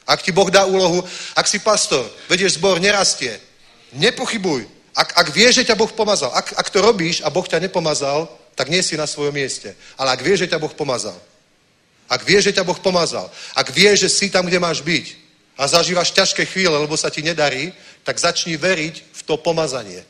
Ak 0.04 0.20
ti 0.20 0.32
Boh 0.32 0.48
dá 0.52 0.68
úlohu, 0.68 1.00
ak 1.32 1.48
si 1.48 1.58
pastor, 1.58 2.04
vedieš 2.28 2.60
zbor, 2.60 2.76
nerastie, 2.80 3.40
nepochybuj. 3.96 4.68
Ak, 4.94 5.10
ak 5.16 5.28
vieš, 5.34 5.64
že 5.64 5.72
ťa 5.72 5.80
Boh 5.80 5.90
pomazal, 5.90 6.30
ak, 6.30 6.54
ak 6.54 6.68
to 6.70 6.78
robíš 6.78 7.24
a 7.24 7.32
Boh 7.32 7.44
ťa 7.44 7.58
nepomazal, 7.58 8.28
tak 8.54 8.70
nie 8.70 8.82
si 8.84 8.94
na 8.94 9.08
svojom 9.08 9.34
mieste. 9.34 9.74
Ale 9.98 10.14
ak 10.14 10.22
vieš, 10.22 10.46
že 10.46 10.50
ťa 10.54 10.62
Boh 10.62 10.70
pomazal, 10.70 11.18
ak 12.06 12.22
vieš, 12.22 12.52
že 12.52 12.56
ťa 12.60 12.64
Boh 12.68 12.78
pomazal, 12.78 13.26
ak 13.56 13.68
vieš, 13.74 14.06
že 14.06 14.10
si 14.12 14.26
tam, 14.30 14.46
kde 14.46 14.62
máš 14.62 14.84
byť 14.84 15.06
a 15.58 15.66
zažívaš 15.66 16.12
ťažké 16.12 16.44
chvíle, 16.46 16.74
lebo 16.74 16.94
sa 16.94 17.10
ti 17.10 17.22
nedarí, 17.22 17.72
tak 18.04 18.20
začni 18.20 18.54
veriť 18.54 18.94
v 19.02 19.20
to 19.24 19.34
pomazanie. 19.40 20.04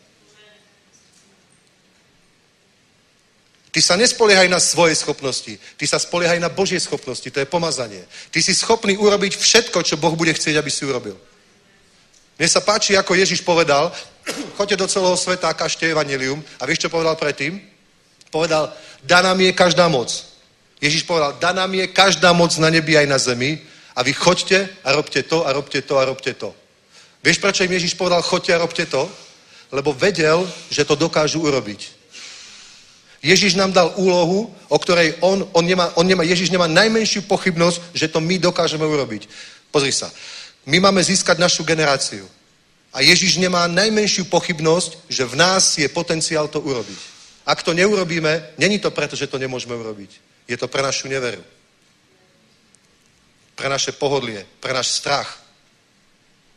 Ty 3.74 3.82
sa 3.82 3.98
nespoliehaj 3.98 4.46
na 4.46 4.62
svoje 4.62 4.94
schopnosti. 4.94 5.58
Ty 5.74 5.84
sa 5.90 5.98
spoliehaj 5.98 6.38
na 6.38 6.46
Božie 6.46 6.78
schopnosti. 6.78 7.26
To 7.26 7.42
je 7.42 7.50
pomazanie. 7.50 8.06
Ty 8.30 8.38
si 8.38 8.54
schopný 8.54 8.94
urobiť 8.94 9.34
všetko, 9.34 9.82
čo 9.82 9.98
Boh 9.98 10.14
bude 10.14 10.30
chcieť, 10.30 10.54
aby 10.54 10.70
si 10.70 10.86
urobil. 10.86 11.18
Mne 12.38 12.46
sa 12.46 12.62
páči, 12.62 12.94
ako 12.94 13.18
Ježiš 13.18 13.42
povedal, 13.42 13.90
choďte 14.56 14.78
do 14.78 14.86
celého 14.86 15.18
sveta 15.18 15.50
a 15.50 15.58
kažte 15.58 15.90
evanilium. 15.90 16.38
A 16.62 16.70
vieš, 16.70 16.86
čo 16.86 16.94
povedal 16.94 17.18
predtým? 17.18 17.58
Povedal, 18.30 18.70
daná 19.02 19.34
mi 19.34 19.50
je 19.50 19.58
každá 19.58 19.90
moc. 19.90 20.06
Ježiš 20.78 21.02
povedal, 21.02 21.34
daná 21.42 21.66
mi 21.66 21.82
je 21.82 21.90
každá 21.90 22.30
moc 22.30 22.54
na 22.62 22.70
nebi 22.70 22.94
aj 22.94 23.10
na 23.10 23.18
zemi 23.18 23.58
a 23.98 24.06
vy 24.06 24.14
choďte 24.14 24.70
a 24.86 24.94
robte 24.94 25.18
to 25.26 25.42
a 25.46 25.50
robte 25.50 25.82
to 25.82 25.98
a 25.98 26.06
robte 26.06 26.30
to. 26.38 26.54
Vieš, 27.26 27.42
prečo 27.42 27.66
im 27.66 27.74
Ježiš 27.74 27.98
povedal, 27.98 28.22
choďte 28.22 28.54
a 28.54 28.62
robte 28.62 28.86
to? 28.86 29.10
Lebo 29.74 29.90
vedel, 29.90 30.46
že 30.70 30.86
to 30.86 30.94
dokážu 30.94 31.42
urobiť. 31.42 31.93
Ježiš 33.24 33.56
nám 33.56 33.72
dal 33.72 33.88
úlohu, 33.96 34.52
o 34.68 34.78
ktorej 34.78 35.16
on, 35.24 35.48
on, 35.56 35.64
nemá, 35.64 35.88
on 35.96 36.04
nemá, 36.04 36.28
Ježiš 36.28 36.52
nemá 36.52 36.68
najmenšiu 36.68 37.24
pochybnosť, 37.24 37.96
že 37.96 38.12
to 38.12 38.20
my 38.20 38.36
dokážeme 38.36 38.84
urobiť. 38.84 39.24
Pozri 39.72 39.96
sa. 39.96 40.12
My 40.68 40.76
máme 40.76 41.00
získať 41.00 41.40
našu 41.40 41.64
generáciu. 41.64 42.28
A 42.92 43.00
Ježiš 43.00 43.40
nemá 43.40 43.64
najmenšiu 43.66 44.28
pochybnosť, 44.28 45.08
že 45.08 45.24
v 45.24 45.34
nás 45.40 45.80
je 45.80 45.88
potenciál 45.88 46.52
to 46.52 46.60
urobiť. 46.60 47.00
Ak 47.48 47.64
to 47.64 47.72
neurobíme, 47.72 48.60
není 48.60 48.78
to 48.78 48.92
preto, 48.92 49.16
že 49.16 49.26
to 49.26 49.40
nemôžeme 49.40 49.72
urobiť. 49.72 50.10
Je 50.44 50.56
to 50.60 50.68
pre 50.68 50.84
našu 50.84 51.08
neveru. 51.08 51.40
Pre 53.56 53.68
naše 53.72 53.96
pohodlie, 53.96 54.44
pre 54.60 54.76
náš 54.76 55.00
strach, 55.00 55.40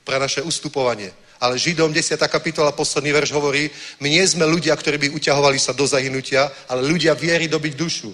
pre 0.03 0.19
naše 0.19 0.43
ustupovanie. 0.43 1.15
Ale 1.39 1.57
Židom 1.57 1.93
10. 1.93 2.17
kapitola, 2.27 2.71
posledný 2.71 3.13
verš 3.13 3.31
hovorí, 3.31 3.69
my 3.99 4.09
nie 4.09 4.25
sme 4.27 4.45
ľudia, 4.45 4.75
ktorí 4.75 4.97
by 4.97 5.07
uťahovali 5.13 5.59
sa 5.59 5.73
do 5.73 5.85
zahynutia, 5.85 6.49
ale 6.69 6.87
ľudia 6.87 7.13
viery 7.13 7.47
dobiť 7.47 7.73
dušu. 7.77 8.09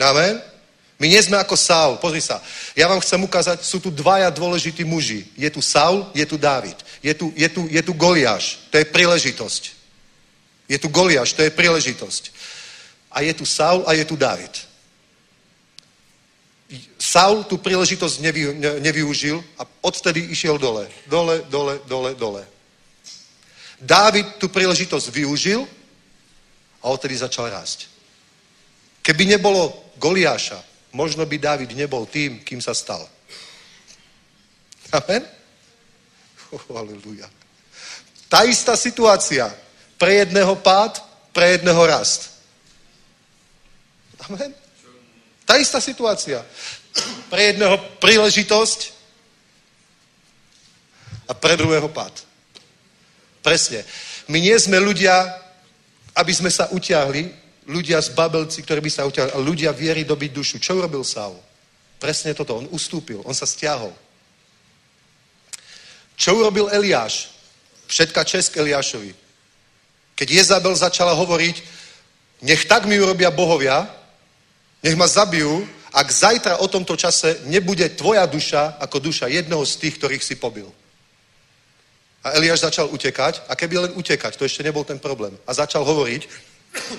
Amen? 0.00 0.40
My 0.98 1.06
nie 1.10 1.22
sme 1.22 1.36
ako 1.36 1.56
Saul. 1.56 1.96
Pozri 1.98 2.22
sa. 2.22 2.40
Ja 2.78 2.88
vám 2.88 3.02
chcem 3.02 3.20
ukázať, 3.20 3.60
sú 3.66 3.82
tu 3.82 3.90
dvaja 3.90 4.30
dôležití 4.30 4.86
muži. 4.86 5.26
Je 5.36 5.50
tu 5.50 5.60
Saul, 5.60 6.06
je 6.14 6.24
tu 6.26 6.38
Dávid. 6.38 6.76
Je 7.02 7.14
tu, 7.14 7.32
je 7.36 7.48
tu, 7.48 7.66
je 7.68 7.82
tu 7.82 7.92
Goliáš. 7.92 8.64
To 8.70 8.78
je 8.78 8.86
príležitosť. 8.86 9.62
Je 10.68 10.78
tu 10.78 10.88
Goliáš, 10.88 11.36
to 11.36 11.42
je 11.42 11.50
príležitosť. 11.50 12.32
A 13.12 13.20
je 13.20 13.34
tu 13.34 13.44
Saul 13.44 13.84
a 13.86 13.92
je 13.92 14.04
tu 14.04 14.16
Dávid. 14.16 14.50
Saul 17.14 17.46
tú 17.46 17.62
príležitosť 17.62 18.18
nevy, 18.18 18.42
ne, 18.58 18.82
nevyužil 18.82 19.38
a 19.54 19.62
odtedy 19.86 20.34
išiel 20.34 20.58
dole. 20.58 20.90
Dole, 21.06 21.46
dole, 21.46 21.78
dole, 21.86 22.10
dole. 22.18 22.42
Dávid 23.78 24.42
tú 24.42 24.50
príležitosť 24.50 25.14
využil 25.14 25.62
a 26.82 26.90
odtedy 26.90 27.14
začal 27.14 27.54
rásť. 27.54 27.86
Keby 28.98 29.30
nebolo 29.30 29.70
Goliáša, 30.02 30.58
možno 30.90 31.22
by 31.22 31.38
Dávid 31.38 31.70
nebol 31.78 32.02
tým, 32.10 32.42
kým 32.42 32.58
sa 32.58 32.74
stal. 32.74 33.06
Amen? 34.90 35.22
Oh. 36.50 36.82
Tá 38.26 38.42
istá 38.42 38.74
situácia. 38.74 39.54
Pre 40.02 40.10
jedného 40.10 40.58
pád, 40.58 40.98
pre 41.30 41.54
jedného 41.54 41.78
rast. 41.86 42.42
Amen? 44.26 44.63
Tá 45.44 45.60
istá 45.60 45.80
situácia. 45.80 46.40
Pre 47.28 47.42
jedného 47.42 47.76
príležitosť 48.00 48.92
a 51.28 51.32
pre 51.32 51.56
druhého 51.56 51.88
pád. 51.88 52.12
Presne. 53.44 53.84
My 54.28 54.40
nie 54.40 54.56
sme 54.56 54.80
ľudia, 54.80 55.12
aby 56.16 56.32
sme 56.32 56.48
sa 56.48 56.72
utiahli, 56.72 57.28
ľudia 57.68 58.00
z 58.00 58.12
Babelci, 58.12 58.64
ktorí 58.64 58.80
by 58.80 58.90
sa 58.92 59.08
utiahli, 59.08 59.32
ale 59.32 59.44
ľudia 59.44 59.72
viery 59.72 60.04
dobiť 60.04 60.30
dušu. 60.32 60.56
Čo 60.60 60.80
urobil 60.80 61.04
Saul? 61.04 61.36
Presne 62.00 62.36
toto. 62.36 62.56
On 62.56 62.68
ustúpil, 62.72 63.20
on 63.24 63.36
sa 63.36 63.48
stiahol. 63.48 63.92
Čo 66.16 66.36
urobil 66.40 66.68
Eliáš? 66.72 67.32
Všetka 67.88 68.24
česk 68.24 68.56
Eliášovi. 68.56 69.12
Keď 70.14 70.28
Jezabel 70.30 70.72
začala 70.76 71.12
hovoriť, 71.12 71.56
nech 72.46 72.64
tak 72.64 72.86
mi 72.86 73.00
urobia 73.00 73.34
bohovia, 73.34 73.88
nech 74.84 74.96
ma 75.00 75.08
zabijú, 75.08 75.64
ak 75.94 76.12
zajtra 76.12 76.60
o 76.60 76.68
tomto 76.68 76.92
čase 76.92 77.40
nebude 77.48 77.88
tvoja 77.96 78.26
duša 78.28 78.76
ako 78.84 79.00
duša 79.00 79.32
jednoho 79.32 79.64
z 79.64 79.76
tých, 79.80 79.96
ktorých 79.96 80.20
si 80.20 80.36
pobil. 80.36 80.68
A 82.24 82.36
Eliáš 82.36 82.60
začal 82.68 82.92
utekať 82.92 83.48
a 83.48 83.56
keby 83.56 83.78
len 83.78 83.92
utekať, 83.96 84.36
to 84.36 84.44
ešte 84.44 84.60
nebol 84.60 84.84
ten 84.84 85.00
problém. 85.00 85.32
A 85.48 85.54
začal 85.56 85.84
hovoriť, 85.84 86.28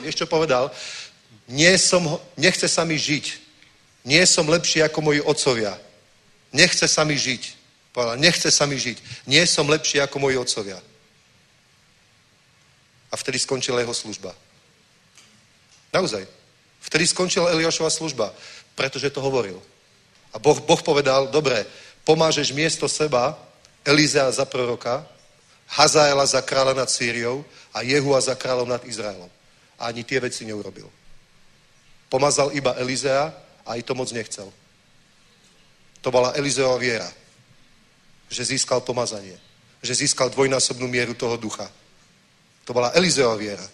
vieš 0.02 0.26
povedal? 0.26 0.74
Nie 1.46 1.78
som, 1.78 2.18
nechce 2.38 2.66
sa 2.66 2.82
mi 2.86 2.98
žiť. 2.98 3.46
Nie 4.06 4.26
som 4.26 4.50
lepší 4.50 4.82
ako 4.82 5.02
moji 5.02 5.22
otcovia. 5.22 5.78
Nechce 6.54 6.88
sa 6.88 7.06
mi 7.06 7.18
žiť. 7.18 7.54
Povedal, 7.94 8.18
nechce 8.18 8.50
sa 8.52 8.66
mi 8.66 8.78
žiť. 8.78 9.28
Nie 9.30 9.46
som 9.46 9.70
lepší 9.70 10.02
ako 10.02 10.20
moji 10.20 10.38
otcovia. 10.38 10.82
A 13.12 13.16
vtedy 13.18 13.40
skončila 13.40 13.82
jeho 13.82 13.94
služba. 13.94 14.34
Naozaj. 15.94 16.35
Vtedy 16.86 17.10
skončila 17.10 17.50
Eliášova 17.50 17.90
služba, 17.90 18.30
pretože 18.78 19.10
to 19.10 19.22
hovoril. 19.22 19.58
A 20.34 20.40
boh, 20.40 20.62
boh 20.62 20.82
povedal, 20.86 21.28
dobre, 21.34 21.66
pomážeš 22.06 22.54
miesto 22.54 22.86
seba 22.86 23.34
Elizea 23.86 24.30
za 24.32 24.46
proroka, 24.46 25.06
Hazaela 25.66 26.26
za 26.26 26.46
kráľa 26.46 26.78
nad 26.78 26.90
Sýriou 26.90 27.42
a 27.74 27.82
Jehua 27.82 28.22
za 28.22 28.38
kráľom 28.38 28.70
nad 28.70 28.86
Izraelom. 28.86 29.30
A 29.82 29.90
ani 29.90 30.06
tie 30.06 30.22
veci 30.22 30.46
neurobil. 30.46 30.86
Pomazal 32.06 32.54
iba 32.54 32.78
Elizea 32.78 33.34
a 33.66 33.74
aj 33.74 33.82
to 33.82 33.98
moc 33.98 34.10
nechcel. 34.14 34.54
To 36.06 36.14
bola 36.14 36.38
Elizeova 36.38 36.78
viera. 36.78 37.10
Že 38.30 38.56
získal 38.56 38.86
pomazanie. 38.86 39.42
Že 39.82 40.06
získal 40.06 40.30
dvojnásobnú 40.30 40.86
mieru 40.86 41.18
toho 41.18 41.34
ducha. 41.34 41.66
To 42.70 42.78
bola 42.78 42.94
Elizeova 42.94 43.34
viera. 43.34 43.66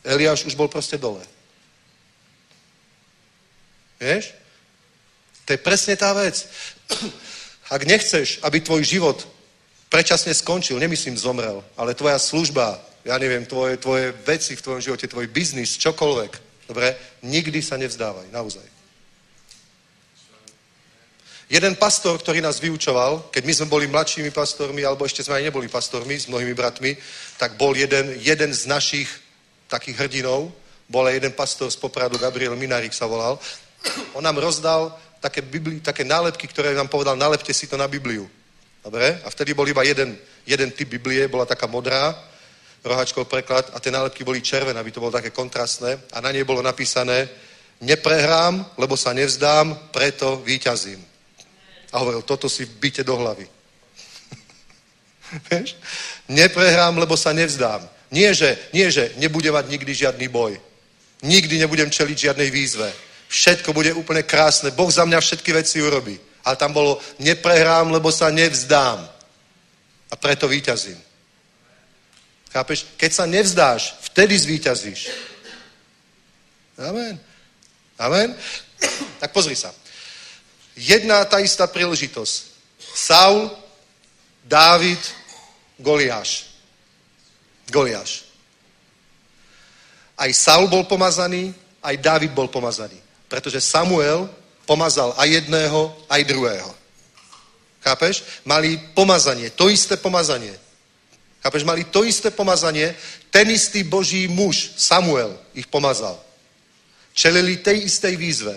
Eliáš 0.00 0.48
už 0.48 0.56
bol 0.56 0.72
proste 0.72 0.96
dole. 0.96 1.20
Vieš? 4.02 4.34
To 5.46 5.54
je 5.54 5.62
presne 5.62 5.94
tá 5.94 6.10
vec. 6.10 6.42
Ak 7.74 7.86
nechceš, 7.86 8.42
aby 8.42 8.58
tvoj 8.58 8.82
život 8.82 9.22
predčasne 9.86 10.34
skončil, 10.34 10.82
nemyslím 10.82 11.14
zomrel, 11.14 11.62
ale 11.78 11.94
tvoja 11.94 12.18
služba 12.18 12.82
ja 13.04 13.18
neviem, 13.18 13.46
tvoje, 13.46 13.76
tvoje 13.76 14.14
veci 14.26 14.54
v 14.54 14.62
tvojom 14.62 14.80
živote, 14.80 15.10
tvoj 15.10 15.26
biznis, 15.26 15.78
čokoľvek. 15.78 16.32
Dobre? 16.70 16.94
Nikdy 17.26 17.58
sa 17.62 17.74
nevzdávaj, 17.74 18.30
naozaj. 18.30 18.62
Jeden 21.52 21.76
pastor, 21.76 22.16
ktorý 22.16 22.40
nás 22.40 22.62
vyučoval, 22.64 23.28
keď 23.28 23.42
my 23.44 23.52
sme 23.52 23.66
boli 23.68 23.84
mladšími 23.90 24.32
pastormi, 24.32 24.86
alebo 24.86 25.04
ešte 25.04 25.20
sme 25.20 25.36
aj 25.42 25.52
neboli 25.52 25.68
pastormi 25.68 26.16
s 26.16 26.30
mnohými 26.30 26.54
bratmi, 26.56 26.96
tak 27.36 27.60
bol 27.60 27.76
jeden, 27.76 28.16
jeden 28.16 28.54
z 28.54 28.64
našich 28.64 29.10
takých 29.68 30.00
hrdinov, 30.06 30.48
bol 30.88 31.04
aj 31.04 31.20
jeden 31.20 31.32
pastor 31.36 31.68
z 31.68 31.76
Popradu, 31.76 32.16
Gabriel 32.16 32.56
Minarik 32.56 32.96
sa 32.96 33.04
volal. 33.04 33.36
On 34.12 34.24
nám 34.24 34.38
rozdal 34.38 34.98
také, 35.20 35.42
Bibli, 35.42 35.80
také 35.80 36.04
nálepky, 36.04 36.48
ktoré 36.48 36.74
nám 36.74 36.88
povedal, 36.88 37.16
nalepte 37.16 37.54
si 37.54 37.66
to 37.66 37.76
na 37.76 37.88
Bibliu. 37.88 38.30
Dobre? 38.84 39.22
A 39.24 39.30
vtedy 39.30 39.54
bol 39.54 39.68
iba 39.68 39.82
jeden, 39.82 40.18
jeden 40.46 40.70
typ 40.70 40.88
Biblie, 40.88 41.28
bola 41.28 41.46
taká 41.46 41.66
modrá, 41.66 42.18
rohačkov 42.84 43.30
preklad 43.30 43.70
a 43.74 43.80
tie 43.80 43.94
nálepky 43.94 44.24
boli 44.24 44.42
červené, 44.42 44.80
aby 44.80 44.90
to 44.90 45.00
bolo 45.00 45.14
také 45.14 45.30
kontrastné 45.30 45.98
a 46.12 46.20
na 46.20 46.34
nej 46.34 46.42
bolo 46.42 46.62
napísané 46.62 47.30
neprehrám, 47.80 48.66
lebo 48.78 48.96
sa 48.96 49.12
nevzdám, 49.12 49.90
preto 49.94 50.42
výťazím. 50.42 50.98
A 51.92 51.98
hovoril, 51.98 52.22
toto 52.22 52.48
si 52.48 52.66
byte 52.66 53.04
do 53.04 53.16
hlavy. 53.16 53.46
Vieš? 55.50 55.76
Neprehrám, 56.28 56.98
lebo 56.98 57.16
sa 57.16 57.30
nevzdám. 57.32 57.88
Nie 58.10 58.34
že, 58.34 58.58
nie, 58.72 58.90
že 58.90 59.12
nebude 59.16 59.50
mať 59.50 59.68
nikdy 59.68 59.92
žiadny 59.94 60.28
boj. 60.28 60.60
Nikdy 61.22 61.58
nebudem 61.58 61.90
čeliť 61.90 62.18
žiadnej 62.18 62.50
výzve. 62.50 62.92
Všetko 63.32 63.72
bude 63.72 63.96
úplne 63.96 64.20
krásne. 64.20 64.68
Boh 64.76 64.92
za 64.92 65.08
mňa 65.08 65.16
všetky 65.24 65.56
veci 65.56 65.80
urobí. 65.80 66.20
Ale 66.44 66.56
tam 66.60 66.76
bolo, 66.76 67.00
neprehrám, 67.16 67.88
lebo 67.88 68.12
sa 68.12 68.28
nevzdám. 68.28 69.08
A 70.12 70.14
preto 70.20 70.44
výťazím. 70.44 71.00
Chápeš? 72.52 72.84
Keď 73.00 73.10
sa 73.12 73.24
nevzdáš, 73.24 73.96
vtedy 74.12 74.36
zvíťazíš. 74.36 75.08
Amen. 76.76 77.16
Amen. 77.96 78.36
Tak 79.22 79.30
pozri 79.30 79.54
sa. 79.54 79.70
Jedna 80.74 81.22
tá 81.24 81.38
istá 81.38 81.70
príležitosť. 81.70 82.34
Saul, 82.90 83.48
Dávid, 84.42 84.98
Goliáš. 85.78 86.58
Goliáš. 87.70 88.26
Aj 90.18 90.26
Saul 90.34 90.66
bol 90.66 90.82
pomazaný, 90.84 91.54
aj 91.80 91.94
Dávid 92.02 92.34
bol 92.34 92.50
pomazaný. 92.50 93.01
Pretože 93.32 93.64
Samuel 93.64 94.28
pomazal 94.68 95.16
aj 95.16 95.40
jedného, 95.40 95.88
aj 96.04 96.20
druhého. 96.28 96.68
Chápeš? 97.80 98.44
Mali 98.44 98.76
pomazanie, 98.92 99.48
to 99.48 99.72
isté 99.72 99.96
pomazanie. 99.96 100.52
Chápeš? 101.40 101.64
Mali 101.64 101.88
to 101.88 102.04
isté 102.04 102.28
pomazanie, 102.28 102.92
ten 103.32 103.48
istý 103.48 103.88
boží 103.88 104.28
muž, 104.28 104.76
Samuel, 104.76 105.32
ich 105.56 105.64
pomazal. 105.64 106.20
Čelili 107.16 107.56
tej 107.56 107.88
istej 107.88 108.14
výzve. 108.20 108.56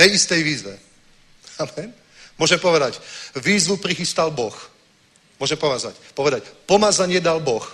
Tej 0.00 0.16
istej 0.16 0.40
výzve. 0.40 0.74
Amen? 1.60 1.92
Môže 2.40 2.56
povedať, 2.56 2.96
výzvu 3.36 3.76
prichystal 3.76 4.32
Boh. 4.32 4.56
Môže 5.36 5.60
povedať, 5.60 5.92
povedať, 6.16 6.48
pomazanie 6.64 7.20
dal 7.20 7.36
Boh. 7.36 7.68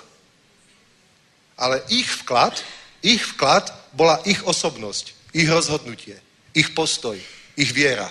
Ale 1.55 1.87
ich 1.87 2.11
vklad, 2.27 2.59
ich 2.99 3.23
vklad 3.23 3.71
bola 3.95 4.21
ich 4.29 4.43
osobnosť, 4.45 5.16
ich 5.33 5.49
rozhodnutie, 5.49 6.19
ich 6.55 6.75
postoj, 6.75 7.17
ich 7.57 7.71
viera. 7.73 8.11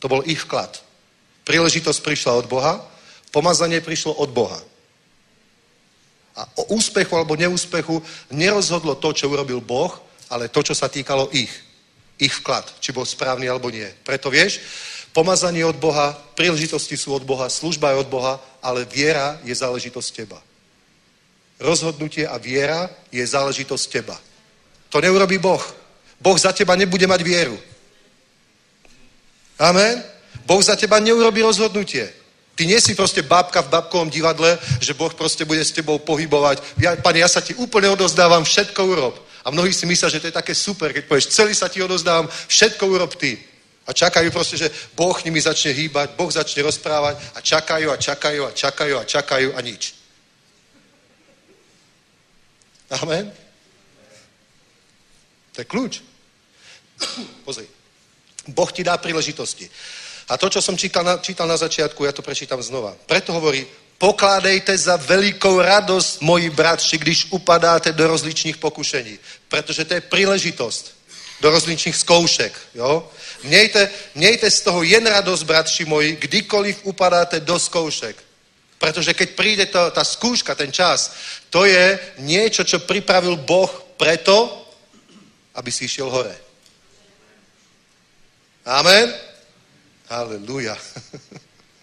To 0.00 0.06
bol 0.08 0.22
ich 0.26 0.42
vklad. 0.46 0.80
Príležitosť 1.44 2.00
prišla 2.02 2.32
od 2.38 2.46
Boha, 2.46 2.82
pomazanie 3.34 3.82
prišlo 3.82 4.14
od 4.14 4.30
Boha. 4.30 4.60
A 6.38 6.46
o 6.54 6.78
úspechu 6.78 7.18
alebo 7.18 7.34
neúspechu 7.34 7.98
nerozhodlo 8.30 8.94
to, 8.94 9.10
čo 9.10 9.26
urobil 9.26 9.58
Boh, 9.58 9.90
ale 10.30 10.46
to, 10.46 10.62
čo 10.62 10.74
sa 10.76 10.86
týkalo 10.86 11.26
ich. 11.34 11.50
Ich 12.18 12.34
vklad, 12.42 12.66
či 12.78 12.94
bol 12.94 13.06
správny 13.06 13.50
alebo 13.50 13.70
nie. 13.70 13.86
Preto 14.06 14.30
vieš, 14.30 14.62
pomazanie 15.10 15.66
od 15.66 15.78
Boha, 15.78 16.14
príležitosti 16.38 16.94
sú 16.94 17.14
od 17.14 17.26
Boha, 17.26 17.50
služba 17.50 17.90
je 17.94 18.02
od 18.06 18.08
Boha, 18.10 18.38
ale 18.62 18.86
viera 18.86 19.38
je 19.42 19.54
záležitosť 19.54 20.08
teba. 20.14 20.38
Rozhodnutie 21.58 22.22
a 22.22 22.38
viera 22.38 22.86
je 23.10 23.22
záležitosť 23.26 23.84
teba. 23.90 24.14
To 24.94 25.02
neurobí 25.02 25.42
Boh. 25.42 25.62
Boh 26.20 26.38
za 26.38 26.52
teba 26.52 26.74
nebude 26.74 27.06
mať 27.06 27.20
vieru. 27.22 27.58
Amen? 29.58 30.02
Boh 30.46 30.62
za 30.62 30.76
teba 30.76 30.98
neurobí 30.98 31.42
rozhodnutie. 31.42 32.10
Ty 32.58 32.66
nie 32.66 32.80
si 32.80 32.94
proste 32.98 33.22
bábka 33.22 33.62
v 33.62 33.70
babkovom 33.70 34.10
divadle, 34.10 34.58
že 34.82 34.94
Boh 34.94 35.14
proste 35.14 35.46
bude 35.46 35.62
s 35.62 35.70
tebou 35.70 35.98
pohybovať. 36.02 36.58
Ja, 36.82 36.98
pane, 36.98 37.22
ja 37.22 37.30
sa 37.30 37.38
ti 37.38 37.54
úplne 37.54 37.86
odozdávam, 37.86 38.42
všetko 38.42 38.80
urob. 38.82 39.14
A 39.46 39.54
mnohí 39.54 39.70
si 39.70 39.86
myslia, 39.86 40.10
že 40.10 40.18
to 40.18 40.26
je 40.26 40.34
také 40.42 40.54
super, 40.58 40.90
keď 40.90 41.06
povieš, 41.06 41.30
celý 41.30 41.54
sa 41.54 41.70
ti 41.70 41.78
odozdávam, 41.78 42.26
všetko 42.26 42.82
urob 42.82 43.14
ty. 43.14 43.38
A 43.86 43.94
čakajú 43.94 44.34
proste, 44.34 44.58
že 44.58 44.74
Boh 44.98 45.14
nimi 45.22 45.38
začne 45.38 45.70
hýbať, 45.70 46.18
Boh 46.18 46.28
začne 46.34 46.66
rozprávať 46.66 47.16
a 47.34 47.38
čakajú 47.40 47.94
a 47.94 47.96
čakajú 47.96 48.40
a 48.44 48.50
čakajú 48.50 48.94
a 48.98 49.04
čakajú 49.06 49.48
a 49.54 49.60
nič. 49.62 49.94
Amen? 52.90 53.30
To 55.54 55.62
je 55.62 55.66
kľúč. 55.66 56.07
Pozri. 57.46 57.66
Boh 58.48 58.72
ti 58.72 58.84
dá 58.84 58.96
príležitosti. 58.96 59.68
A 60.28 60.36
to, 60.36 60.48
čo 60.48 60.60
som 60.60 60.76
čítal 60.76 61.04
na, 61.04 61.18
čítal 61.18 61.48
na 61.48 61.56
začiatku, 61.56 62.04
ja 62.04 62.12
to 62.12 62.22
prečítam 62.22 62.60
znova. 62.60 62.96
Preto 63.06 63.32
hovorí, 63.32 63.64
pokladejte 63.98 64.76
za 64.76 64.96
velikou 64.96 65.60
radosť, 65.60 66.20
moji 66.20 66.50
bratři, 66.50 66.98
když 66.98 67.26
upadáte 67.30 67.92
do 67.92 68.06
rozličných 68.06 68.56
pokušení. 68.56 69.18
Pretože 69.48 69.84
to 69.84 69.94
je 69.94 70.00
príležitosť 70.00 70.84
do 71.40 71.50
rozličných 71.50 71.96
zkoušek. 71.96 72.52
Jo? 72.74 73.10
Mějte, 73.42 73.90
mějte 74.14 74.50
z 74.50 74.60
toho 74.60 74.82
jen 74.82 75.06
radosť, 75.06 75.44
bratři 75.44 75.84
moji, 75.84 76.16
kdykoliv 76.16 76.80
upadáte 76.82 77.40
do 77.40 77.58
zkoušek. 77.58 78.16
Pretože 78.78 79.14
keď 79.14 79.28
príde 79.34 79.66
to, 79.66 79.90
tá 79.90 80.04
skúška, 80.06 80.54
ten 80.54 80.70
čas, 80.70 81.10
to 81.50 81.66
je 81.66 81.98
niečo, 82.22 82.62
čo 82.62 82.78
pripravil 82.78 83.36
Boh 83.36 83.70
preto, 83.98 84.66
aby 85.54 85.70
si 85.72 85.90
išiel 85.90 86.06
hore. 86.10 86.47
Amen? 88.68 89.08
Halleluja. 90.12 90.76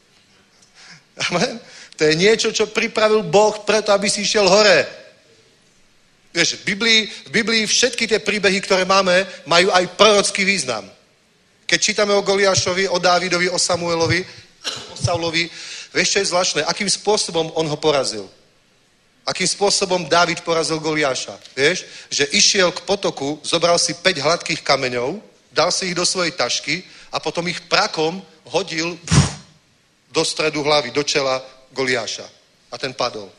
Amen? 1.25 1.57
To 1.97 2.01
je 2.05 2.13
niečo, 2.13 2.53
čo 2.53 2.69
pripravil 2.69 3.25
Boh 3.25 3.65
preto, 3.65 3.89
aby 3.89 4.05
si 4.05 4.21
išiel 4.21 4.45
hore. 4.45 4.85
Vieš, 6.29 6.61
v 6.61 6.75
Biblii, 6.75 6.99
v 7.07 7.31
Biblii 7.31 7.63
všetky 7.65 8.05
tie 8.05 8.19
príbehy, 8.21 8.61
ktoré 8.61 8.85
máme, 8.85 9.25
majú 9.49 9.73
aj 9.73 9.97
prorocký 9.97 10.45
význam. 10.45 10.85
Keď 11.65 11.79
čítame 11.81 12.13
o 12.13 12.21
Goliášovi, 12.21 12.85
o 12.91 13.01
Dávidovi, 13.01 13.49
o 13.49 13.57
Samuelovi, 13.57 14.21
o 14.93 14.95
Saulovi, 14.99 15.49
vieš, 15.89 16.09
čo 16.11 16.19
je 16.19 16.29
zvláštne? 16.29 16.61
Akým 16.69 16.91
spôsobom 16.91 17.49
on 17.55 17.65
ho 17.65 17.77
porazil? 17.79 18.29
Akým 19.25 19.47
spôsobom 19.47 20.05
Dávid 20.05 20.45
porazil 20.45 20.77
Goliáša? 20.77 21.33
Vieš, 21.57 21.89
že 22.13 22.29
išiel 22.29 22.69
k 22.69 22.85
potoku, 22.85 23.41
zobral 23.41 23.81
si 23.81 23.97
5 23.97 24.21
hladkých 24.21 24.61
kameňov, 24.61 25.17
dal 25.55 25.71
si 25.71 25.87
ich 25.87 25.95
do 25.95 26.03
svojej 26.03 26.35
tašky 26.35 26.83
a 27.15 27.23
potom 27.23 27.47
ich 27.47 27.63
prakom 27.71 28.19
hodil 28.51 28.99
do 30.11 30.21
stredu 30.27 30.59
hlavy, 30.59 30.91
do 30.91 31.03
čela 31.03 31.39
Goliáša. 31.71 32.27
A 32.71 32.75
ten 32.75 32.91
padol. 32.91 33.31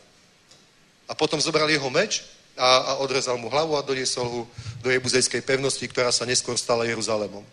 A 1.09 1.13
potom 1.13 1.37
zobral 1.37 1.69
jeho 1.69 1.93
meč 1.93 2.25
a, 2.57 2.97
a 2.97 3.05
odrezal 3.05 3.37
mu 3.37 3.53
hlavu 3.53 3.77
a 3.77 3.85
doniesol 3.85 4.25
ho 4.25 4.41
do 4.81 4.89
jebuzejskej 4.89 5.45
pevnosti, 5.45 5.85
ktorá 5.85 6.09
sa 6.09 6.25
neskôr 6.25 6.57
stala 6.57 6.89
Jeruzalémom. 6.89 7.45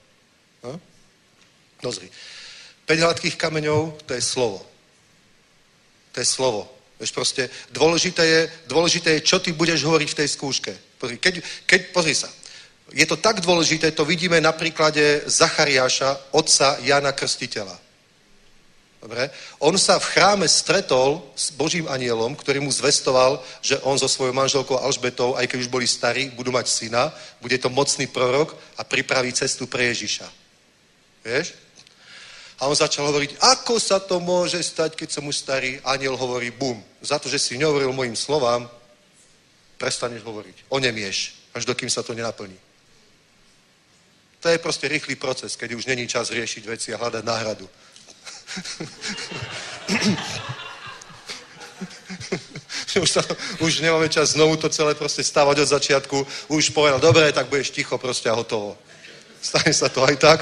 No? 0.64 0.80
Dozri. 1.84 2.08
5 2.88 3.04
hladkých 3.04 3.36
kameňov, 3.36 4.00
to 4.08 4.16
je 4.16 4.24
slovo. 4.24 4.64
To 6.16 6.18
je 6.24 6.28
slovo. 6.28 6.72
Vieš, 7.00 7.12
proste 7.12 7.44
dôležité 7.72 8.24
je, 8.24 8.42
dôležité 8.72 9.20
je, 9.20 9.28
čo 9.28 9.44
ty 9.44 9.52
budeš 9.52 9.84
hovoriť 9.84 10.08
v 10.08 10.20
tej 10.24 10.28
skúške. 10.40 10.74
Keď, 11.04 11.34
keď, 11.68 11.80
pozri 11.92 12.16
sa. 12.16 12.32
Je 12.92 13.06
to 13.08 13.16
tak 13.16 13.40
dôležité, 13.40 13.96
to 13.96 14.04
vidíme 14.04 14.42
na 14.44 14.52
príklade 14.52 15.24
Zachariáša, 15.26 16.36
otca 16.36 16.78
Jana 16.84 17.16
Krstiteľa. 17.16 17.80
Dobre? 19.04 19.28
On 19.60 19.76
sa 19.76 20.00
v 20.00 20.16
chráme 20.16 20.48
stretol 20.48 21.20
s 21.36 21.52
Božím 21.52 21.92
anielom, 21.92 22.40
ktorý 22.40 22.64
mu 22.64 22.72
zvestoval, 22.72 23.44
že 23.60 23.76
on 23.84 24.00
so 24.00 24.08
svojou 24.08 24.32
manželkou 24.32 24.80
Alžbetou, 24.80 25.36
aj 25.36 25.48
keď 25.48 25.60
už 25.60 25.68
boli 25.68 25.84
starí, 25.84 26.32
budú 26.32 26.56
mať 26.56 26.72
syna, 26.72 27.12
bude 27.44 27.60
to 27.60 27.68
mocný 27.68 28.08
prorok 28.08 28.56
a 28.80 28.88
pripraví 28.88 29.36
cestu 29.36 29.68
pre 29.68 29.92
Ježiša. 29.92 30.24
Vieš? 31.28 31.52
A 32.64 32.72
on 32.72 32.80
začal 32.80 33.04
hovoriť, 33.12 33.44
ako 33.44 33.76
sa 33.76 34.00
to 34.00 34.24
môže 34.24 34.64
stať, 34.64 34.96
keď 34.96 35.20
som 35.20 35.28
už 35.28 35.36
starý. 35.36 35.84
Aniel 35.84 36.16
hovorí, 36.16 36.48
bum, 36.56 36.80
za 37.04 37.20
to, 37.20 37.28
že 37.28 37.44
si 37.44 37.60
nehovoril 37.60 37.92
mojim 37.92 38.16
slovám, 38.16 38.72
prestaneš 39.76 40.24
hovoriť. 40.24 40.72
Onemieš, 40.72 41.36
až 41.52 41.68
dokým 41.68 41.92
sa 41.92 42.08
to 42.08 42.16
nenaplní. 42.16 42.56
To 44.44 44.52
je 44.52 44.60
proste 44.60 44.92
rýchly 44.92 45.16
proces, 45.16 45.56
keď 45.56 45.72
už 45.72 45.88
není 45.88 46.04
čas 46.04 46.28
riešiť 46.28 46.64
veci 46.68 46.92
a 46.92 47.00
hľadať 47.00 47.24
náhradu. 47.24 47.64
Už, 52.94 53.10
sa, 53.10 53.26
už 53.58 53.82
nemáme 53.82 54.06
čas 54.06 54.38
znovu 54.38 54.54
to 54.60 54.70
celé 54.70 54.94
proste 54.94 55.24
stávať 55.26 55.66
od 55.66 55.72
začiatku. 55.72 56.28
Už 56.54 56.70
povedal, 56.70 57.00
dobre, 57.00 57.32
tak 57.32 57.50
budeš 57.50 57.72
ticho 57.74 57.98
proste 57.98 58.30
a 58.30 58.38
hotovo. 58.38 58.78
Stane 59.42 59.74
sa 59.74 59.90
to 59.90 60.06
aj 60.06 60.16
tak. 60.22 60.40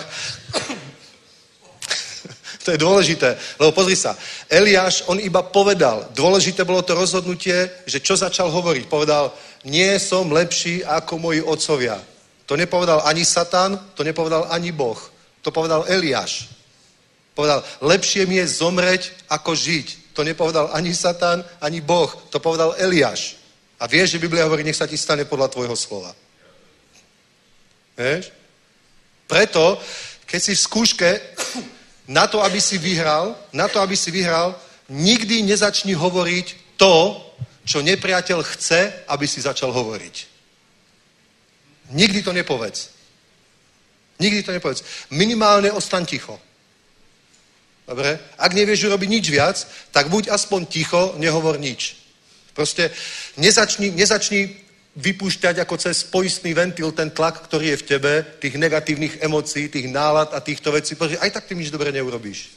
To 2.66 2.76
je 2.76 2.78
dôležité, 2.78 3.38
lebo 3.58 3.72
pozri 3.72 3.96
sa, 3.96 4.14
Eliáš, 4.46 5.08
on 5.08 5.18
iba 5.18 5.42
povedal, 5.42 6.12
dôležité 6.14 6.62
bolo 6.68 6.82
to 6.82 6.94
rozhodnutie, 6.94 7.72
že 7.88 8.04
čo 8.04 8.14
začal 8.14 8.52
hovoriť. 8.52 8.86
Povedal, 8.86 9.34
nie 9.64 9.98
som 9.98 10.30
lepší 10.30 10.84
ako 10.86 11.18
moji 11.18 11.42
otcovia. 11.42 12.11
To 12.52 12.60
nepovedal 12.60 13.08
ani 13.08 13.24
Satan, 13.24 13.80
to 13.96 14.04
nepovedal 14.04 14.52
ani 14.52 14.76
Boh. 14.76 15.00
To 15.42 15.56
povedal 15.56 15.88
Eliáš. 15.88 16.52
Povedal, 17.32 17.64
lepšie 17.80 18.28
mi 18.28 18.44
je 18.44 18.48
zomreť, 18.60 19.08
ako 19.32 19.56
žiť. 19.56 20.12
To 20.20 20.28
nepovedal 20.28 20.68
ani 20.76 20.92
Satan, 20.92 21.48
ani 21.64 21.80
Boh. 21.80 22.12
To 22.28 22.44
povedal 22.44 22.76
Eliáš. 22.76 23.40
A 23.80 23.88
vieš, 23.88 24.12
že 24.12 24.20
Biblia 24.20 24.44
hovorí, 24.44 24.68
nech 24.68 24.76
sa 24.76 24.84
ti 24.84 25.00
stane 25.00 25.24
podľa 25.24 25.48
tvojho 25.48 25.76
slova. 25.80 26.12
Vieš? 27.96 28.36
Preto, 29.32 29.80
keď 30.28 30.40
si 30.44 30.52
v 30.52 30.64
skúške, 30.68 31.10
na 32.20 32.28
to, 32.28 32.44
aby 32.44 32.60
si 32.60 32.76
vyhral, 32.76 33.32
na 33.56 33.72
to, 33.72 33.80
aby 33.80 33.96
si 33.96 34.12
vyhral, 34.12 34.60
nikdy 34.92 35.40
nezačni 35.48 35.96
hovoriť 35.96 36.76
to, 36.76 37.16
čo 37.64 37.80
nepriateľ 37.80 38.44
chce, 38.44 39.08
aby 39.08 39.24
si 39.24 39.40
začal 39.40 39.72
hovoriť. 39.72 40.31
Nikdy 41.92 42.24
to 42.24 42.34
nepovedz. 42.34 42.90
Nikdy 44.20 44.44
to 44.44 44.52
nepovedz. 44.52 44.84
Minimálne 45.12 45.72
ostaň 45.72 46.06
ticho. 46.06 46.40
Dobre? 47.88 48.20
Ak 48.38 48.54
nevieš 48.54 48.88
urobiť 48.88 49.10
nič 49.10 49.26
viac, 49.28 49.58
tak 49.92 50.08
buď 50.08 50.32
aspoň 50.32 50.66
ticho, 50.66 51.16
nehovor 51.18 51.60
nič. 51.60 52.00
Proste 52.54 52.92
nezačni, 53.36 53.92
nezačni 53.92 54.56
vypúšťať 54.96 55.64
ako 55.64 55.76
cez 55.80 56.04
poistný 56.04 56.52
ventil 56.54 56.92
ten 56.92 57.12
tlak, 57.12 57.48
ktorý 57.48 57.76
je 57.76 57.80
v 57.80 57.88
tebe, 57.88 58.14
tých 58.44 58.56
negatívnych 58.60 59.24
emócií, 59.24 59.72
tých 59.72 59.88
nálad 59.88 60.36
a 60.36 60.40
týchto 60.44 60.72
vecí, 60.72 60.96
pretože 60.96 61.20
aj 61.20 61.32
tak 61.32 61.48
ty 61.48 61.56
nič 61.56 61.72
dobre 61.72 61.92
neurobíš. 61.96 62.52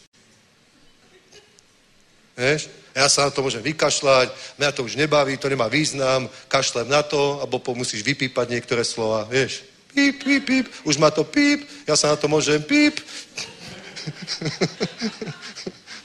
Vieš? 2.34 2.83
Ja 2.94 3.10
sa 3.10 3.26
na 3.26 3.34
to 3.34 3.42
môžem 3.42 3.58
vykašľať, 3.58 4.30
mňa 4.54 4.70
to 4.70 4.86
už 4.86 4.94
nebaví, 4.94 5.34
to 5.34 5.50
nemá 5.50 5.66
význam, 5.66 6.30
kašlem 6.46 6.86
na 6.86 7.02
to, 7.02 7.42
alebo 7.42 7.58
musíš 7.74 8.06
vypípať 8.06 8.54
niektoré 8.54 8.86
slova, 8.86 9.26
vieš. 9.26 9.66
Píp, 9.90 10.22
píp, 10.22 10.46
píp, 10.46 10.66
už 10.86 11.02
má 11.02 11.10
to 11.10 11.26
píp, 11.26 11.66
ja 11.90 11.98
sa 11.98 12.14
na 12.14 12.16
to 12.16 12.30
môžem 12.30 12.62
píp. 12.62 12.94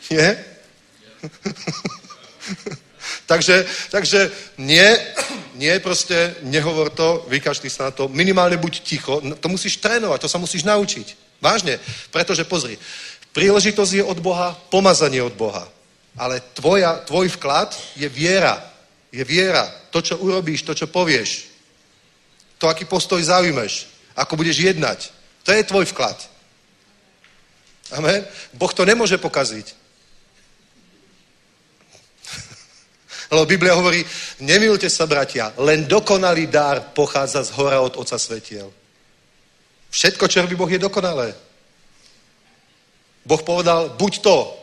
Nie? 0.10 0.34
takže, 3.30 3.62
takže 3.94 4.34
nie, 4.58 4.98
nie 5.62 5.78
proste, 5.78 6.42
nehovor 6.42 6.90
to, 6.90 7.30
vykašli 7.30 7.70
sa 7.70 7.84
na 7.84 7.92
to, 7.94 8.10
minimálne 8.10 8.58
buď 8.58 8.82
ticho, 8.82 9.22
to 9.22 9.48
musíš 9.50 9.78
trénovať, 9.78 10.26
to 10.26 10.32
sa 10.32 10.42
musíš 10.42 10.66
naučiť. 10.66 11.38
Vážne, 11.38 11.78
pretože 12.10 12.50
pozri, 12.50 12.82
príležitosť 13.38 13.94
je 13.94 14.04
od 14.04 14.20
Boha, 14.20 14.58
pomazanie 14.74 15.22
od 15.22 15.38
Boha. 15.38 15.70
Ale 16.18 16.42
tvoja, 16.54 16.98
tvoj 17.06 17.28
vklad 17.38 17.78
je 17.96 18.10
viera. 18.10 18.58
Je 19.12 19.24
viera. 19.24 19.66
To, 19.90 20.02
čo 20.02 20.18
urobíš, 20.18 20.64
to, 20.64 20.74
čo 20.74 20.88
povieš. 20.88 21.50
To, 22.58 22.68
aký 22.68 22.86
postoj 22.86 23.24
zaujmeš. 23.24 23.88
Ako 24.16 24.36
budeš 24.36 24.60
jednať. 24.60 25.12
To 25.44 25.52
je 25.56 25.64
tvoj 25.64 25.86
vklad. 25.86 26.18
Amen. 27.98 28.26
Boh 28.54 28.74
to 28.74 28.86
nemôže 28.86 29.18
pokaziť. 29.18 29.74
Lebo 33.34 33.46
Biblia 33.46 33.74
hovorí, 33.74 34.06
nemilte 34.46 34.90
sa, 34.90 35.10
bratia, 35.10 35.54
len 35.58 35.88
dokonalý 35.90 36.46
dar 36.48 36.94
pochádza 36.94 37.44
z 37.44 37.54
hora 37.58 37.82
od 37.82 37.98
Oca 37.98 38.20
Svetiel. 38.20 38.70
Všetko, 39.90 40.28
čo 40.30 40.46
robí 40.46 40.54
Boh, 40.54 40.70
je 40.70 40.78
dokonalé. 40.78 41.34
Boh 43.26 43.42
povedal, 43.42 43.90
buď 43.98 44.22
to. 44.22 44.59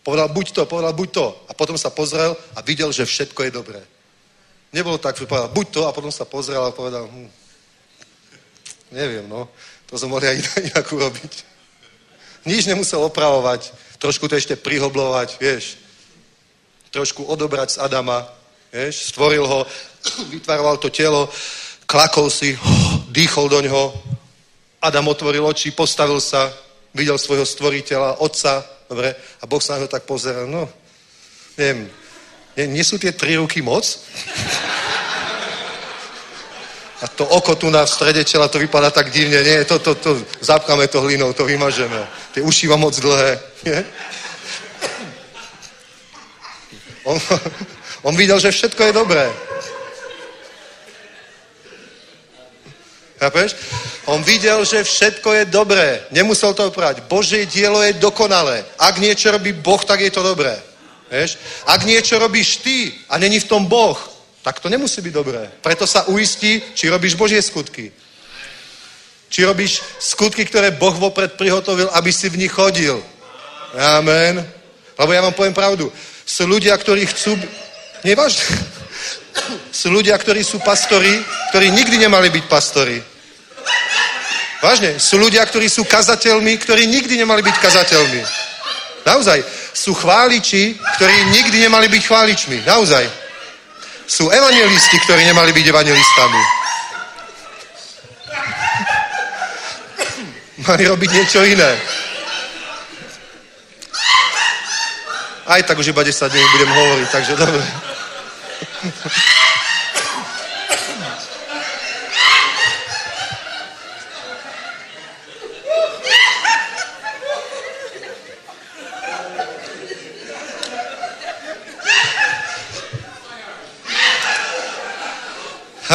Povedal, 0.00 0.28
buď 0.32 0.46
to, 0.52 0.60
povedal, 0.66 0.92
buď 0.92 1.08
to. 1.10 1.26
A 1.48 1.52
potom 1.52 1.76
sa 1.76 1.92
pozrel 1.92 2.32
a 2.56 2.60
videl, 2.64 2.88
že 2.92 3.04
všetko 3.04 3.40
je 3.44 3.50
dobré. 3.50 3.80
Nebolo 4.72 4.98
tak, 4.98 5.18
že 5.18 5.26
povedal, 5.26 5.50
buď 5.50 5.66
to, 5.70 5.82
a 5.88 5.92
potom 5.92 6.12
sa 6.12 6.24
pozrel 6.24 6.62
a 6.64 6.72
povedal, 6.72 7.04
hm, 7.04 7.28
neviem, 8.94 9.26
no, 9.28 9.50
to 9.90 9.98
som 9.98 10.08
mohli 10.08 10.30
aj 10.30 10.36
inak 10.70 10.86
urobiť. 10.86 11.32
Nič 12.46 12.64
nemusel 12.64 13.02
opravovať, 13.04 13.74
trošku 14.00 14.30
to 14.30 14.38
ešte 14.38 14.56
prihoblovať, 14.56 15.36
vieš. 15.42 15.76
Trošku 16.94 17.26
odobrať 17.26 17.76
z 17.76 17.80
Adama, 17.82 18.24
vieš, 18.72 19.12
stvoril 19.12 19.44
ho, 19.44 19.66
vytvaroval 20.34 20.78
to 20.80 20.88
telo, 20.88 21.28
klakol 21.84 22.30
si, 22.30 22.56
dýchol 23.16 23.50
do 23.50 23.60
ňoho, 23.66 23.84
Adam 24.80 25.12
otvoril 25.12 25.44
oči, 25.44 25.76
postavil 25.76 26.22
sa, 26.24 26.48
videl 26.96 27.20
svojho 27.20 27.44
stvoriteľa, 27.44 28.24
otca, 28.24 28.64
dobre, 28.90 29.14
a 29.14 29.44
Boh 29.46 29.62
sa 29.62 29.78
na 29.78 29.86
ho 29.86 29.88
tak 29.88 30.02
pozeral, 30.02 30.50
no, 30.50 30.66
neviem, 31.54 31.86
nie, 32.58 32.66
nie 32.66 32.84
sú 32.84 32.98
tie 32.98 33.14
tri 33.14 33.38
ruky 33.38 33.62
moc? 33.62 33.86
A 37.00 37.08
to 37.08 37.24
oko 37.24 37.56
tu 37.56 37.70
na 37.70 37.86
strede 37.86 38.26
čela, 38.28 38.52
to 38.52 38.60
vypadá 38.60 38.90
tak 38.92 39.08
divne. 39.08 39.40
Nie, 39.40 39.64
to, 39.64 39.78
to, 39.78 39.94
to, 39.94 40.20
zapkáme 40.44 40.84
to 40.84 41.00
hlinou, 41.00 41.32
to 41.32 41.48
vymažeme. 41.48 41.96
Tie 42.36 42.44
uši 42.44 42.68
mám 42.68 42.84
moc 42.84 42.92
dlhé. 42.92 43.40
Nie? 43.64 43.80
On, 47.08 47.16
on 48.12 48.14
videl, 48.16 48.36
že 48.36 48.52
všetko 48.52 48.82
je 48.84 48.92
dobré. 48.92 49.24
Chápeš? 53.20 53.52
On 54.08 54.24
videl, 54.24 54.64
že 54.64 54.80
všetko 54.80 55.32
je 55.32 55.44
dobré. 55.44 56.00
Nemusel 56.08 56.56
to 56.56 56.72
opravať. 56.72 57.04
Božie 57.04 57.44
dielo 57.44 57.84
je 57.84 57.92
dokonalé. 58.00 58.64
Ak 58.80 58.96
niečo 58.96 59.28
robí 59.28 59.52
Boh, 59.52 59.84
tak 59.84 60.00
je 60.00 60.08
to 60.08 60.24
dobré. 60.24 60.56
Vieš? 61.12 61.36
Ak 61.68 61.84
niečo 61.84 62.16
robíš 62.16 62.64
ty 62.64 62.96
a 63.12 63.20
není 63.20 63.36
v 63.36 63.44
tom 63.44 63.68
Boh, 63.68 64.00
tak 64.40 64.56
to 64.56 64.72
nemusí 64.72 65.04
byť 65.04 65.12
dobré. 65.12 65.52
Preto 65.60 65.84
sa 65.84 66.08
uistí, 66.08 66.64
či 66.72 66.88
robíš 66.88 67.12
Božie 67.12 67.44
skutky. 67.44 67.92
Či 69.28 69.44
robíš 69.44 69.84
skutky, 70.00 70.48
ktoré 70.48 70.72
Boh 70.72 70.96
vopred 70.96 71.36
prihotovil, 71.36 71.92
aby 71.92 72.08
si 72.08 72.32
v 72.32 72.40
nich 72.40 72.52
chodil. 72.52 72.96
Amen. 73.76 74.40
Lebo 74.96 75.12
ja 75.12 75.20
vám 75.20 75.36
poviem 75.36 75.52
pravdu. 75.52 75.92
Sú 76.24 76.48
ľudia, 76.48 76.72
ktorí 76.72 77.04
chcú... 77.04 77.36
Nevážne. 78.00 78.48
Sú 79.80 79.92
ľudia, 79.92 80.16
ktorí 80.16 80.40
sú 80.42 80.58
pastori, 80.58 81.20
ktorí 81.52 81.70
nikdy 81.70 82.00
nemali 82.00 82.32
byť 82.32 82.44
pastori. 82.48 83.09
Vážne. 84.60 85.00
Sú 85.00 85.16
ľudia, 85.16 85.40
ktorí 85.48 85.72
sú 85.72 85.88
kazateľmi, 85.88 86.52
ktorí 86.60 86.84
nikdy 86.84 87.16
nemali 87.16 87.40
byť 87.40 87.56
kazateľmi. 87.56 88.22
Naozaj. 89.08 89.40
Sú 89.72 89.96
chváliči, 89.96 90.76
ktorí 91.00 91.16
nikdy 91.32 91.64
nemali 91.64 91.88
byť 91.88 92.02
chváličmi. 92.04 92.68
Naozaj 92.68 93.08
sú 94.10 94.26
evangelisti, 94.26 94.98
ktorí 95.06 95.24
nemali 95.24 95.54
byť 95.54 95.66
evangelistami. 95.70 96.42
Mali 100.66 100.82
robiť 100.90 101.10
niečo 101.14 101.46
iné. 101.46 101.78
Aj 105.46 105.62
tak 105.62 105.78
už 105.78 105.94
iba 105.94 106.02
10 106.02 106.30
dní 106.30 106.42
budem 106.52 106.70
hovoriť, 106.74 107.08
takže 107.10 107.36
dobre. 107.38 107.62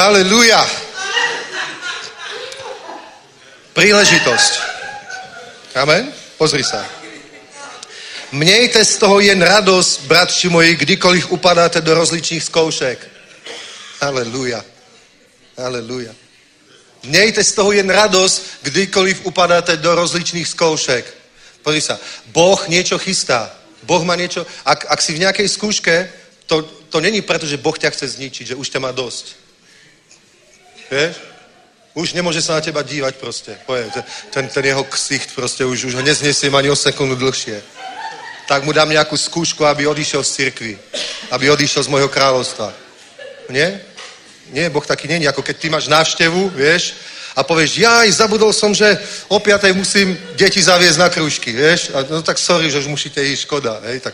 Halelúja. 0.06 0.62
Príležitosť. 3.74 4.54
Amen? 5.82 6.14
Pozri 6.38 6.62
sa. 6.62 6.86
Mějte 8.30 8.86
z 8.86 9.02
toho 9.02 9.18
jen 9.18 9.42
radosť, 9.42 10.06
bratši 10.06 10.48
moji, 10.54 10.78
kdykoliv 10.78 11.34
upadáte 11.34 11.82
do 11.82 11.98
rozličných 11.98 12.44
zkoušek. 12.46 13.02
Halelúja. 14.06 14.62
Halelúja. 15.58 16.14
Mějte 17.10 17.42
z 17.42 17.52
toho 17.58 17.74
jen 17.74 17.90
radosť, 17.90 18.62
kdykoliv 18.62 19.26
upadáte 19.26 19.74
do 19.82 19.90
rozličných 19.90 20.46
zkoušek. 20.46 21.06
Pozri 21.66 21.82
sa. 21.82 21.98
Boh 22.30 22.62
niečo 22.70 23.02
chystá. 23.02 23.50
Boh 23.82 24.06
má 24.06 24.14
niečo... 24.14 24.46
Ak, 24.70 24.86
ak 24.86 25.02
si 25.02 25.18
v 25.18 25.26
nejakej 25.26 25.50
skúške, 25.50 25.96
to, 26.46 26.62
to 26.94 27.02
není 27.02 27.26
preto, 27.26 27.50
že 27.50 27.58
Boh 27.58 27.74
ťa 27.74 27.90
chce 27.90 28.06
zničiť, 28.22 28.54
že 28.54 28.56
už 28.56 28.70
ťa 28.70 28.86
má 28.86 28.94
dosť. 28.94 29.45
Vieš? 30.92 31.16
Už 31.96 32.12
nemôže 32.12 32.44
sa 32.44 32.60
na 32.60 32.62
teba 32.62 32.84
dívať 32.84 33.16
proste. 33.16 33.56
Povie, 33.64 33.88
ten, 34.32 34.48
ten 34.52 34.66
jeho 34.66 34.84
ksicht 34.84 35.32
proste 35.32 35.64
už, 35.64 35.88
už 35.88 35.96
ho 35.96 36.04
neznesiem 36.04 36.52
ani 36.52 36.68
o 36.68 36.76
sekundu 36.76 37.16
dlhšie. 37.16 37.64
Tak 38.52 38.68
mu 38.68 38.76
dám 38.76 38.92
nejakú 38.92 39.16
skúšku, 39.18 39.66
aby 39.66 39.88
odišiel 39.88 40.22
z 40.24 40.32
cirkvi. 40.32 40.74
aby 41.32 41.50
odišiel 41.50 41.84
z 41.84 41.92
môjho 41.92 42.10
kráľovstva. 42.10 42.74
Nie? 43.50 43.82
Nie, 44.52 44.70
Boh 44.70 44.86
taký 44.86 45.08
není, 45.08 45.28
ako 45.28 45.42
keď 45.42 45.56
ty 45.58 45.68
máš 45.70 45.88
návštevu, 45.88 46.54
vieš, 46.54 46.94
a 47.36 47.44
povieš, 47.44 47.82
jaj, 47.82 48.12
zabudol 48.12 48.54
som, 48.54 48.72
že 48.72 48.86
o 49.28 49.40
piatej 49.40 49.74
musím 49.74 50.16
deti 50.38 50.62
zaviesť 50.62 51.00
na 51.00 51.10
krúžky, 51.10 51.52
vieš, 51.52 51.92
a 51.92 52.06
no 52.08 52.22
tak 52.22 52.38
sorry, 52.38 52.72
že 52.72 52.80
už 52.80 52.88
musíte 52.88 53.20
ísť, 53.20 53.44
škoda, 53.44 53.82
hej, 53.90 54.00
tak 54.00 54.14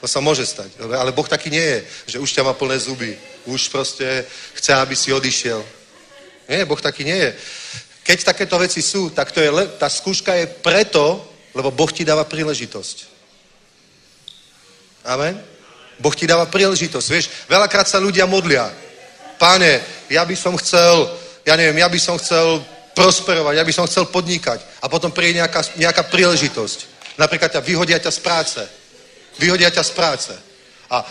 to 0.00 0.06
sa 0.08 0.18
môže 0.18 0.46
stať. 0.46 0.72
Ale 0.80 1.12
Boh 1.12 1.28
taký 1.28 1.50
nie 1.50 1.62
je, 1.62 1.78
že 2.06 2.18
už 2.18 2.32
ťa 2.32 2.42
má 2.42 2.52
plné 2.56 2.78
zuby, 2.78 3.14
už 3.46 3.68
proste 3.68 4.24
chce, 4.54 4.74
aby 4.74 4.96
si 4.96 5.12
odišiel. 5.12 5.77
Nie, 6.48 6.64
Boh 6.64 6.80
taký 6.80 7.04
nie 7.04 7.16
je. 7.16 7.30
Keď 8.08 8.24
takéto 8.24 8.56
veci 8.56 8.80
sú, 8.80 9.12
tak 9.12 9.36
to 9.36 9.40
je, 9.44 9.52
tá 9.76 9.84
skúška 9.92 10.32
je 10.32 10.48
preto, 10.48 11.20
lebo 11.52 11.68
Boh 11.68 11.92
ti 11.92 12.08
dáva 12.08 12.24
príležitosť. 12.24 12.96
Amen? 15.04 15.36
Boh 16.00 16.14
ti 16.16 16.24
dáva 16.24 16.48
príležitosť. 16.48 17.08
Vieš, 17.12 17.26
veľakrát 17.52 17.84
sa 17.84 18.00
ľudia 18.00 18.24
modlia. 18.24 18.72
Páne, 19.36 19.84
ja 20.08 20.24
by 20.24 20.36
som 20.36 20.56
chcel, 20.56 21.10
ja 21.44 21.52
neviem, 21.52 21.84
ja 21.84 21.88
by 21.88 22.00
som 22.00 22.16
chcel 22.16 22.64
prosperovať, 22.96 23.54
ja 23.60 23.66
by 23.68 23.72
som 23.76 23.86
chcel 23.86 24.08
podnikať. 24.08 24.64
A 24.80 24.88
potom 24.88 25.12
príde 25.12 25.44
nejaká, 25.44 25.62
nejaká 25.76 26.08
príležitosť. 26.08 27.12
Napríklad 27.20 27.52
ťa 27.52 27.60
vyhodia 27.60 27.98
ťa 28.00 28.10
z 28.14 28.20
práce. 28.24 28.60
Vyhodia 29.36 29.68
ťa 29.68 29.84
z 29.84 29.92
práce. 29.92 30.32
A 30.88 31.04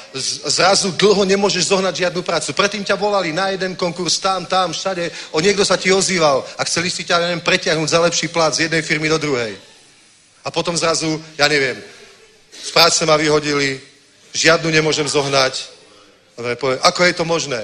zrazu 0.49 0.90
dlho 0.98 1.22
nemôžeš 1.22 1.70
zohnať 1.70 2.10
žiadnu 2.10 2.26
prácu. 2.26 2.49
Predtým 2.54 2.82
ťa 2.82 2.98
volali 2.98 3.30
na 3.30 3.54
jeden 3.54 3.78
konkurs, 3.78 4.18
tam, 4.18 4.45
tam, 4.49 4.74
všade. 4.74 5.12
O 5.32 5.40
niekto 5.40 5.62
sa 5.62 5.78
ti 5.78 5.94
ozýval 5.94 6.41
a 6.58 6.66
chceli 6.66 6.90
si 6.90 7.06
ťa, 7.06 7.22
neviem, 7.22 7.45
preťahnuť 7.45 7.90
za 7.90 8.02
lepší 8.02 8.28
plat 8.34 8.49
z 8.49 8.66
jednej 8.66 8.82
firmy 8.82 9.06
do 9.06 9.22
druhej. 9.22 9.54
A 10.41 10.49
potom 10.49 10.74
zrazu, 10.74 11.22
ja 11.38 11.45
neviem, 11.45 11.78
z 12.49 12.70
práce 12.74 13.06
ma 13.06 13.22
vyhodili, 13.22 13.78
žiadnu 14.34 14.70
nemôžem 14.74 15.06
zohnať. 15.06 15.70
Dobre, 16.34 16.58
poviem, 16.58 16.80
ako 16.82 17.02
je 17.06 17.14
to 17.14 17.26
možné? 17.26 17.62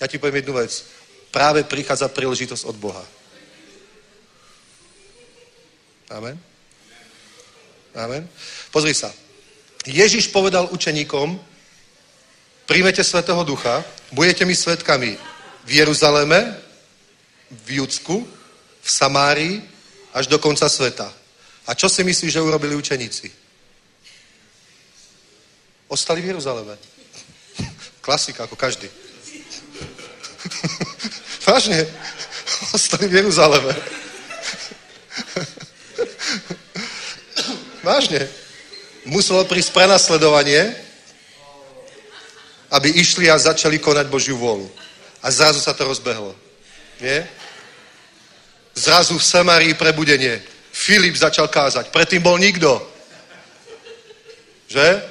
Ja 0.00 0.04
ti 0.04 0.20
poviem 0.20 0.44
jednu 0.44 0.60
vec. 0.60 0.84
Práve 1.32 1.64
prichádza 1.64 2.12
príležitosť 2.12 2.68
od 2.68 2.76
Boha. 2.76 3.04
Amen. 6.12 6.36
Amen. 7.96 8.28
Pozri 8.68 8.92
sa. 8.92 9.08
Ježiš 9.86 10.28
povedal 10.28 10.68
učeníkom, 10.68 11.53
príjmete 12.66 13.04
Svetého 13.04 13.44
Ducha, 13.44 13.84
budete 14.12 14.44
mi 14.44 14.54
svetkami 14.56 15.18
v 15.64 15.70
Jeruzaleme, 15.70 16.56
v 17.64 17.70
Judsku, 17.80 18.28
v 18.82 18.88
Samárii, 18.90 19.62
až 20.14 20.26
do 20.26 20.38
konca 20.38 20.68
sveta. 20.68 21.12
A 21.66 21.74
čo 21.74 21.88
si 21.88 22.04
myslíš, 22.04 22.32
že 22.32 22.40
urobili 22.40 22.76
učeníci? 22.76 23.32
Ostali 25.88 26.20
v 26.20 26.26
Jeruzaleme. 26.36 26.76
Klasika, 28.04 28.44
ako 28.44 28.56
každý. 28.56 28.88
Vážne. 31.48 31.86
Ostali 32.72 33.08
v 33.08 33.14
Jeruzaleme. 33.24 33.74
Vážne. 37.84 38.28
Muselo 39.04 39.44
prísť 39.44 39.76
prenasledovanie, 39.76 40.72
aby 42.74 42.90
išli 42.90 43.30
a 43.30 43.38
začali 43.38 43.78
konať 43.78 44.10
Božiu 44.10 44.34
vôľu. 44.34 44.66
A 45.22 45.30
zrazu 45.30 45.62
sa 45.62 45.72
to 45.72 45.86
rozbehlo. 45.86 46.34
Nie? 46.98 47.22
Zrazu 48.74 49.14
v 49.14 49.24
Samarii 49.24 49.74
prebudenie. 49.78 50.42
Filip 50.74 51.14
začal 51.14 51.46
kázať. 51.46 51.94
Predtým 51.94 52.18
bol 52.18 52.34
nikto. 52.34 52.82
Že? 54.66 55.02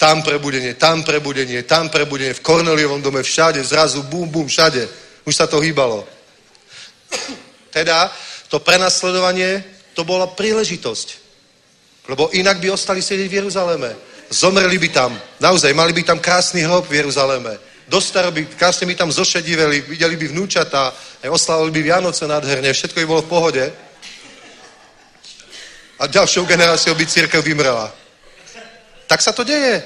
Tam 0.00 0.24
prebudenie, 0.24 0.74
tam 0.74 1.04
prebudenie, 1.04 1.62
tam 1.62 1.92
prebudenie, 1.92 2.34
v 2.34 2.40
Korneliovom 2.40 3.04
dome, 3.04 3.22
všade, 3.22 3.60
zrazu 3.62 4.02
bum, 4.08 4.26
bum, 4.26 4.48
všade. 4.48 4.88
Už 5.28 5.36
sa 5.36 5.46
to 5.46 5.60
hýbalo. 5.60 6.08
Teda 7.70 8.10
to 8.48 8.58
prenasledovanie, 8.58 9.62
to 9.92 10.02
bola 10.02 10.26
príležitosť. 10.26 11.08
Lebo 12.08 12.32
inak 12.32 12.58
by 12.58 12.74
ostali 12.74 13.04
sedieť 13.04 13.28
v 13.28 13.36
Jeruzaleme. 13.44 14.13
Zomreli 14.34 14.78
by 14.78 14.88
tam. 14.88 15.14
Naozaj, 15.38 15.70
mali 15.70 15.92
by 15.94 16.02
tam 16.02 16.18
krásny 16.18 16.66
hrob 16.66 16.90
v 16.90 16.98
Jeruzaleme. 16.98 17.54
Dostaro 17.86 18.34
by, 18.34 18.50
krásne 18.58 18.90
by 18.90 18.94
tam 18.98 19.12
zošediveli, 19.12 19.80
videli 19.86 20.16
by 20.16 20.26
vnúčata, 20.34 20.90
aj 21.22 21.30
oslavili 21.30 21.70
by 21.70 21.80
Vianoce 21.82 22.26
nádherne, 22.26 22.72
všetko 22.72 22.98
by 22.98 23.06
bolo 23.06 23.22
v 23.22 23.30
pohode. 23.30 23.64
A 26.02 26.10
ďalšou 26.10 26.50
generáciou 26.50 26.98
by 26.98 27.06
církev 27.06 27.44
vymrela. 27.44 27.94
Tak 29.06 29.22
sa 29.22 29.30
to 29.30 29.46
deje. 29.46 29.84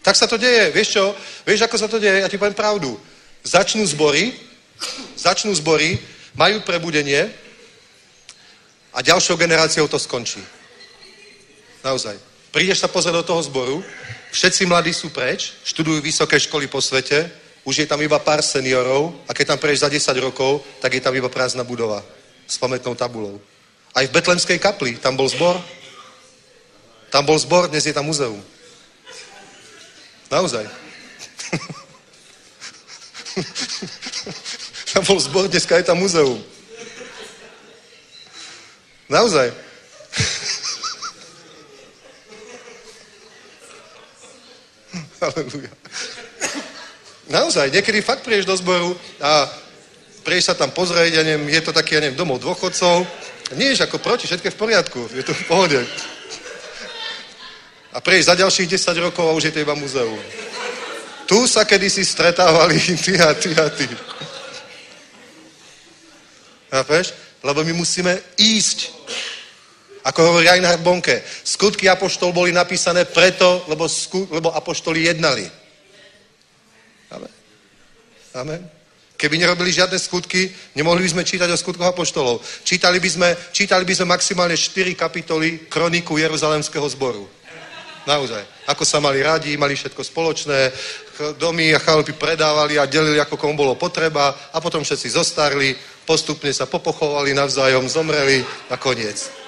Tak 0.00 0.16
sa 0.16 0.24
to 0.24 0.40
deje. 0.40 0.72
Vieš 0.72 0.88
čo? 0.88 1.04
Vieš, 1.44 1.68
ako 1.68 1.76
sa 1.76 1.88
to 1.88 2.00
deje? 2.00 2.24
Ja 2.24 2.28
ti 2.32 2.40
poviem 2.40 2.56
pravdu. 2.56 2.96
Začnú 3.44 3.84
zbory, 3.84 4.32
začnú 5.20 5.52
zbory, 5.52 6.00
majú 6.32 6.64
prebudenie 6.64 7.28
a 8.96 9.04
ďalšou 9.04 9.36
generáciou 9.36 9.84
to 9.84 10.00
skončí. 10.00 10.40
Naozaj. 11.84 12.33
Prídeš 12.54 12.86
sa 12.86 12.86
pozrieť 12.86 13.18
do 13.18 13.34
toho 13.34 13.42
zboru, 13.42 13.82
všetci 14.30 14.70
mladí 14.70 14.94
sú 14.94 15.10
preč, 15.10 15.58
študujú 15.66 15.98
vysoké 15.98 16.38
školy 16.38 16.70
po 16.70 16.78
svete, 16.78 17.26
už 17.66 17.82
je 17.82 17.86
tam 17.90 17.98
iba 17.98 18.14
pár 18.22 18.46
seniorov 18.46 19.10
a 19.26 19.34
keď 19.34 19.50
tam 19.50 19.58
prejdeš 19.58 19.82
za 19.82 19.90
10 20.14 20.22
rokov, 20.22 20.62
tak 20.78 20.94
je 20.94 21.02
tam 21.02 21.10
iba 21.18 21.26
prázdna 21.26 21.66
budova 21.66 22.06
s 22.46 22.54
pamätnou 22.54 22.94
tabulou. 22.94 23.42
Aj 23.90 24.06
v 24.06 24.14
Betlemskej 24.14 24.62
kapli, 24.62 24.94
tam 25.02 25.18
bol 25.18 25.26
zbor. 25.26 25.58
Tam 27.10 27.26
bol 27.26 27.34
zbor, 27.42 27.66
dnes 27.66 27.82
je 27.82 27.90
tam 27.90 28.06
muzeum. 28.06 28.38
Naozaj. 30.30 30.62
tam 34.94 35.02
bol 35.02 35.18
zbor, 35.18 35.50
dneska 35.50 35.82
je 35.82 35.90
tam 35.90 35.98
muzeum. 35.98 36.38
Naozaj. 39.10 39.63
Halleluja. 45.24 45.72
Naozaj, 47.32 47.72
niekedy 47.72 48.04
fakt 48.04 48.20
prídeš 48.20 48.44
do 48.44 48.56
zboru 48.60 48.92
a 49.16 49.48
prídeš 50.20 50.52
sa 50.52 50.54
tam 50.54 50.68
pozrieť, 50.76 51.16
ja 51.16 51.22
neviem, 51.24 51.48
je 51.48 51.60
to 51.64 51.72
taký, 51.72 51.96
ja 51.96 52.04
neviem, 52.04 52.20
domov 52.20 52.44
dôchodcov. 52.44 53.08
Nie 53.56 53.72
ako 53.76 54.00
proti, 54.00 54.28
všetko 54.28 54.48
je 54.48 54.54
v 54.56 54.60
poriadku, 54.60 55.00
je 55.08 55.24
to 55.24 55.32
v 55.32 55.44
pohode. 55.48 55.80
A 57.94 58.00
prídeš 58.04 58.28
za 58.28 58.36
ďalších 58.36 58.68
10 58.76 59.06
rokov 59.08 59.24
a 59.24 59.36
už 59.36 59.48
je 59.48 59.52
to 59.56 59.62
iba 59.64 59.72
muzeum. 59.72 60.20
Tu 61.24 61.38
sa 61.48 61.64
kedysi 61.64 62.04
stretávali 62.04 62.76
ty 63.04 63.16
a 63.16 63.32
ty 63.32 63.50
a 63.56 63.66
ty. 63.72 63.88
Chápeš? 66.68 67.14
Lebo 67.44 67.64
my 67.64 67.72
musíme 67.72 68.18
ísť. 68.36 68.92
Ako 70.04 70.20
hovorí 70.20 70.44
Reinhard 70.44 70.84
Bonke, 70.84 71.24
skutky 71.24 71.88
apoštol 71.88 72.36
boli 72.36 72.52
napísané 72.52 73.08
preto, 73.08 73.64
lebo, 73.72 73.88
sku, 73.88 74.28
lebo 74.28 74.52
apoštoli 74.52 75.08
jednali. 75.08 75.48
Amen. 77.08 77.32
Amen. 78.36 78.62
Keby 79.16 79.40
nerobili 79.40 79.72
žiadne 79.72 79.96
skutky, 79.96 80.52
nemohli 80.76 81.00
by 81.06 81.10
sme 81.16 81.24
čítať 81.24 81.48
o 81.48 81.56
skutkoch 81.56 81.96
apoštolov. 81.96 82.44
Čítali 82.66 83.00
by 83.00 83.08
sme, 83.08 83.28
čítali 83.54 83.88
by 83.88 83.94
sme 83.96 84.12
maximálne 84.12 84.58
4 84.58 84.92
kapitoly 84.92 85.70
kroniku 85.72 86.20
Jeruzalemského 86.20 86.84
zboru. 86.92 87.24
Naozaj. 88.04 88.68
Ako 88.68 88.84
sa 88.84 89.00
mali 89.00 89.24
radi, 89.24 89.56
mali 89.56 89.72
všetko 89.72 90.04
spoločné, 90.04 90.68
domy 91.40 91.72
a 91.72 91.80
chalupy 91.80 92.12
predávali 92.12 92.76
a 92.76 92.84
delili, 92.84 93.16
ako 93.16 93.40
komu 93.40 93.56
bolo 93.56 93.80
potreba 93.80 94.52
a 94.52 94.60
potom 94.60 94.84
všetci 94.84 95.08
zostarli, 95.16 95.72
postupne 96.04 96.52
sa 96.52 96.68
popochovali 96.68 97.32
navzájom, 97.32 97.88
zomreli 97.88 98.44
a 98.68 98.76
koniec. 98.76 99.43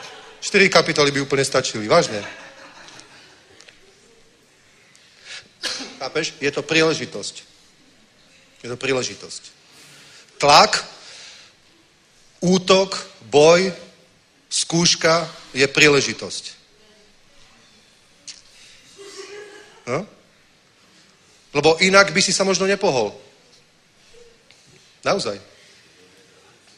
4 0.46 0.70
kapitoly 0.70 1.10
by 1.10 1.26
úplne 1.26 1.42
stačili, 1.42 1.90
vážne. 1.90 2.22
Chápeš? 5.98 6.38
Je 6.38 6.46
to 6.54 6.62
príležitosť. 6.62 7.42
Je 8.62 8.68
to 8.70 8.78
príležitosť. 8.78 9.42
Tlak, 10.38 10.86
útok, 12.38 12.94
boj, 13.26 13.74
skúška 14.46 15.26
je 15.50 15.66
príležitosť. 15.66 16.44
No? 19.90 20.06
Lebo 21.58 21.74
inak 21.82 22.14
by 22.14 22.22
si 22.22 22.30
sa 22.30 22.46
možno 22.46 22.70
nepohol. 22.70 23.18
Naozaj. 25.02 25.42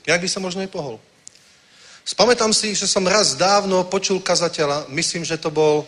Inak 0.09 0.25
by 0.25 0.29
sa 0.33 0.41
možno 0.41 0.65
nepohol. 0.65 0.97
Spamätám 2.09 2.57
si, 2.57 2.73
že 2.73 2.89
som 2.89 3.05
raz 3.05 3.37
dávno 3.37 3.85
počul 3.85 4.25
kazateľa, 4.25 4.89
myslím, 4.97 5.29
že 5.29 5.37
to 5.37 5.53
bol 5.53 5.85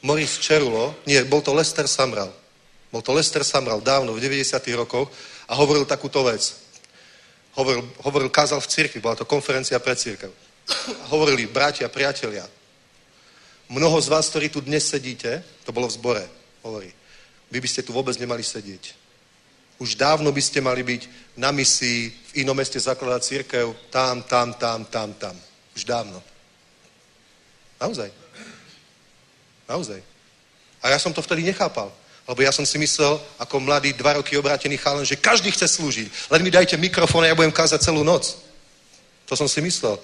Maurice 0.00 0.40
Čerulo, 0.40 0.96
nie, 1.04 1.20
bol 1.28 1.44
to 1.44 1.52
Lester 1.52 1.84
Samral. 1.84 2.32
Bol 2.88 3.04
to 3.04 3.12
Lester 3.12 3.44
Samral 3.44 3.84
dávno, 3.84 4.16
v 4.16 4.24
90. 4.24 4.56
rokoch 4.72 5.12
a 5.44 5.52
hovoril 5.60 5.84
takúto 5.84 6.24
vec. 6.24 6.56
Hovoril, 7.60 7.84
hovoril 8.00 8.32
kázal 8.32 8.56
v 8.64 8.72
cirkvi, 8.72 9.04
bola 9.04 9.20
to 9.20 9.28
konferencia 9.28 9.76
pre 9.84 9.92
církev. 9.92 10.32
Hovorili, 11.12 11.44
bratia, 11.44 11.92
priatelia, 11.92 12.48
mnoho 13.68 14.00
z 14.00 14.08
vás, 14.08 14.32
ktorí 14.32 14.48
tu 14.48 14.64
dnes 14.64 14.80
sedíte, 14.80 15.44
to 15.68 15.76
bolo 15.76 15.92
v 15.92 15.96
zbore, 16.00 16.24
hovorí, 16.64 16.88
vy 17.52 17.60
by 17.60 17.68
ste 17.68 17.84
tu 17.84 17.92
vôbec 17.92 18.16
nemali 18.16 18.40
sedieť. 18.40 18.96
Už 19.76 19.92
dávno 19.92 20.32
by 20.32 20.40
ste 20.40 20.64
mali 20.64 20.80
byť 20.80 21.36
na 21.36 21.52
misii, 21.52 22.32
v 22.32 22.48
inom 22.48 22.56
meste 22.56 22.80
zakladať 22.80 23.20
církev, 23.20 23.92
tam, 23.92 24.24
tam, 24.24 24.56
tam, 24.56 24.88
tam, 24.88 25.12
tam. 25.20 25.49
Už 25.80 25.88
dávno. 25.88 26.20
Naozaj. 27.80 28.12
Naozaj. 29.64 30.04
A 30.84 30.92
ja 30.92 31.00
som 31.00 31.08
to 31.08 31.24
vtedy 31.24 31.40
nechápal. 31.40 31.88
Lebo 32.28 32.44
ja 32.44 32.52
som 32.52 32.68
si 32.68 32.76
myslel, 32.76 33.16
ako 33.40 33.64
mladý, 33.64 33.96
dva 33.96 34.20
roky 34.20 34.36
obrátený 34.36 34.76
chalan, 34.76 35.08
že 35.08 35.16
každý 35.16 35.48
chce 35.48 35.80
slúžiť. 35.80 36.36
Len 36.36 36.44
mi 36.44 36.52
dajte 36.52 36.76
mikrofón 36.76 37.24
a 37.24 37.32
ja 37.32 37.34
budem 37.34 37.48
kázať 37.48 37.80
celú 37.80 38.04
noc. 38.04 38.36
To 39.24 39.32
som 39.32 39.48
si 39.48 39.64
myslel. 39.64 39.96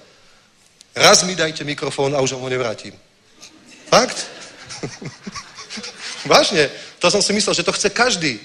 Raz 0.97 1.21
mi 1.21 1.37
dajte 1.37 1.61
mikrofón 1.61 2.17
a 2.17 2.25
už 2.25 2.33
ho 2.33 2.49
nevrátim. 2.49 2.97
Fakt? 3.93 4.17
Vážne. 6.25 6.73
To 6.97 7.13
som 7.13 7.21
si 7.21 7.37
myslel, 7.37 7.53
že 7.53 7.61
to 7.61 7.75
chce 7.77 7.93
každý. 7.93 8.41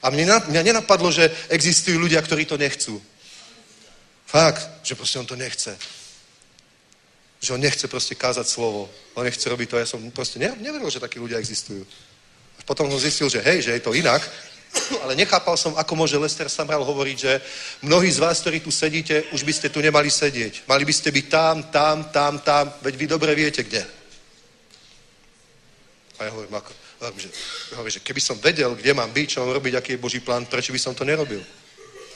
A 0.00 0.08
mňa, 0.08 0.48
mňa 0.48 0.62
nenapadlo, 0.72 1.12
že 1.12 1.28
existujú 1.52 2.00
ľudia, 2.00 2.24
ktorí 2.24 2.48
to 2.48 2.56
nechcú. 2.56 2.96
Fakt, 4.24 4.64
že 4.80 4.96
proste 4.96 5.20
on 5.20 5.28
to 5.28 5.36
nechce. 5.36 5.76
Že 7.42 7.58
on 7.58 7.60
nechce 7.60 7.86
proste 7.90 8.14
kázať 8.14 8.46
slovo. 8.46 8.86
On 9.18 9.26
nechce 9.26 9.42
robiť 9.42 9.68
to. 9.68 9.76
Ja 9.82 9.86
som 9.86 9.98
proste 10.14 10.38
neveril, 10.38 10.86
že 10.90 11.02
takí 11.02 11.18
ľudia 11.18 11.42
existujú. 11.42 11.82
Potom 12.62 12.86
som 12.86 13.02
zistil, 13.02 13.26
že 13.26 13.42
hej, 13.42 13.66
že 13.66 13.74
je 13.74 13.82
to 13.82 13.92
inak. 13.98 14.22
Ale 15.04 15.12
nechápal 15.18 15.56
som, 15.56 15.76
ako 15.76 15.92
môže 15.96 16.16
Lester 16.16 16.48
Samral 16.48 16.80
hovoriť, 16.80 17.16
že 17.18 17.32
mnohí 17.82 18.08
z 18.08 18.18
vás, 18.18 18.40
ktorí 18.40 18.60
tu 18.60 18.70
sedíte, 18.70 19.24
už 19.32 19.44
by 19.44 19.52
ste 19.52 19.68
tu 19.68 19.84
nemali 19.84 20.08
sedieť. 20.08 20.64
Mali 20.64 20.84
by 20.86 20.94
ste 20.94 21.12
byť 21.12 21.26
tam, 21.28 21.56
tam, 21.68 21.96
tam, 22.08 22.38
tam, 22.40 22.72
veď 22.80 22.94
vy 22.96 23.06
dobre 23.06 23.34
viete, 23.34 23.60
kde. 23.62 23.84
A 26.18 26.24
ja 26.24 26.30
hovorím, 26.30 26.54
ako, 26.56 26.70
že, 27.18 27.28
hovorím, 27.76 27.94
že 27.98 28.04
keby 28.06 28.20
som 28.20 28.38
vedel, 28.40 28.72
kde 28.72 28.94
mám 28.94 29.12
byť, 29.12 29.26
čo 29.28 29.44
mám 29.44 29.52
robiť, 29.52 29.74
aký 29.76 29.90
je 29.92 30.02
Boží 30.02 30.20
plán, 30.24 30.46
prečo 30.48 30.72
by 30.72 30.80
som 30.80 30.94
to 30.94 31.04
nerobil? 31.04 31.42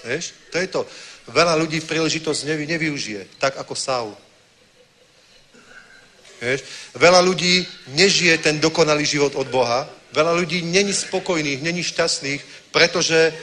Vieš? 0.07 0.33
To 0.55 0.57
je 0.57 0.69
to. 0.71 0.81
Veľa 1.29 1.59
ľudí 1.59 1.83
príležitosť 1.83 2.47
nevy, 2.47 2.65
nevyužije, 2.71 3.43
tak 3.43 3.59
ako 3.59 3.75
Saul. 3.75 4.15
Vieš? 6.41 6.61
Veľa 6.97 7.21
ľudí 7.25 7.65
nežije 7.97 8.39
ten 8.39 8.61
dokonalý 8.61 9.05
život 9.09 9.33
od 9.35 9.49
Boha, 9.49 9.89
Veľa 10.17 10.33
ľudí 10.33 10.65
není 10.65 10.97
spokojných, 10.97 11.61
není 11.61 11.85
šťastných, 11.85 12.41
pretože 12.73 13.37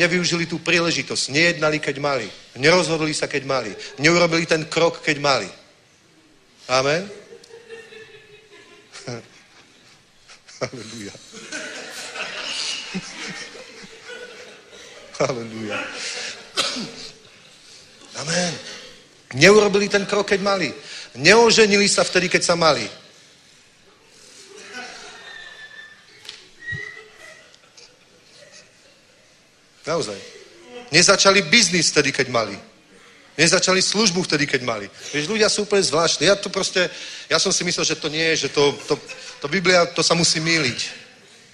nevyužili 0.00 0.48
tú 0.48 0.56
príležitosť. 0.64 1.28
Nejednali, 1.28 1.76
keď 1.76 2.00
mali. 2.00 2.24
Nerozhodli 2.56 3.12
sa, 3.12 3.28
keď 3.28 3.44
mali. 3.44 3.76
Neurobili 4.00 4.48
ten 4.48 4.64
krok, 4.64 5.04
keď 5.04 5.20
mali. 5.20 5.44
Amen? 6.72 7.04
Halleluja. 10.64 11.12
Halleluja. 15.20 15.78
Amen. 18.24 18.52
Neurobili 19.36 19.92
ten 19.92 20.08
krok, 20.08 20.32
keď 20.32 20.40
mali. 20.40 20.72
Neoženili 21.14 21.88
sa 21.90 22.06
vtedy, 22.06 22.28
keď 22.28 22.42
sa 22.42 22.54
mali. 22.54 22.86
Naozaj. 29.86 30.18
Nezačali 30.94 31.42
biznis 31.42 31.90
vtedy, 31.90 32.12
keď 32.12 32.28
mali. 32.30 32.54
Nezačali 33.38 33.82
službu 33.82 34.22
vtedy, 34.22 34.46
keď 34.46 34.62
mali. 34.62 34.86
Vieš, 34.86 35.26
ľudia 35.26 35.48
sú 35.48 35.64
úplne 35.64 35.82
zvláštni. 35.82 36.28
Ja 36.28 36.36
to 36.36 36.52
proste, 36.52 36.90
ja 37.30 37.38
som 37.38 37.50
si 37.50 37.64
myslel, 37.64 37.84
že 37.88 37.96
to 37.96 38.12
nie 38.12 38.22
je, 38.34 38.46
že 38.46 38.48
to, 38.52 38.76
to, 38.86 38.94
to 39.40 39.46
Biblia, 39.48 39.86
to 39.86 40.02
sa 40.02 40.14
musí 40.14 40.38
míliť. 40.38 40.99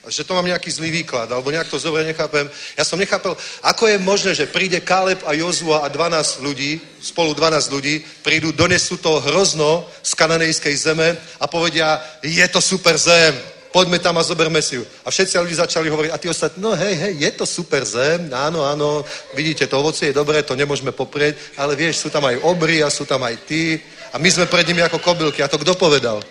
Že 0.07 0.24
to 0.24 0.35
mám 0.39 0.47
nejaký 0.47 0.70
zlý 0.70 0.91
výklad, 1.03 1.27
alebo 1.27 1.51
nejak 1.51 1.66
to 1.66 1.83
zobre 1.83 2.07
nechápem. 2.07 2.47
Ja 2.78 2.87
som 2.87 2.99
nechápal, 2.99 3.35
ako 3.62 3.91
je 3.91 3.99
možné, 3.99 4.31
že 4.39 4.47
príde 4.47 4.78
Kaleb 4.78 5.19
a 5.27 5.35
Jozua 5.35 5.83
a 5.83 5.91
12 5.91 6.47
ľudí, 6.47 6.78
spolu 7.03 7.35
12 7.35 7.74
ľudí, 7.74 8.07
prídu, 8.23 8.55
donesú 8.55 9.03
to 9.03 9.19
hrozno 9.19 9.83
z 10.07 10.15
kananejskej 10.15 10.74
zeme 10.78 11.19
a 11.43 11.45
povedia, 11.51 11.99
je 12.23 12.47
to 12.47 12.62
super 12.62 12.95
zem, 12.95 13.35
poďme 13.74 13.99
tam 13.99 14.15
a 14.16 14.23
zoberme 14.23 14.62
si 14.62 14.78
ju. 14.78 14.87
A 15.03 15.11
všetci 15.11 15.43
ľudí 15.43 15.59
začali 15.59 15.91
hovoriť, 15.91 16.11
a 16.15 16.20
tí 16.23 16.31
ostatní, 16.31 16.62
no 16.62 16.70
hej, 16.78 16.95
hej, 16.95 17.12
je 17.27 17.31
to 17.35 17.45
super 17.45 17.83
zem, 17.83 18.31
áno, 18.31 18.62
áno, 18.62 19.03
vidíte, 19.35 19.66
to 19.66 19.83
ovocie 19.83 20.15
je 20.15 20.19
dobré, 20.23 20.41
to 20.47 20.55
nemôžeme 20.55 20.95
poprieť, 20.95 21.59
ale 21.59 21.74
vieš, 21.74 22.07
sú 22.07 22.09
tam 22.15 22.24
aj 22.31 22.47
obry 22.47 22.78
a 22.78 22.95
sú 22.95 23.03
tam 23.03 23.27
aj 23.27 23.37
ty 23.43 23.83
a 24.15 24.23
my 24.23 24.31
sme 24.31 24.47
pred 24.47 24.65
nimi 24.70 24.87
ako 24.87 25.03
kobylky. 25.03 25.43
A 25.43 25.51
to 25.51 25.59
kto 25.59 25.74
povedal? 25.74 26.23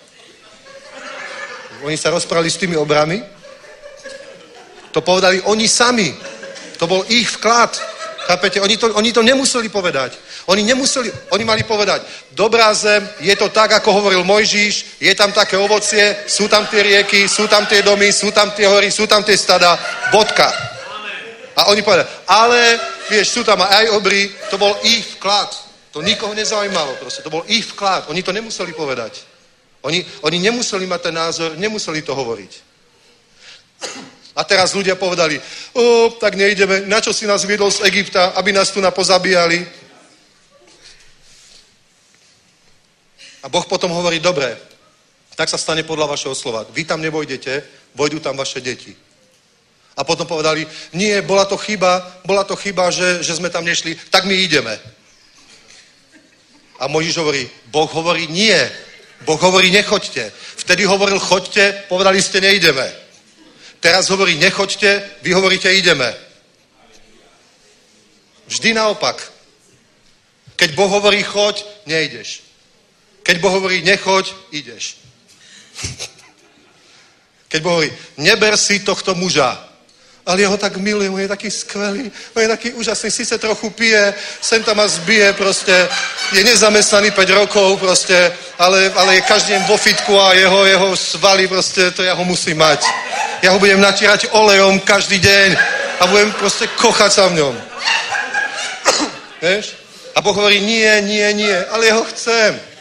Oni 1.85 1.99
sa 1.99 2.09
rozprávali 2.09 2.49
s 2.49 2.57
tými 2.57 2.73
obrami? 2.73 3.34
To 4.95 5.03
povedali 5.03 5.43
oni 5.43 5.67
sami. 5.67 6.15
To 6.79 6.87
bol 6.87 7.03
ich 7.11 7.27
vklad. 7.35 7.75
Chápete? 8.31 8.63
Oni 8.63 8.79
to, 8.79 8.95
oni 8.95 9.11
to 9.11 9.19
nemuseli 9.21 9.67
povedať. 9.67 10.15
Oni 10.45 10.63
nemuseli, 10.63 11.11
oni 11.33 11.43
mali 11.43 11.65
povedať, 11.65 12.05
dobrá 12.37 12.69
zem, 12.73 13.01
je 13.17 13.33
to 13.33 13.49
tak, 13.49 13.81
ako 13.81 13.97
hovoril 13.97 14.21
Mojžiš, 14.21 15.01
je 15.01 15.09
tam 15.17 15.33
také 15.33 15.57
ovocie, 15.57 16.15
sú 16.29 16.45
tam 16.45 16.69
tie 16.69 16.85
rieky, 16.85 17.25
sú 17.25 17.49
tam 17.49 17.65
tie 17.65 17.81
domy, 17.81 18.13
sú 18.13 18.29
tam 18.29 18.53
tie 18.53 18.69
hory, 18.69 18.93
sú 18.93 19.09
tam 19.09 19.25
tie 19.25 19.33
stada, 19.33 19.73
bodka. 20.13 20.45
A 21.57 21.73
oni 21.73 21.81
povedali, 21.81 22.05
ale, 22.29 22.77
vieš, 23.09 23.33
sú 23.33 23.41
tam 23.41 23.65
aj 23.65 23.89
obry, 23.97 24.29
to 24.53 24.61
bol 24.61 24.77
ich 24.85 25.17
vklad. 25.17 25.49
To 25.97 26.05
nikoho 26.05 26.37
nezaujímalo 26.37 26.93
proste, 27.01 27.25
to 27.25 27.33
bol 27.33 27.41
ich 27.49 27.65
vklad. 27.73 28.05
Oni 28.13 28.21
to 28.21 28.29
nemuseli 28.29 28.69
povedať. 28.77 29.25
Oni, 29.81 30.05
oni 30.21 30.37
nemuseli 30.45 30.85
mať 30.85 31.09
ten 31.09 31.15
názor, 31.15 31.57
nemuseli 31.57 32.05
to 32.05 32.13
hovoriť. 32.13 32.51
A 34.35 34.43
teraz 34.43 34.75
ľudia 34.75 34.99
povedali, 34.99 35.39
o, 35.73 36.11
tak 36.19 36.35
nejdeme, 36.35 36.83
na 36.91 36.99
čo 36.99 37.15
si 37.15 37.23
nás 37.23 37.47
viedol 37.47 37.71
z 37.71 37.87
Egypta, 37.87 38.35
aby 38.35 38.51
nás 38.51 38.67
tu 38.67 38.83
napozabíjali. 38.83 39.63
A 43.43 43.49
Boh 43.49 43.63
potom 43.63 43.95
hovorí, 43.95 44.19
dobre, 44.19 44.59
tak 45.39 45.47
sa 45.47 45.55
stane 45.55 45.87
podľa 45.87 46.11
vašeho 46.11 46.35
slova. 46.35 46.67
Vy 46.67 46.83
tam 46.83 46.99
nevojdete, 46.99 47.63
vojdu 47.95 48.19
tam 48.19 48.35
vaše 48.35 48.59
deti. 48.59 48.91
A 49.95 50.03
potom 50.03 50.27
povedali, 50.27 50.67
nie, 50.91 51.15
bola 51.23 51.47
to 51.47 51.55
chyba, 51.55 52.19
bola 52.27 52.43
to 52.43 52.55
chyba, 52.59 52.91
že, 52.91 53.23
že 53.23 53.39
sme 53.39 53.47
tam 53.47 53.63
nešli, 53.63 53.95
tak 54.11 54.27
my 54.27 54.35
ideme. 54.35 54.75
A 56.79 56.91
Mojžiš 56.91 57.15
hovorí, 57.23 57.47
Boh 57.71 57.87
hovorí 57.87 58.27
nie, 58.27 58.59
Boh 59.23 59.39
hovorí 59.39 59.71
nechoďte. 59.71 60.27
Vtedy 60.59 60.83
hovoril 60.83 61.19
choďte, 61.19 61.87
povedali 61.87 62.19
ste 62.19 62.43
nejdeme. 62.43 63.04
Teraz 63.85 64.09
hovorí 64.09 64.33
nechoďte, 64.41 65.21
vy 65.21 65.29
hovoríte 65.37 65.69
ideme. 65.69 66.09
Vždy 68.49 68.73
naopak. 68.73 69.21
Keď 70.57 70.73
Boh 70.73 70.89
hovorí 70.89 71.21
choď, 71.21 71.61
nejdeš. 71.85 72.41
Keď 73.21 73.37
Boh 73.37 73.53
hovorí, 73.53 73.85
nechoď, 73.85 74.33
ideš. 74.49 74.97
Keď 77.53 77.59
Boh 77.61 77.77
hovorí, 77.77 77.93
neber 78.17 78.57
si 78.57 78.81
tohto 78.81 79.13
muža, 79.13 79.53
ale 80.25 80.41
ja 80.41 80.49
ho 80.49 80.57
tak 80.57 80.77
milujem, 80.77 81.13
on 81.13 81.21
je 81.21 81.27
taký 81.27 81.51
skvelý, 81.51 82.11
on 82.33 82.41
je 82.41 82.47
taký 82.47 82.73
úžasný, 82.73 83.11
síce 83.11 83.37
trochu 83.37 83.69
pije, 83.69 84.13
sem 84.41 84.63
tam 84.63 84.77
ma 84.77 84.87
zbije 84.87 85.33
proste, 85.33 85.89
je 86.33 86.43
nezamestnaný 86.43 87.11
5 87.11 87.29
rokov 87.29 87.77
proste, 87.79 88.33
ale, 88.57 88.91
ale 88.95 89.15
je 89.15 89.21
každý 89.21 89.53
deň 89.53 89.63
vo 89.69 89.77
fitku 89.77 90.17
a 90.19 90.33
jeho, 90.33 90.65
jeho 90.65 90.89
svaly 90.95 91.47
proste, 91.47 91.91
to 91.91 92.03
ja 92.03 92.13
ho 92.13 92.23
musím 92.25 92.57
mať. 92.57 92.85
Ja 93.41 93.51
ho 93.53 93.59
budem 93.59 93.81
natírať 93.81 94.33
olejom 94.33 94.79
každý 94.81 95.19
deň 95.19 95.49
a 95.99 96.07
budem 96.07 96.31
proste 96.33 96.67
kochať 96.73 97.11
sa 97.11 97.27
v 97.29 97.45
ňom. 97.45 97.55
Vieš? 99.45 99.77
A 100.15 100.21
Boh 100.23 100.33
hovorí, 100.33 100.63
nie, 100.63 100.89
nie, 101.01 101.27
nie, 101.33 101.55
ale 101.69 101.85
ja 101.85 101.99
ho 101.99 102.03
chcem 102.07 102.75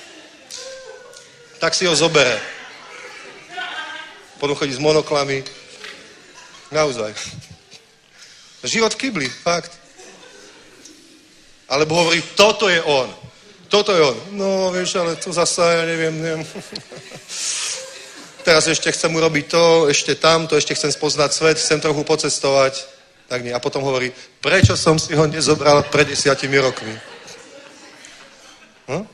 tak 1.64 1.72
si 1.72 1.88
ho 1.88 1.96
zobere. 1.96 2.36
Potom 4.36 4.52
chodí 4.52 4.76
s 4.76 4.84
monoklami. 4.84 5.40
Naozaj. 6.74 7.14
Život 8.66 8.98
v 8.98 9.00
kybli, 9.06 9.28
fakt. 9.30 9.70
Alebo 11.70 11.94
hovorí, 11.94 12.18
toto 12.34 12.66
je 12.66 12.82
on. 12.82 13.06
Toto 13.70 13.94
je 13.94 14.02
on. 14.02 14.18
No, 14.34 14.74
vieš, 14.74 14.98
ale 14.98 15.14
to 15.14 15.30
zasa, 15.30 15.70
ja 15.70 15.82
neviem, 15.86 16.18
neviem. 16.18 16.42
Teraz 18.46 18.66
ešte 18.66 18.90
chcem 18.90 19.14
urobiť 19.14 19.44
to, 19.46 19.86
ešte 19.86 20.18
tamto, 20.18 20.58
ešte 20.58 20.74
chcem 20.74 20.90
spoznať 20.90 21.30
svet, 21.30 21.56
chcem 21.62 21.78
trochu 21.78 22.02
pocestovať. 22.02 22.82
Tak 23.30 23.46
nie. 23.46 23.54
A 23.54 23.62
potom 23.62 23.86
hovorí, 23.86 24.10
prečo 24.42 24.74
som 24.74 24.98
si 24.98 25.14
ho 25.14 25.30
nezobral 25.30 25.86
pred 25.88 26.10
desiatimi 26.10 26.58
rokmi? 26.58 26.94
Hm? 28.90 29.06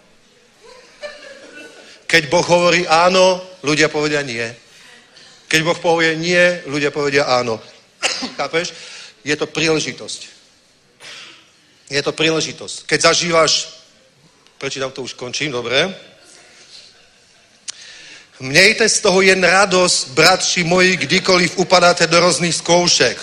Keď 2.08 2.22
Boh 2.26 2.42
hovorí 2.42 2.88
áno, 2.88 3.38
ľudia 3.62 3.92
povedia 3.92 4.24
nie. 4.24 4.48
Keď 5.50 5.60
Boh 5.66 5.78
povie 5.82 6.14
nie, 6.14 6.62
ľudia 6.70 6.94
povedia 6.94 7.26
áno. 7.26 7.58
Chápeš? 8.38 8.70
Je 9.26 9.34
to 9.34 9.50
príležitosť. 9.50 10.20
Je 11.90 11.98
to 11.98 12.14
príležitosť. 12.14 12.86
Keď 12.86 12.98
zažívaš, 13.10 13.82
prečítam 14.62 14.94
to 14.94 15.02
už 15.02 15.18
končím, 15.18 15.50
dobre. 15.50 15.90
Mějte 18.40 18.88
z 18.88 19.00
toho 19.00 19.20
jen 19.20 19.44
radost, 19.44 20.08
bratři 20.08 20.64
moji, 20.64 20.96
kdykoliv 20.96 21.58
upadáte 21.58 22.06
do 22.06 22.20
různých 22.20 22.54
zkoušek. 22.54 23.18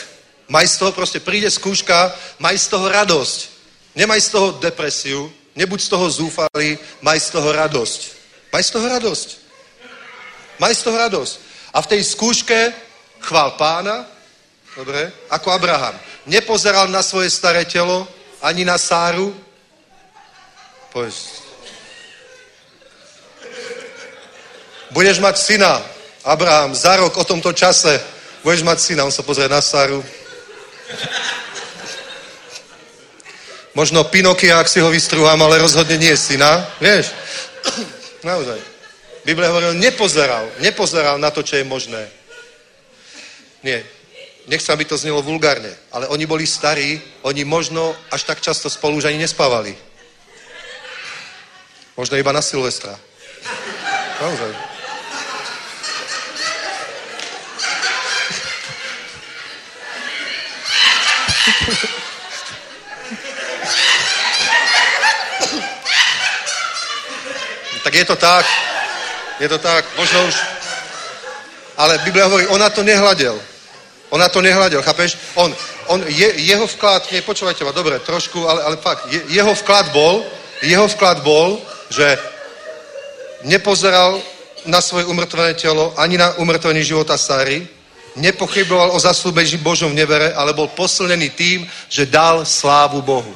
Maj 0.48 0.68
z 0.68 0.78
toho 0.78 0.91
prostě, 0.91 1.20
přijde 1.20 1.52
zkouška, 1.52 2.16
maj 2.40 2.60
z 2.60 2.68
toho 2.68 2.90
radost. 2.90 3.49
Nemaj 3.95 4.22
z 4.22 4.30
toho 4.30 4.52
depresiu, 4.52 5.34
nebuď 5.56 5.82
z 5.82 5.90
toho 5.90 6.10
zúfalý, 6.12 6.78
maj 7.02 7.20
z 7.20 7.30
toho 7.30 7.52
radost. 7.52 8.20
Maj 8.54 8.64
z 8.64 8.70
toho 8.70 8.88
radost. 8.88 9.41
Maj 10.60 10.76
z 10.76 10.82
toho 10.84 10.98
radost. 10.98 11.47
A 11.78 11.82
v 11.86 11.90
tej 11.94 12.02
skúške 12.02 12.74
chvál 13.22 13.54
pána, 13.54 14.10
dobre, 14.74 15.14
ako 15.30 15.54
Abraham. 15.54 15.94
Nepozeral 16.26 16.90
na 16.90 17.06
svoje 17.06 17.30
staré 17.30 17.70
telo, 17.70 18.10
ani 18.41 18.66
na 18.66 18.82
Sáru. 18.82 19.30
Povedz. 20.90 21.45
Budeš 24.90 25.22
mať 25.22 25.38
syna, 25.38 25.78
Abraham, 26.26 26.74
za 26.74 26.98
rok 26.98 27.14
o 27.14 27.22
tomto 27.22 27.54
čase 27.54 28.02
budeš 28.41 28.64
mať 28.66 28.78
syna. 28.80 29.06
On 29.06 29.14
sa 29.14 29.22
pozrie 29.22 29.45
na 29.45 29.62
Sáru. 29.62 30.02
Možno 33.78 34.02
Pinokia, 34.10 34.58
ak 34.58 34.72
si 34.72 34.82
ho 34.82 34.90
vystruhám, 34.90 35.38
ale 35.45 35.62
rozhodne 35.62 36.02
nie 36.02 36.18
syna. 36.18 36.66
Vieš? 36.82 37.14
Naozaj. 38.26 38.77
Biblia 39.28 39.52
hovoril, 39.52 39.76
nepozeral, 39.76 40.48
nepozeral 40.64 41.20
na 41.20 41.28
to, 41.28 41.44
čo 41.44 41.60
je 41.60 41.68
možné. 41.68 42.08
Nie. 43.60 43.84
Nechcem, 44.48 44.72
aby 44.72 44.88
to 44.88 44.95
znelo 44.95 45.20
vulgárne, 45.20 45.68
ale 45.91 46.08
oni 46.08 46.24
boli 46.24 46.48
starí, 46.48 47.04
oni 47.28 47.44
možno 47.44 47.91
až 48.08 48.24
tak 48.24 48.40
často 48.40 48.72
spolu 48.72 48.95
už 48.95 49.12
ani 49.12 49.20
nespávali. 49.20 49.76
Možno 51.99 52.16
iba 52.16 52.32
na 52.32 52.40
Silvestra. 52.40 52.95
Naozaj. 54.24 54.52
Tak 67.84 67.94
je 67.95 68.06
to 68.08 68.16
tak. 68.16 68.66
Je 69.40 69.50
to 69.50 69.58
tak. 69.58 69.86
Možno 69.98 70.28
už... 70.28 70.36
Ale 71.78 71.98
Biblia 71.98 72.26
hovorí, 72.26 72.48
on 72.48 72.60
na 72.60 72.70
to 72.70 72.84
nehľadel. 72.84 73.38
On 74.10 74.20
na 74.20 74.30
to 74.30 74.42
nehľadel, 74.42 74.82
chápeš? 74.82 75.18
On, 75.36 75.56
on 75.88 76.00
je, 76.08 76.32
jeho 76.42 76.68
vklad, 76.68 77.12
nie, 77.12 77.22
počúvajte 77.22 77.68
ma, 77.68 77.76
dobre, 77.76 78.00
trošku, 78.00 78.50
ale, 78.50 78.64
ale 78.64 78.76
fakt, 78.80 79.06
je, 79.12 79.20
jeho 79.28 79.52
vklad 79.52 79.92
bol, 79.92 80.24
jeho 80.64 80.88
vklad 80.88 81.22
bol, 81.28 81.60
že 81.92 82.18
nepozeral 83.44 84.18
na 84.66 84.82
svoje 84.82 85.06
umrtvené 85.06 85.54
telo, 85.54 85.94
ani 86.00 86.18
na 86.18 86.34
umrtvenie 86.40 86.84
života 86.84 87.20
Sary, 87.20 87.68
nepochyboval 88.16 88.96
o 88.96 89.00
zaslúbení 89.00 89.60
Božom 89.60 89.94
nevere, 89.94 90.34
ale 90.34 90.56
bol 90.56 90.68
posilnený 90.68 91.30
tým, 91.30 91.60
že 91.92 92.10
dal 92.10 92.46
slávu 92.46 93.02
Bohu. 93.02 93.36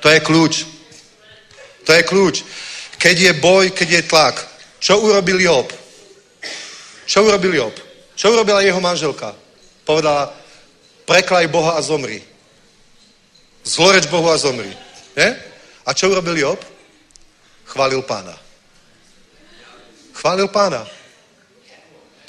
To 0.00 0.08
je 0.08 0.20
kľúč. 0.20 0.54
To 1.84 1.90
je 1.92 2.02
kľúč. 2.04 2.44
Keď 2.98 3.16
je 3.18 3.32
boj, 3.32 3.70
keď 3.70 3.88
je 3.90 4.02
tlak. 4.02 4.36
Čo 4.78 5.02
urobil 5.02 5.38
Job? 5.42 5.66
Čo 7.06 7.26
urobil 7.26 7.54
Job? 7.54 7.74
Čo 8.14 8.34
urobila 8.34 8.62
jeho 8.62 8.80
manželka? 8.80 9.34
Povedala, 9.86 10.34
preklaj 11.06 11.46
Boha 11.50 11.78
a 11.78 11.82
zomri. 11.82 12.22
Zloreč 13.64 14.06
Bohu 14.06 14.30
a 14.30 14.38
zomri. 14.38 14.70
Nie? 15.16 15.38
A 15.86 15.94
čo 15.94 16.10
urobil 16.10 16.36
Job? 16.36 16.60
Chválil 17.64 18.02
pána. 18.02 18.36
Chválil 20.12 20.48
pána. 20.48 20.82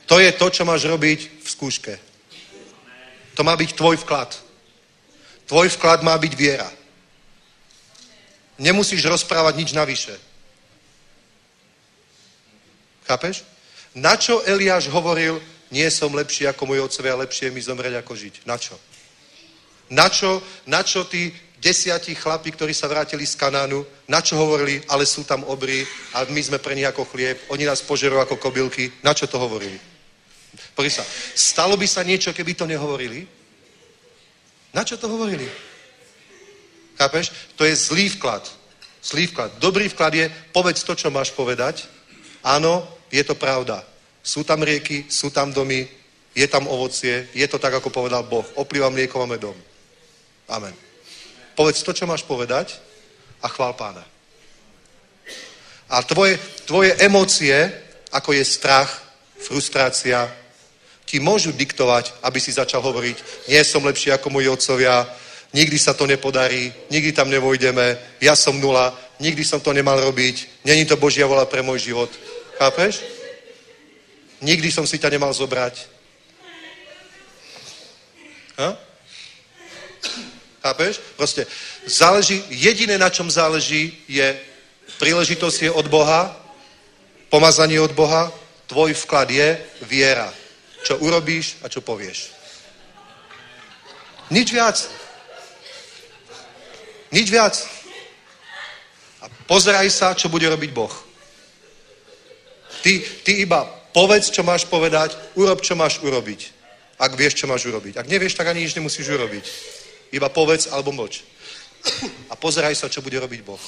To 0.05 0.19
je 0.19 0.31
to, 0.31 0.49
čo 0.49 0.65
máš 0.65 0.85
robiť 0.89 1.45
v 1.45 1.47
skúške. 1.49 1.93
To 3.37 3.41
má 3.45 3.53
byť 3.55 3.77
tvoj 3.77 3.97
vklad. 4.03 4.35
Tvoj 5.45 5.69
vklad 5.77 6.01
má 6.01 6.17
byť 6.17 6.33
viera. 6.37 6.69
Nemusíš 8.59 9.05
rozprávať 9.05 9.53
nič 9.55 9.69
navyše. 9.71 10.28
Chápeš? 13.09 13.41
Na 13.97 14.13
čo 14.13 14.45
Eliáš 14.45 14.85
hovoril, 14.93 15.41
nie 15.73 15.89
som 15.89 16.13
lepší 16.13 16.45
ako 16.45 16.69
moji 16.69 16.81
otcovia, 16.85 17.17
lepšie 17.17 17.49
mi 17.49 17.57
zomrieť 17.57 18.05
ako 18.05 18.13
žiť. 18.13 18.35
Na 18.45 18.53
čo? 18.61 18.77
Na 19.89 20.05
čo, 20.13 20.37
na 20.69 20.85
čo 20.85 21.09
tí 21.09 21.33
desiatí 21.57 22.13
chlapi, 22.13 22.53
ktorí 22.53 22.69
sa 22.69 22.85
vrátili 22.85 23.25
z 23.25 23.33
Kanánu, 23.33 23.81
na 24.05 24.21
čo 24.21 24.37
hovorili, 24.37 24.77
ale 24.93 25.09
sú 25.09 25.25
tam 25.25 25.41
obry 25.49 25.89
a 26.13 26.29
my 26.29 26.37
sme 26.37 26.61
pre 26.61 26.77
nich 26.77 26.85
ako 26.85 27.09
chlieb, 27.09 27.41
oni 27.49 27.65
nás 27.65 27.81
požerú 27.81 28.21
ako 28.21 28.37
kobylky. 28.37 28.93
Na 29.01 29.17
čo 29.17 29.25
to 29.25 29.41
hovorili? 29.41 29.81
Pozri 30.77 30.93
sa, 30.93 31.01
stalo 31.33 31.73
by 31.81 31.89
sa 31.89 32.05
niečo, 32.05 32.29
keby 32.29 32.53
to 32.53 32.69
nehovorili? 32.69 33.25
Na 34.69 34.85
čo 34.85 35.01
to 35.01 35.09
hovorili? 35.09 35.49
Chápeš? 36.93 37.33
To 37.57 37.65
je 37.65 37.73
zlý 37.73 38.13
vklad. 38.21 38.45
Zlý 39.01 39.33
vklad. 39.33 39.57
Dobrý 39.57 39.89
vklad 39.89 40.13
je, 40.13 40.25
povedz 40.53 40.85
to, 40.85 40.93
čo 40.93 41.09
máš 41.09 41.33
povedať. 41.33 41.89
Áno, 42.45 42.98
je 43.11 43.23
to 43.23 43.35
pravda. 43.35 43.83
Sú 44.23 44.43
tam 44.43 44.63
rieky, 44.63 45.05
sú 45.09 45.29
tam 45.29 45.53
domy, 45.53 45.87
je 46.35 46.47
tam 46.47 46.67
ovocie, 46.67 47.27
je 47.33 47.47
to 47.47 47.57
tak, 47.57 47.73
ako 47.73 47.89
povedal 47.89 48.23
Boh. 48.23 48.45
Oplýva 48.55 48.89
mliekom 48.89 49.21
a 49.21 49.27
medom. 49.27 49.55
Amen. 50.49 50.73
Povedz 51.55 51.83
to, 51.83 51.93
čo 51.93 52.07
máš 52.07 52.23
povedať 52.23 52.79
a 53.41 53.47
chvál 53.47 53.73
pána. 53.73 54.05
A 55.89 56.05
tvoje, 56.05 56.37
tvoje 56.69 56.93
emócie, 57.01 57.71
ako 58.13 58.33
je 58.33 58.45
strach, 58.45 59.01
frustrácia, 59.37 60.29
ti 61.09 61.17
môžu 61.17 61.49
diktovať, 61.49 62.13
aby 62.21 62.37
si 62.37 62.53
začal 62.53 62.85
hovoriť, 62.85 63.49
nie 63.49 63.61
som 63.65 63.81
lepší 63.81 64.13
ako 64.13 64.29
moji 64.29 64.45
otcovia, 64.45 65.09
nikdy 65.53 65.81
sa 65.81 65.97
to 65.97 66.05
nepodarí, 66.05 66.69
nikdy 66.93 67.09
tam 67.09 67.33
nevojdeme, 67.33 67.97
ja 68.21 68.37
som 68.37 68.61
nula, 68.61 68.93
nikdy 69.17 69.41
som 69.41 69.57
to 69.57 69.73
nemal 69.73 69.97
robiť, 69.97 70.61
není 70.69 70.85
to 70.85 71.01
Božia 71.01 71.25
vola 71.25 71.49
pre 71.49 71.65
môj 71.65 71.89
život. 71.89 72.13
Chápeš? 72.59 72.99
Nikdy 74.43 74.67
som 74.67 74.83
si 74.83 74.99
ťa 74.99 75.15
nemal 75.15 75.31
zobrať. 75.31 75.87
Ha? 78.59 78.75
Chápeš? 80.59 80.99
Proste 81.15 81.47
záleží, 81.87 82.43
jediné 82.51 82.99
na 82.99 83.07
čom 83.07 83.31
záleží 83.31 83.95
je 84.11 84.35
príležitosť 84.99 85.59
je 85.63 85.71
od 85.71 85.87
Boha, 85.87 86.35
pomazanie 87.31 87.79
od 87.79 87.95
Boha, 87.95 88.27
tvoj 88.67 88.91
vklad 89.07 89.31
je 89.31 89.55
viera. 89.87 90.27
Čo 90.83 90.99
urobíš 90.99 91.63
a 91.63 91.71
čo 91.71 91.79
povieš. 91.79 92.35
Nič 94.35 94.51
viac. 94.51 94.75
Nič 97.15 97.31
viac. 97.31 97.55
A 99.23 99.31
pozeraj 99.47 99.87
sa, 99.87 100.11
čo 100.11 100.27
bude 100.27 100.47
robiť 100.51 100.71
Boh. 100.75 101.08
Ty, 102.81 102.91
ty 103.23 103.31
iba 103.43 103.65
povedz, 103.91 104.31
čo 104.31 104.43
máš 104.43 104.65
povedať, 104.65 105.17
urob, 105.35 105.61
čo 105.61 105.75
máš 105.75 105.99
urobiť. 105.99 106.59
Ak 106.99 107.15
vieš, 107.15 107.43
čo 107.43 107.47
máš 107.47 107.67
urobiť. 107.67 107.95
Ak 107.95 108.07
nevieš, 108.11 108.35
tak 108.35 108.51
ani 108.51 108.63
nič 108.63 108.75
nemusíš 108.75 109.07
urobiť. 109.07 109.45
Iba 110.11 110.27
povedz 110.29 110.67
alebo 110.67 110.91
mlč. 110.91 111.23
A 112.31 112.35
pozeraj 112.35 112.75
sa, 112.75 112.91
čo 112.91 112.99
bude 112.99 113.15
robiť 113.19 113.39
Boh. 113.43 113.61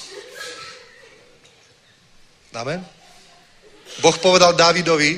Amen? 2.52 2.84
Boh 4.04 4.16
povedal 4.20 4.52
Dávidovi, 4.52 5.16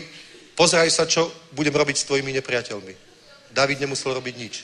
pozeraj 0.54 0.90
sa, 0.90 1.06
čo 1.06 1.26
budem 1.50 1.74
robiť 1.74 1.96
s 1.98 2.06
tvojimi 2.06 2.30
nepriateľmi. 2.38 2.94
David 3.50 3.82
nemusel 3.82 4.14
robiť 4.14 4.34
nič. 4.38 4.54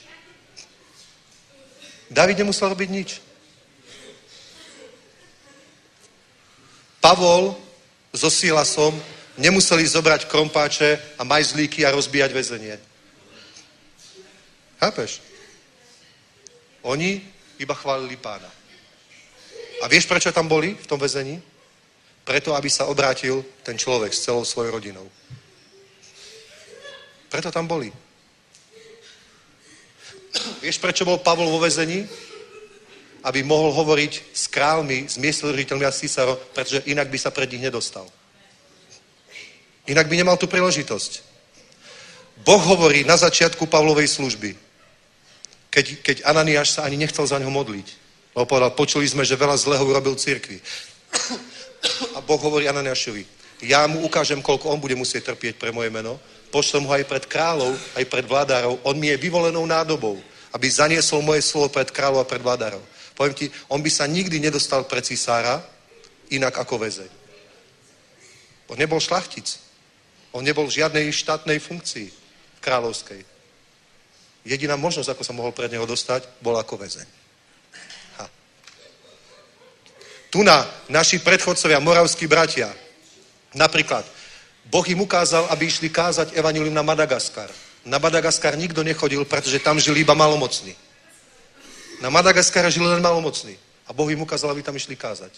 David 2.11 2.39
nemusel 2.39 2.71
robiť 2.71 2.89
nič. 2.91 3.09
Pavol 6.99 7.55
so 8.11 8.29
Silasom 8.29 8.95
nemuseli 9.41 9.81
zobrať 9.87 10.29
krompáče 10.29 11.17
a 11.17 11.25
majzlíky 11.25 11.81
a 11.81 11.91
rozbíjať 11.91 12.31
väzenie. 12.31 12.77
Chápeš? 14.77 15.21
Oni 16.81 17.21
iba 17.57 17.73
chválili 17.73 18.17
pána. 18.17 18.49
A 19.81 19.89
vieš, 19.89 20.05
prečo 20.05 20.29
tam 20.29 20.45
boli 20.45 20.77
v 20.77 20.85
tom 20.89 21.01
väzení? 21.01 21.41
Preto, 22.21 22.53
aby 22.53 22.69
sa 22.69 22.85
obrátil 22.85 23.41
ten 23.65 23.77
človek 23.77 24.13
s 24.13 24.29
celou 24.29 24.45
svojou 24.45 24.77
rodinou. 24.77 25.09
Preto 27.29 27.49
tam 27.49 27.65
boli. 27.65 27.89
Vieš, 30.61 30.77
prečo 30.77 31.05
bol 31.05 31.17
Pavol 31.17 31.49
vo 31.49 31.57
väzení? 31.61 32.05
Aby 33.25 33.45
mohol 33.45 33.73
hovoriť 33.73 34.33
s 34.33 34.49
kráľmi, 34.49 35.09
s 35.09 35.17
miestodržiteľmi 35.17 35.85
a 35.85 35.93
císaro, 35.93 36.37
pretože 36.53 36.85
inak 36.89 37.09
by 37.09 37.17
sa 37.17 37.33
pred 37.33 37.49
nich 37.49 37.61
nedostal. 37.61 38.05
Inak 39.89 40.05
by 40.05 40.15
nemal 40.17 40.37
tú 40.37 40.45
príležitosť. 40.45 41.31
Boh 42.41 42.61
hovorí 42.61 43.05
na 43.05 43.17
začiatku 43.17 43.69
Pavlovej 43.69 44.09
služby, 44.17 44.57
keď, 45.69 45.85
keď 46.01 46.17
Ananiáš 46.25 46.77
sa 46.77 46.85
ani 46.85 46.97
nechcel 46.97 47.25
za 47.25 47.37
neho 47.37 47.53
modliť. 47.53 47.87
Lebo 48.33 48.45
povedal, 48.47 48.71
počuli 48.73 49.05
sme, 49.07 49.27
že 49.27 49.39
veľa 49.39 49.57
zlého 49.59 49.83
urobil 49.83 50.15
cirkvi. 50.15 50.61
A 52.17 52.19
Boh 52.21 52.39
hovorí 52.39 52.69
Ananiášovi, 52.69 53.25
ja 53.61 53.85
mu 53.85 54.01
ukážem, 54.05 54.41
koľko 54.41 54.73
on 54.73 54.81
bude 54.81 54.97
musieť 54.97 55.33
trpieť 55.33 55.61
pre 55.61 55.69
moje 55.69 55.93
meno, 55.93 56.17
pošlem 56.49 56.85
ho 56.85 56.93
aj 56.97 57.05
pred 57.05 57.23
kráľov, 57.29 57.77
aj 57.93 58.05
pred 58.09 58.25
vládárov, 58.25 58.81
on 58.83 58.95
mi 58.97 59.13
je 59.13 59.21
vyvolenou 59.21 59.65
nádobou, 59.65 60.17
aby 60.51 60.65
zaniesol 60.67 61.21
moje 61.21 61.45
slovo 61.45 61.69
pred 61.69 61.89
kráľov 61.93 62.25
a 62.25 62.29
pred 62.29 62.41
vládárov. 62.41 62.81
Poviem 63.13 63.37
ti, 63.37 63.45
on 63.69 63.85
by 63.85 63.91
sa 63.93 64.09
nikdy 64.09 64.41
nedostal 64.41 64.83
pred 64.89 65.05
cisára 65.05 65.61
inak 66.33 66.57
ako 66.57 66.81
väzeň. 66.81 67.11
On 68.71 68.77
nebol 68.79 68.97
šlachtic. 68.97 69.70
On 70.31 70.43
nebol 70.43 70.67
v 70.67 70.79
žiadnej 70.79 71.11
štátnej 71.11 71.59
funkcii 71.59 72.07
kráľovskej. 72.63 73.25
Jediná 74.47 74.79
možnosť, 74.79 75.13
ako 75.13 75.23
sa 75.23 75.35
mohol 75.35 75.51
pred 75.51 75.69
neho 75.69 75.85
dostať, 75.85 76.25
bol 76.41 76.57
ako 76.57 76.79
väzeň. 76.81 77.07
Ha. 78.17 78.25
Tu 80.33 80.41
na 80.41 80.65
naši 80.89 81.19
predchodcovia, 81.19 81.83
moravskí 81.83 82.25
bratia, 82.25 82.73
napríklad, 83.53 84.07
Boh 84.65 84.85
im 84.87 85.03
ukázal, 85.03 85.45
aby 85.51 85.67
išli 85.67 85.89
kázať 85.91 86.33
evanilium 86.37 86.73
na 86.73 86.85
Madagaskar. 86.85 87.51
Na 87.85 87.97
Madagaskar 87.97 88.55
nikto 88.57 88.85
nechodil, 88.85 89.25
pretože 89.25 89.59
tam 89.59 89.81
žili 89.81 90.05
iba 90.05 90.13
malomocní. 90.13 90.75
Na 92.01 92.09
Madagaskar 92.09 92.65
žili 92.71 92.87
len 92.87 93.01
malomocní. 93.01 93.57
A 93.89 93.93
Boh 93.93 94.07
im 94.07 94.21
ukázal, 94.21 94.53
aby 94.53 94.63
tam 94.63 94.77
išli 94.77 94.95
kázať. 94.95 95.33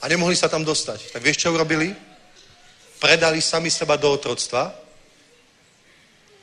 A 0.00 0.08
nemohli 0.08 0.36
sa 0.36 0.48
tam 0.48 0.64
dostať. 0.64 1.10
Tak 1.12 1.22
vieš, 1.24 1.42
čo 1.42 1.52
urobili? 1.52 1.96
Predali 2.98 3.40
sami 3.42 3.70
seba 3.70 3.96
do 3.96 4.12
otroctva 4.12 4.72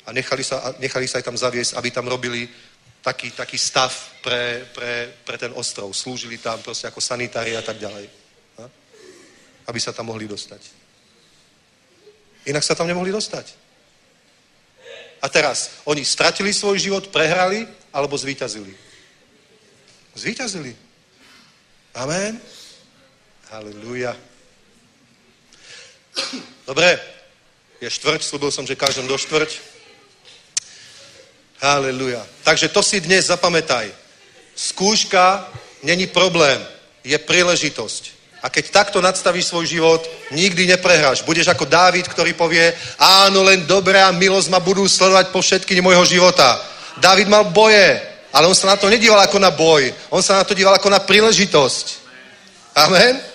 a 0.05 0.09
nechali 0.11 0.43
sa, 0.43 0.75
nechali 0.80 1.07
sa 1.07 1.17
aj 1.17 1.25
tam 1.25 1.38
zaviesť, 1.38 1.73
aby 1.80 1.89
tam 1.91 2.07
robili 2.07 2.49
taký, 3.01 3.31
taký 3.31 3.57
stav 3.57 3.91
pre, 4.21 4.65
pre, 4.73 5.11
pre 5.23 5.38
ten 5.38 5.51
ostrov. 5.55 5.93
Slúžili 5.93 6.38
tam 6.38 6.61
proste 6.61 6.88
ako 6.88 7.01
sanitári 7.01 7.55
a 7.55 7.61
tak 7.61 7.80
ďalej. 7.80 8.05
A? 8.59 8.63
Aby 9.67 9.80
sa 9.80 9.91
tam 9.91 10.07
mohli 10.07 10.27
dostať. 10.27 10.61
Inak 12.45 12.63
sa 12.63 12.75
tam 12.75 12.88
nemohli 12.88 13.11
dostať. 13.11 13.63
A 15.23 15.30
teraz, 15.31 15.80
oni 15.88 16.03
stratili 16.03 16.51
svoj 16.51 16.80
život, 16.80 17.07
prehrali, 17.07 17.63
alebo 17.95 18.19
zvíťazili? 18.19 18.75
Zvíťazili. 20.15 20.75
Amen. 21.95 22.35
Halleluja. 23.47 24.32
Dobre, 26.69 26.99
je 27.81 27.90
štvrť, 27.90 28.22
slúbil 28.23 28.52
som, 28.52 28.68
že 28.68 28.80
každom 28.80 29.07
do 29.07 29.18
štvrť. 29.18 29.60
Halleluja. 31.60 32.23
Takže 32.44 32.69
to 32.69 32.84
si 32.84 32.99
dnes 32.99 33.27
zapamätaj. 33.27 33.91
Skúška 34.56 35.48
není 35.84 36.07
problém, 36.07 36.60
je 37.03 37.15
príležitosť. 37.18 38.03
A 38.44 38.52
keď 38.52 38.76
takto 38.76 38.99
nadstavíš 38.99 39.48
svoj 39.48 39.65
život, 39.68 40.03
nikdy 40.35 40.68
neprehráš. 40.68 41.23
Budeš 41.23 41.48
ako 41.48 41.64
Dávid, 41.64 42.03
ktorý 42.11 42.35
povie, 42.35 42.76
áno, 42.99 43.44
len 43.48 43.64
dobrá 43.64 44.11
milosť 44.11 44.52
ma 44.52 44.60
budú 44.60 44.84
sledovať 44.84 45.31
po 45.31 45.40
všetky 45.40 45.80
môjho 45.80 46.03
života. 46.03 46.60
Dávid 46.99 47.31
mal 47.31 47.48
boje, 47.48 48.03
ale 48.35 48.48
on 48.48 48.56
sa 48.56 48.76
na 48.76 48.76
to 48.76 48.91
nedíval 48.91 49.23
ako 49.23 49.40
na 49.40 49.48
boj. 49.48 49.88
On 50.11 50.19
sa 50.19 50.35
na 50.35 50.44
to 50.44 50.52
díval 50.52 50.76
ako 50.76 50.91
na 50.91 50.99
príležitosť. 50.99 51.85
Amen? 52.76 53.32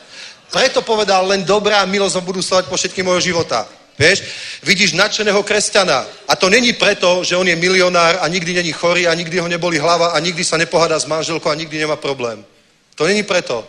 Preto 0.49 0.81
povedal, 0.83 1.29
len 1.29 1.45
dobrá 1.45 1.85
milosť 1.85 2.15
ma 2.19 2.23
budú 2.25 2.41
sledovať 2.41 2.67
po 2.73 2.77
všetky 2.77 3.03
môjho 3.05 3.21
života. 3.33 3.69
Vieš, 3.99 4.23
vidíš 4.63 4.95
nadšeného 4.95 5.43
kresťana 5.43 6.07
a 6.29 6.37
to 6.37 6.49
není 6.49 6.73
preto, 6.73 7.25
že 7.27 7.37
on 7.37 7.49
je 7.49 7.59
milionár 7.59 8.23
a 8.23 8.29
nikdy 8.29 8.55
není 8.55 8.73
chorý 8.73 9.11
a 9.11 9.15
nikdy 9.15 9.39
ho 9.39 9.49
neboli 9.49 9.79
hlava 9.79 10.15
a 10.15 10.19
nikdy 10.23 10.45
sa 10.45 10.57
nepohádá 10.57 10.99
s 10.99 11.11
manželkou 11.11 11.51
a 11.51 11.59
nikdy 11.59 11.79
nemá 11.79 11.97
problém. 11.97 12.47
To 12.95 13.07
není 13.07 13.23
preto. 13.23 13.67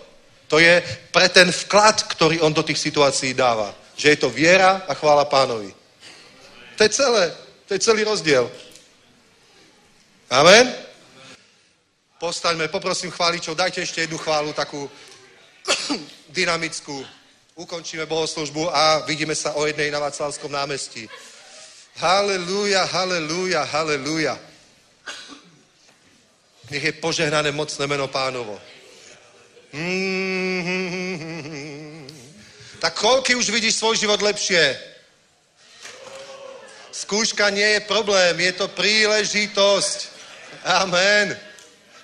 To 0.48 0.60
je 0.60 0.82
pre 1.12 1.30
ten 1.30 1.52
vklad, 1.52 2.04
ktorý 2.04 2.42
on 2.42 2.54
do 2.54 2.64
tých 2.64 2.78
situácií 2.78 3.34
dáva. 3.34 3.74
Že 3.98 4.10
je 4.10 4.18
to 4.18 4.30
viera 4.30 4.86
a 4.88 4.94
chvála 4.94 5.26
pánovi. 5.26 5.74
To 6.78 6.84
je 6.84 6.90
celé. 6.90 7.34
To 7.68 7.74
je 7.74 7.80
celý 7.80 8.04
rozdiel. 8.04 8.50
Amen? 10.30 10.74
Postaňme, 12.20 12.68
poprosím 12.68 13.12
chváličov, 13.12 13.56
dajte 13.56 13.82
ešte 13.82 14.02
jednu 14.02 14.18
chválu, 14.18 14.54
takú 14.54 14.90
dynamickú. 16.40 17.06
Ukončíme 17.60 18.06
bohoslužbu 18.06 18.72
a 18.72 19.04
vidíme 19.04 19.36
sa 19.36 19.54
o 19.60 19.68
jednej 19.68 19.92
na 19.92 20.00
Václavskom 20.00 20.52
námestí. 20.52 21.10
Halelúja, 22.00 22.88
halelúja, 22.88 23.68
halelúja. 23.68 24.40
Nech 26.72 26.84
je 26.84 26.94
požehnané 27.02 27.52
mocné 27.52 27.88
meno 27.88 28.08
pánovo. 28.08 28.56
Mm-hmm. 29.74 31.60
Tak 32.80 32.96
koľky 32.96 33.36
už 33.36 33.52
vidíš 33.52 33.76
svoj 33.76 33.98
život 34.00 34.22
lepšie? 34.22 34.80
Skúška 36.96 37.50
nie 37.50 37.68
je 37.78 37.80
problém, 37.84 38.40
je 38.40 38.54
to 38.56 38.68
príležitosť. 38.72 40.08
Amen. 40.64 41.36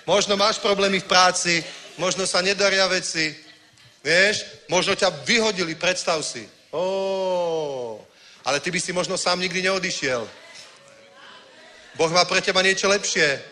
Možno 0.04 0.36
máš 0.36 0.60
problémy 0.60 1.00
v 1.00 1.08
práci, 1.08 1.64
možno 1.96 2.28
sa 2.28 2.44
nedaria 2.44 2.86
veci, 2.86 3.45
vieš, 4.06 4.46
možno 4.70 4.94
ťa 4.94 5.10
vyhodili, 5.26 5.74
predstav 5.74 6.22
si. 6.22 6.46
Ó, 6.70 7.98
ale 8.46 8.62
ty 8.62 8.70
by 8.70 8.78
si 8.78 8.94
možno 8.94 9.18
sám 9.18 9.42
nikdy 9.42 9.66
neodišiel. 9.66 10.22
Boh 11.98 12.12
má 12.14 12.22
pre 12.22 12.38
teba 12.38 12.62
niečo 12.62 12.86
lepšie. 12.86 13.42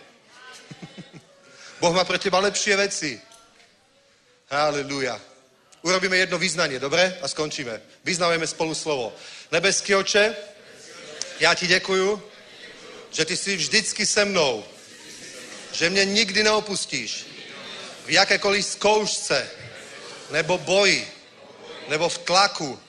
boh 1.82 1.90
má 1.90 2.06
pre 2.06 2.22
teba 2.22 2.38
lepšie 2.38 2.76
veci. 2.78 3.18
Halleluja. 4.46 5.18
Urobíme 5.82 6.16
jedno 6.16 6.38
vyznanie, 6.38 6.78
dobre? 6.78 7.18
A 7.20 7.28
skončíme. 7.28 7.80
Vyznávame 8.04 8.46
spolu 8.46 8.74
slovo. 8.74 9.12
Nebeský 9.52 9.94
oče, 9.94 10.36
já 11.40 11.54
ti 11.54 11.66
děkuju, 11.66 12.22
že 13.10 13.24
ty 13.24 13.36
jsi 13.36 13.56
vždycky 13.56 14.06
se 14.06 14.24
mnou. 14.24 14.64
Že 15.72 15.90
mě 15.90 16.04
nikdy 16.04 16.42
neopustíš. 16.42 17.26
V 18.06 18.10
jakékoliv 18.10 18.64
zkoušce, 18.66 19.50
nebo 20.30 20.58
boji, 20.58 21.12
nebo 21.88 22.08
v 22.08 22.18
tlaku, 22.18 22.80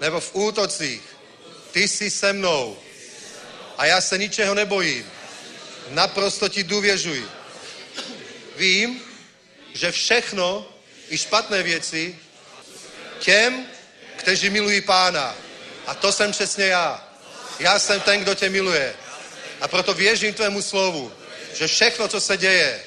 nebo 0.00 0.20
v 0.20 0.30
útocích. 0.34 1.02
Ty 1.72 1.88
jsi 1.88 2.10
se 2.10 2.32
mnou. 2.32 2.78
A 3.78 3.86
já 3.86 4.00
se 4.00 4.18
ničeho 4.18 4.54
nebojím. 4.54 5.10
Naprosto 5.88 6.48
ti 6.48 6.64
důvěřuji. 6.64 7.28
Vím, 8.56 9.02
že 9.74 9.92
všechno, 9.92 10.68
i 11.08 11.18
špatné 11.18 11.62
věci, 11.62 12.18
těm, 13.18 13.66
kteří 14.16 14.50
milují 14.50 14.80
pána. 14.80 15.36
A 15.86 15.94
to 15.94 16.12
jsem 16.12 16.32
přesně 16.32 16.64
já. 16.64 17.08
Já 17.58 17.78
jsem 17.78 18.00
ten, 18.00 18.20
kdo 18.20 18.34
tě 18.34 18.48
miluje. 18.48 18.94
A 19.60 19.68
proto 19.68 19.94
věřím 19.94 20.34
tvému 20.34 20.62
slovu, 20.62 21.12
že 21.54 21.66
všechno, 21.66 22.08
co 22.08 22.20
se 22.20 22.36
děje 22.36 22.80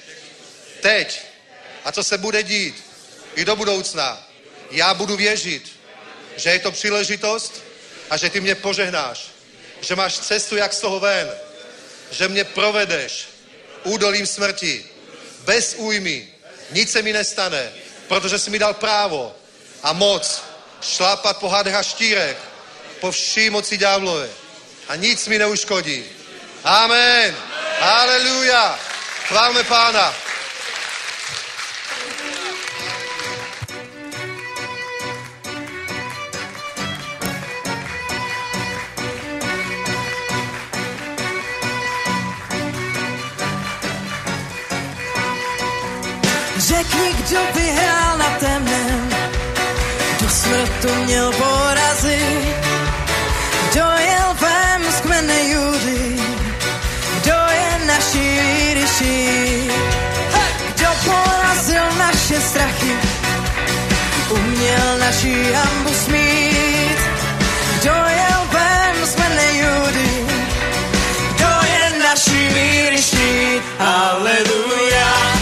teď 0.81 1.21
a 1.85 1.91
co 1.91 2.03
se 2.03 2.17
bude 2.17 2.43
dít 2.43 2.88
i 3.35 3.45
do 3.45 3.55
budoucna, 3.55 4.27
já 4.71 4.93
budu 4.93 5.15
věřit, 5.15 5.71
že 6.35 6.49
je 6.49 6.59
to 6.59 6.71
příležitost 6.71 7.63
a 8.09 8.17
že 8.17 8.29
ty 8.29 8.41
mě 8.41 8.55
požehnáš. 8.55 9.27
Že 9.81 9.95
máš 9.95 10.19
cestu, 10.19 10.55
jak 10.55 10.73
z 10.73 10.79
toho 10.79 10.99
ven. 10.99 11.31
Že 12.11 12.27
mě 12.27 12.43
provedeš 12.43 13.27
údolím 13.83 14.27
smrti. 14.27 14.85
Bez 15.39 15.75
újmy. 15.77 16.27
Nic 16.71 16.91
se 16.91 17.01
mi 17.01 17.13
nestane, 17.13 17.71
protože 18.07 18.39
jsi 18.39 18.49
mi 18.49 18.59
dal 18.59 18.73
právo 18.73 19.35
a 19.83 19.93
moc 19.93 20.43
šlápat 20.81 21.37
po 21.37 21.49
hadech 21.49 21.75
a 21.75 21.83
štírech, 21.83 22.37
po 22.99 23.11
vší 23.11 23.49
moci 23.49 23.77
ďáblové. 23.77 24.29
A 24.87 24.95
nic 24.95 25.27
mi 25.27 25.37
neuškodí. 25.37 26.05
Amen. 26.63 27.35
Haleluja. 27.79 28.79
Chválme 29.27 29.63
pána. 29.63 30.15
Řekni, 46.69 47.13
kdo 47.13 47.39
vyhrál 47.55 48.17
na 48.17 48.29
temnem, 48.39 49.09
kdo 50.17 50.29
smrtu 50.29 51.03
měl 51.05 51.31
porazit, 51.31 52.55
kdo 53.71 53.85
je 53.97 54.17
lvem 54.29 54.91
z 54.97 55.01
kmene 55.01 55.49
Judy, 55.49 56.19
kdo 57.21 57.33
je 57.51 57.85
naší 57.85 58.39
výryší, 58.39 59.71
kdo 60.75 60.87
porazil 61.05 61.83
naše 61.97 62.41
strachy, 62.41 62.93
uměl 64.29 64.97
naší 64.99 65.53
hambu 65.53 65.93
smít, 65.93 66.99
kdo 67.79 67.93
je 67.93 68.27
lvem 68.43 68.95
z 69.05 69.15
kmene 69.15 69.57
Judy, 69.57 70.25
kdo 71.35 71.49
je 71.73 71.99
naší 71.99 72.47
výryší, 72.47 73.61
Aleluja, 73.79 75.38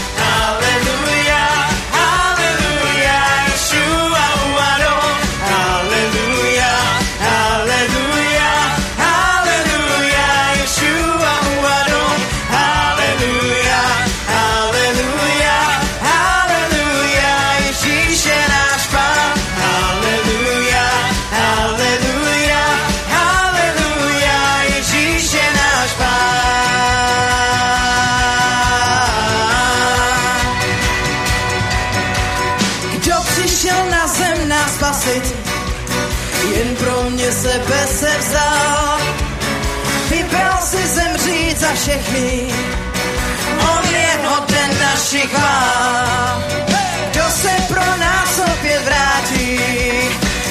za 41.68 41.74
všechny, 41.74 42.48
on 43.60 43.84
je 43.90 44.08
hoden 44.24 44.70
našich 44.80 45.30
chvál. 45.30 46.42
Kdo 47.10 47.24
se 47.30 47.50
pro 47.68 47.96
nás 47.96 48.38
opět 48.38 48.84
vrátí, 48.84 49.60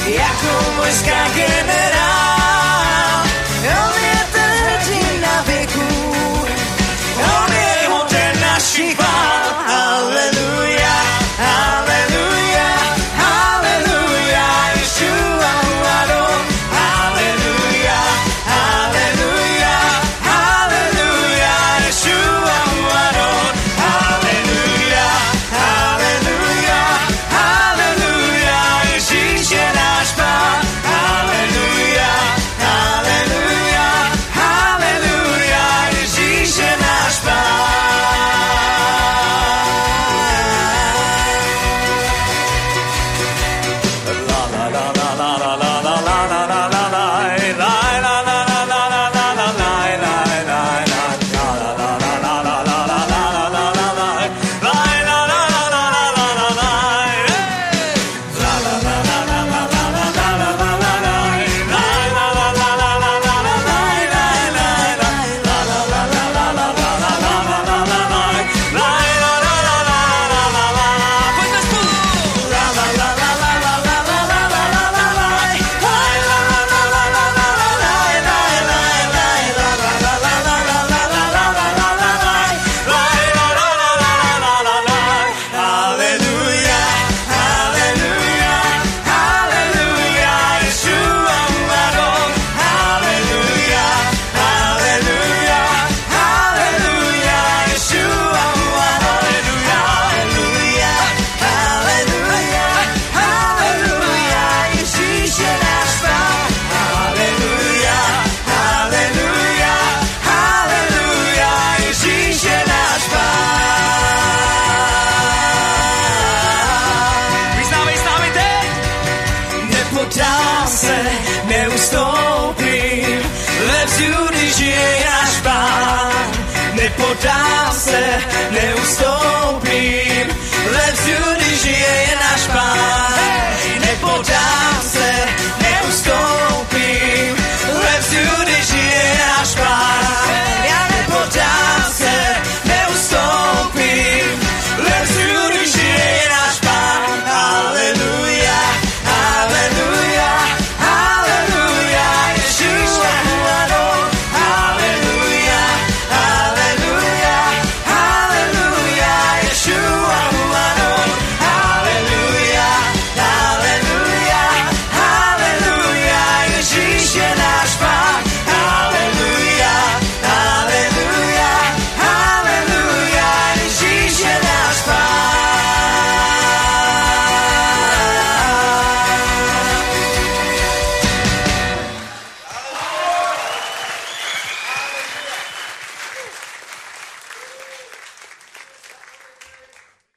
jako 0.06 0.72
mužská 0.78 1.30
generace. 1.36 1.97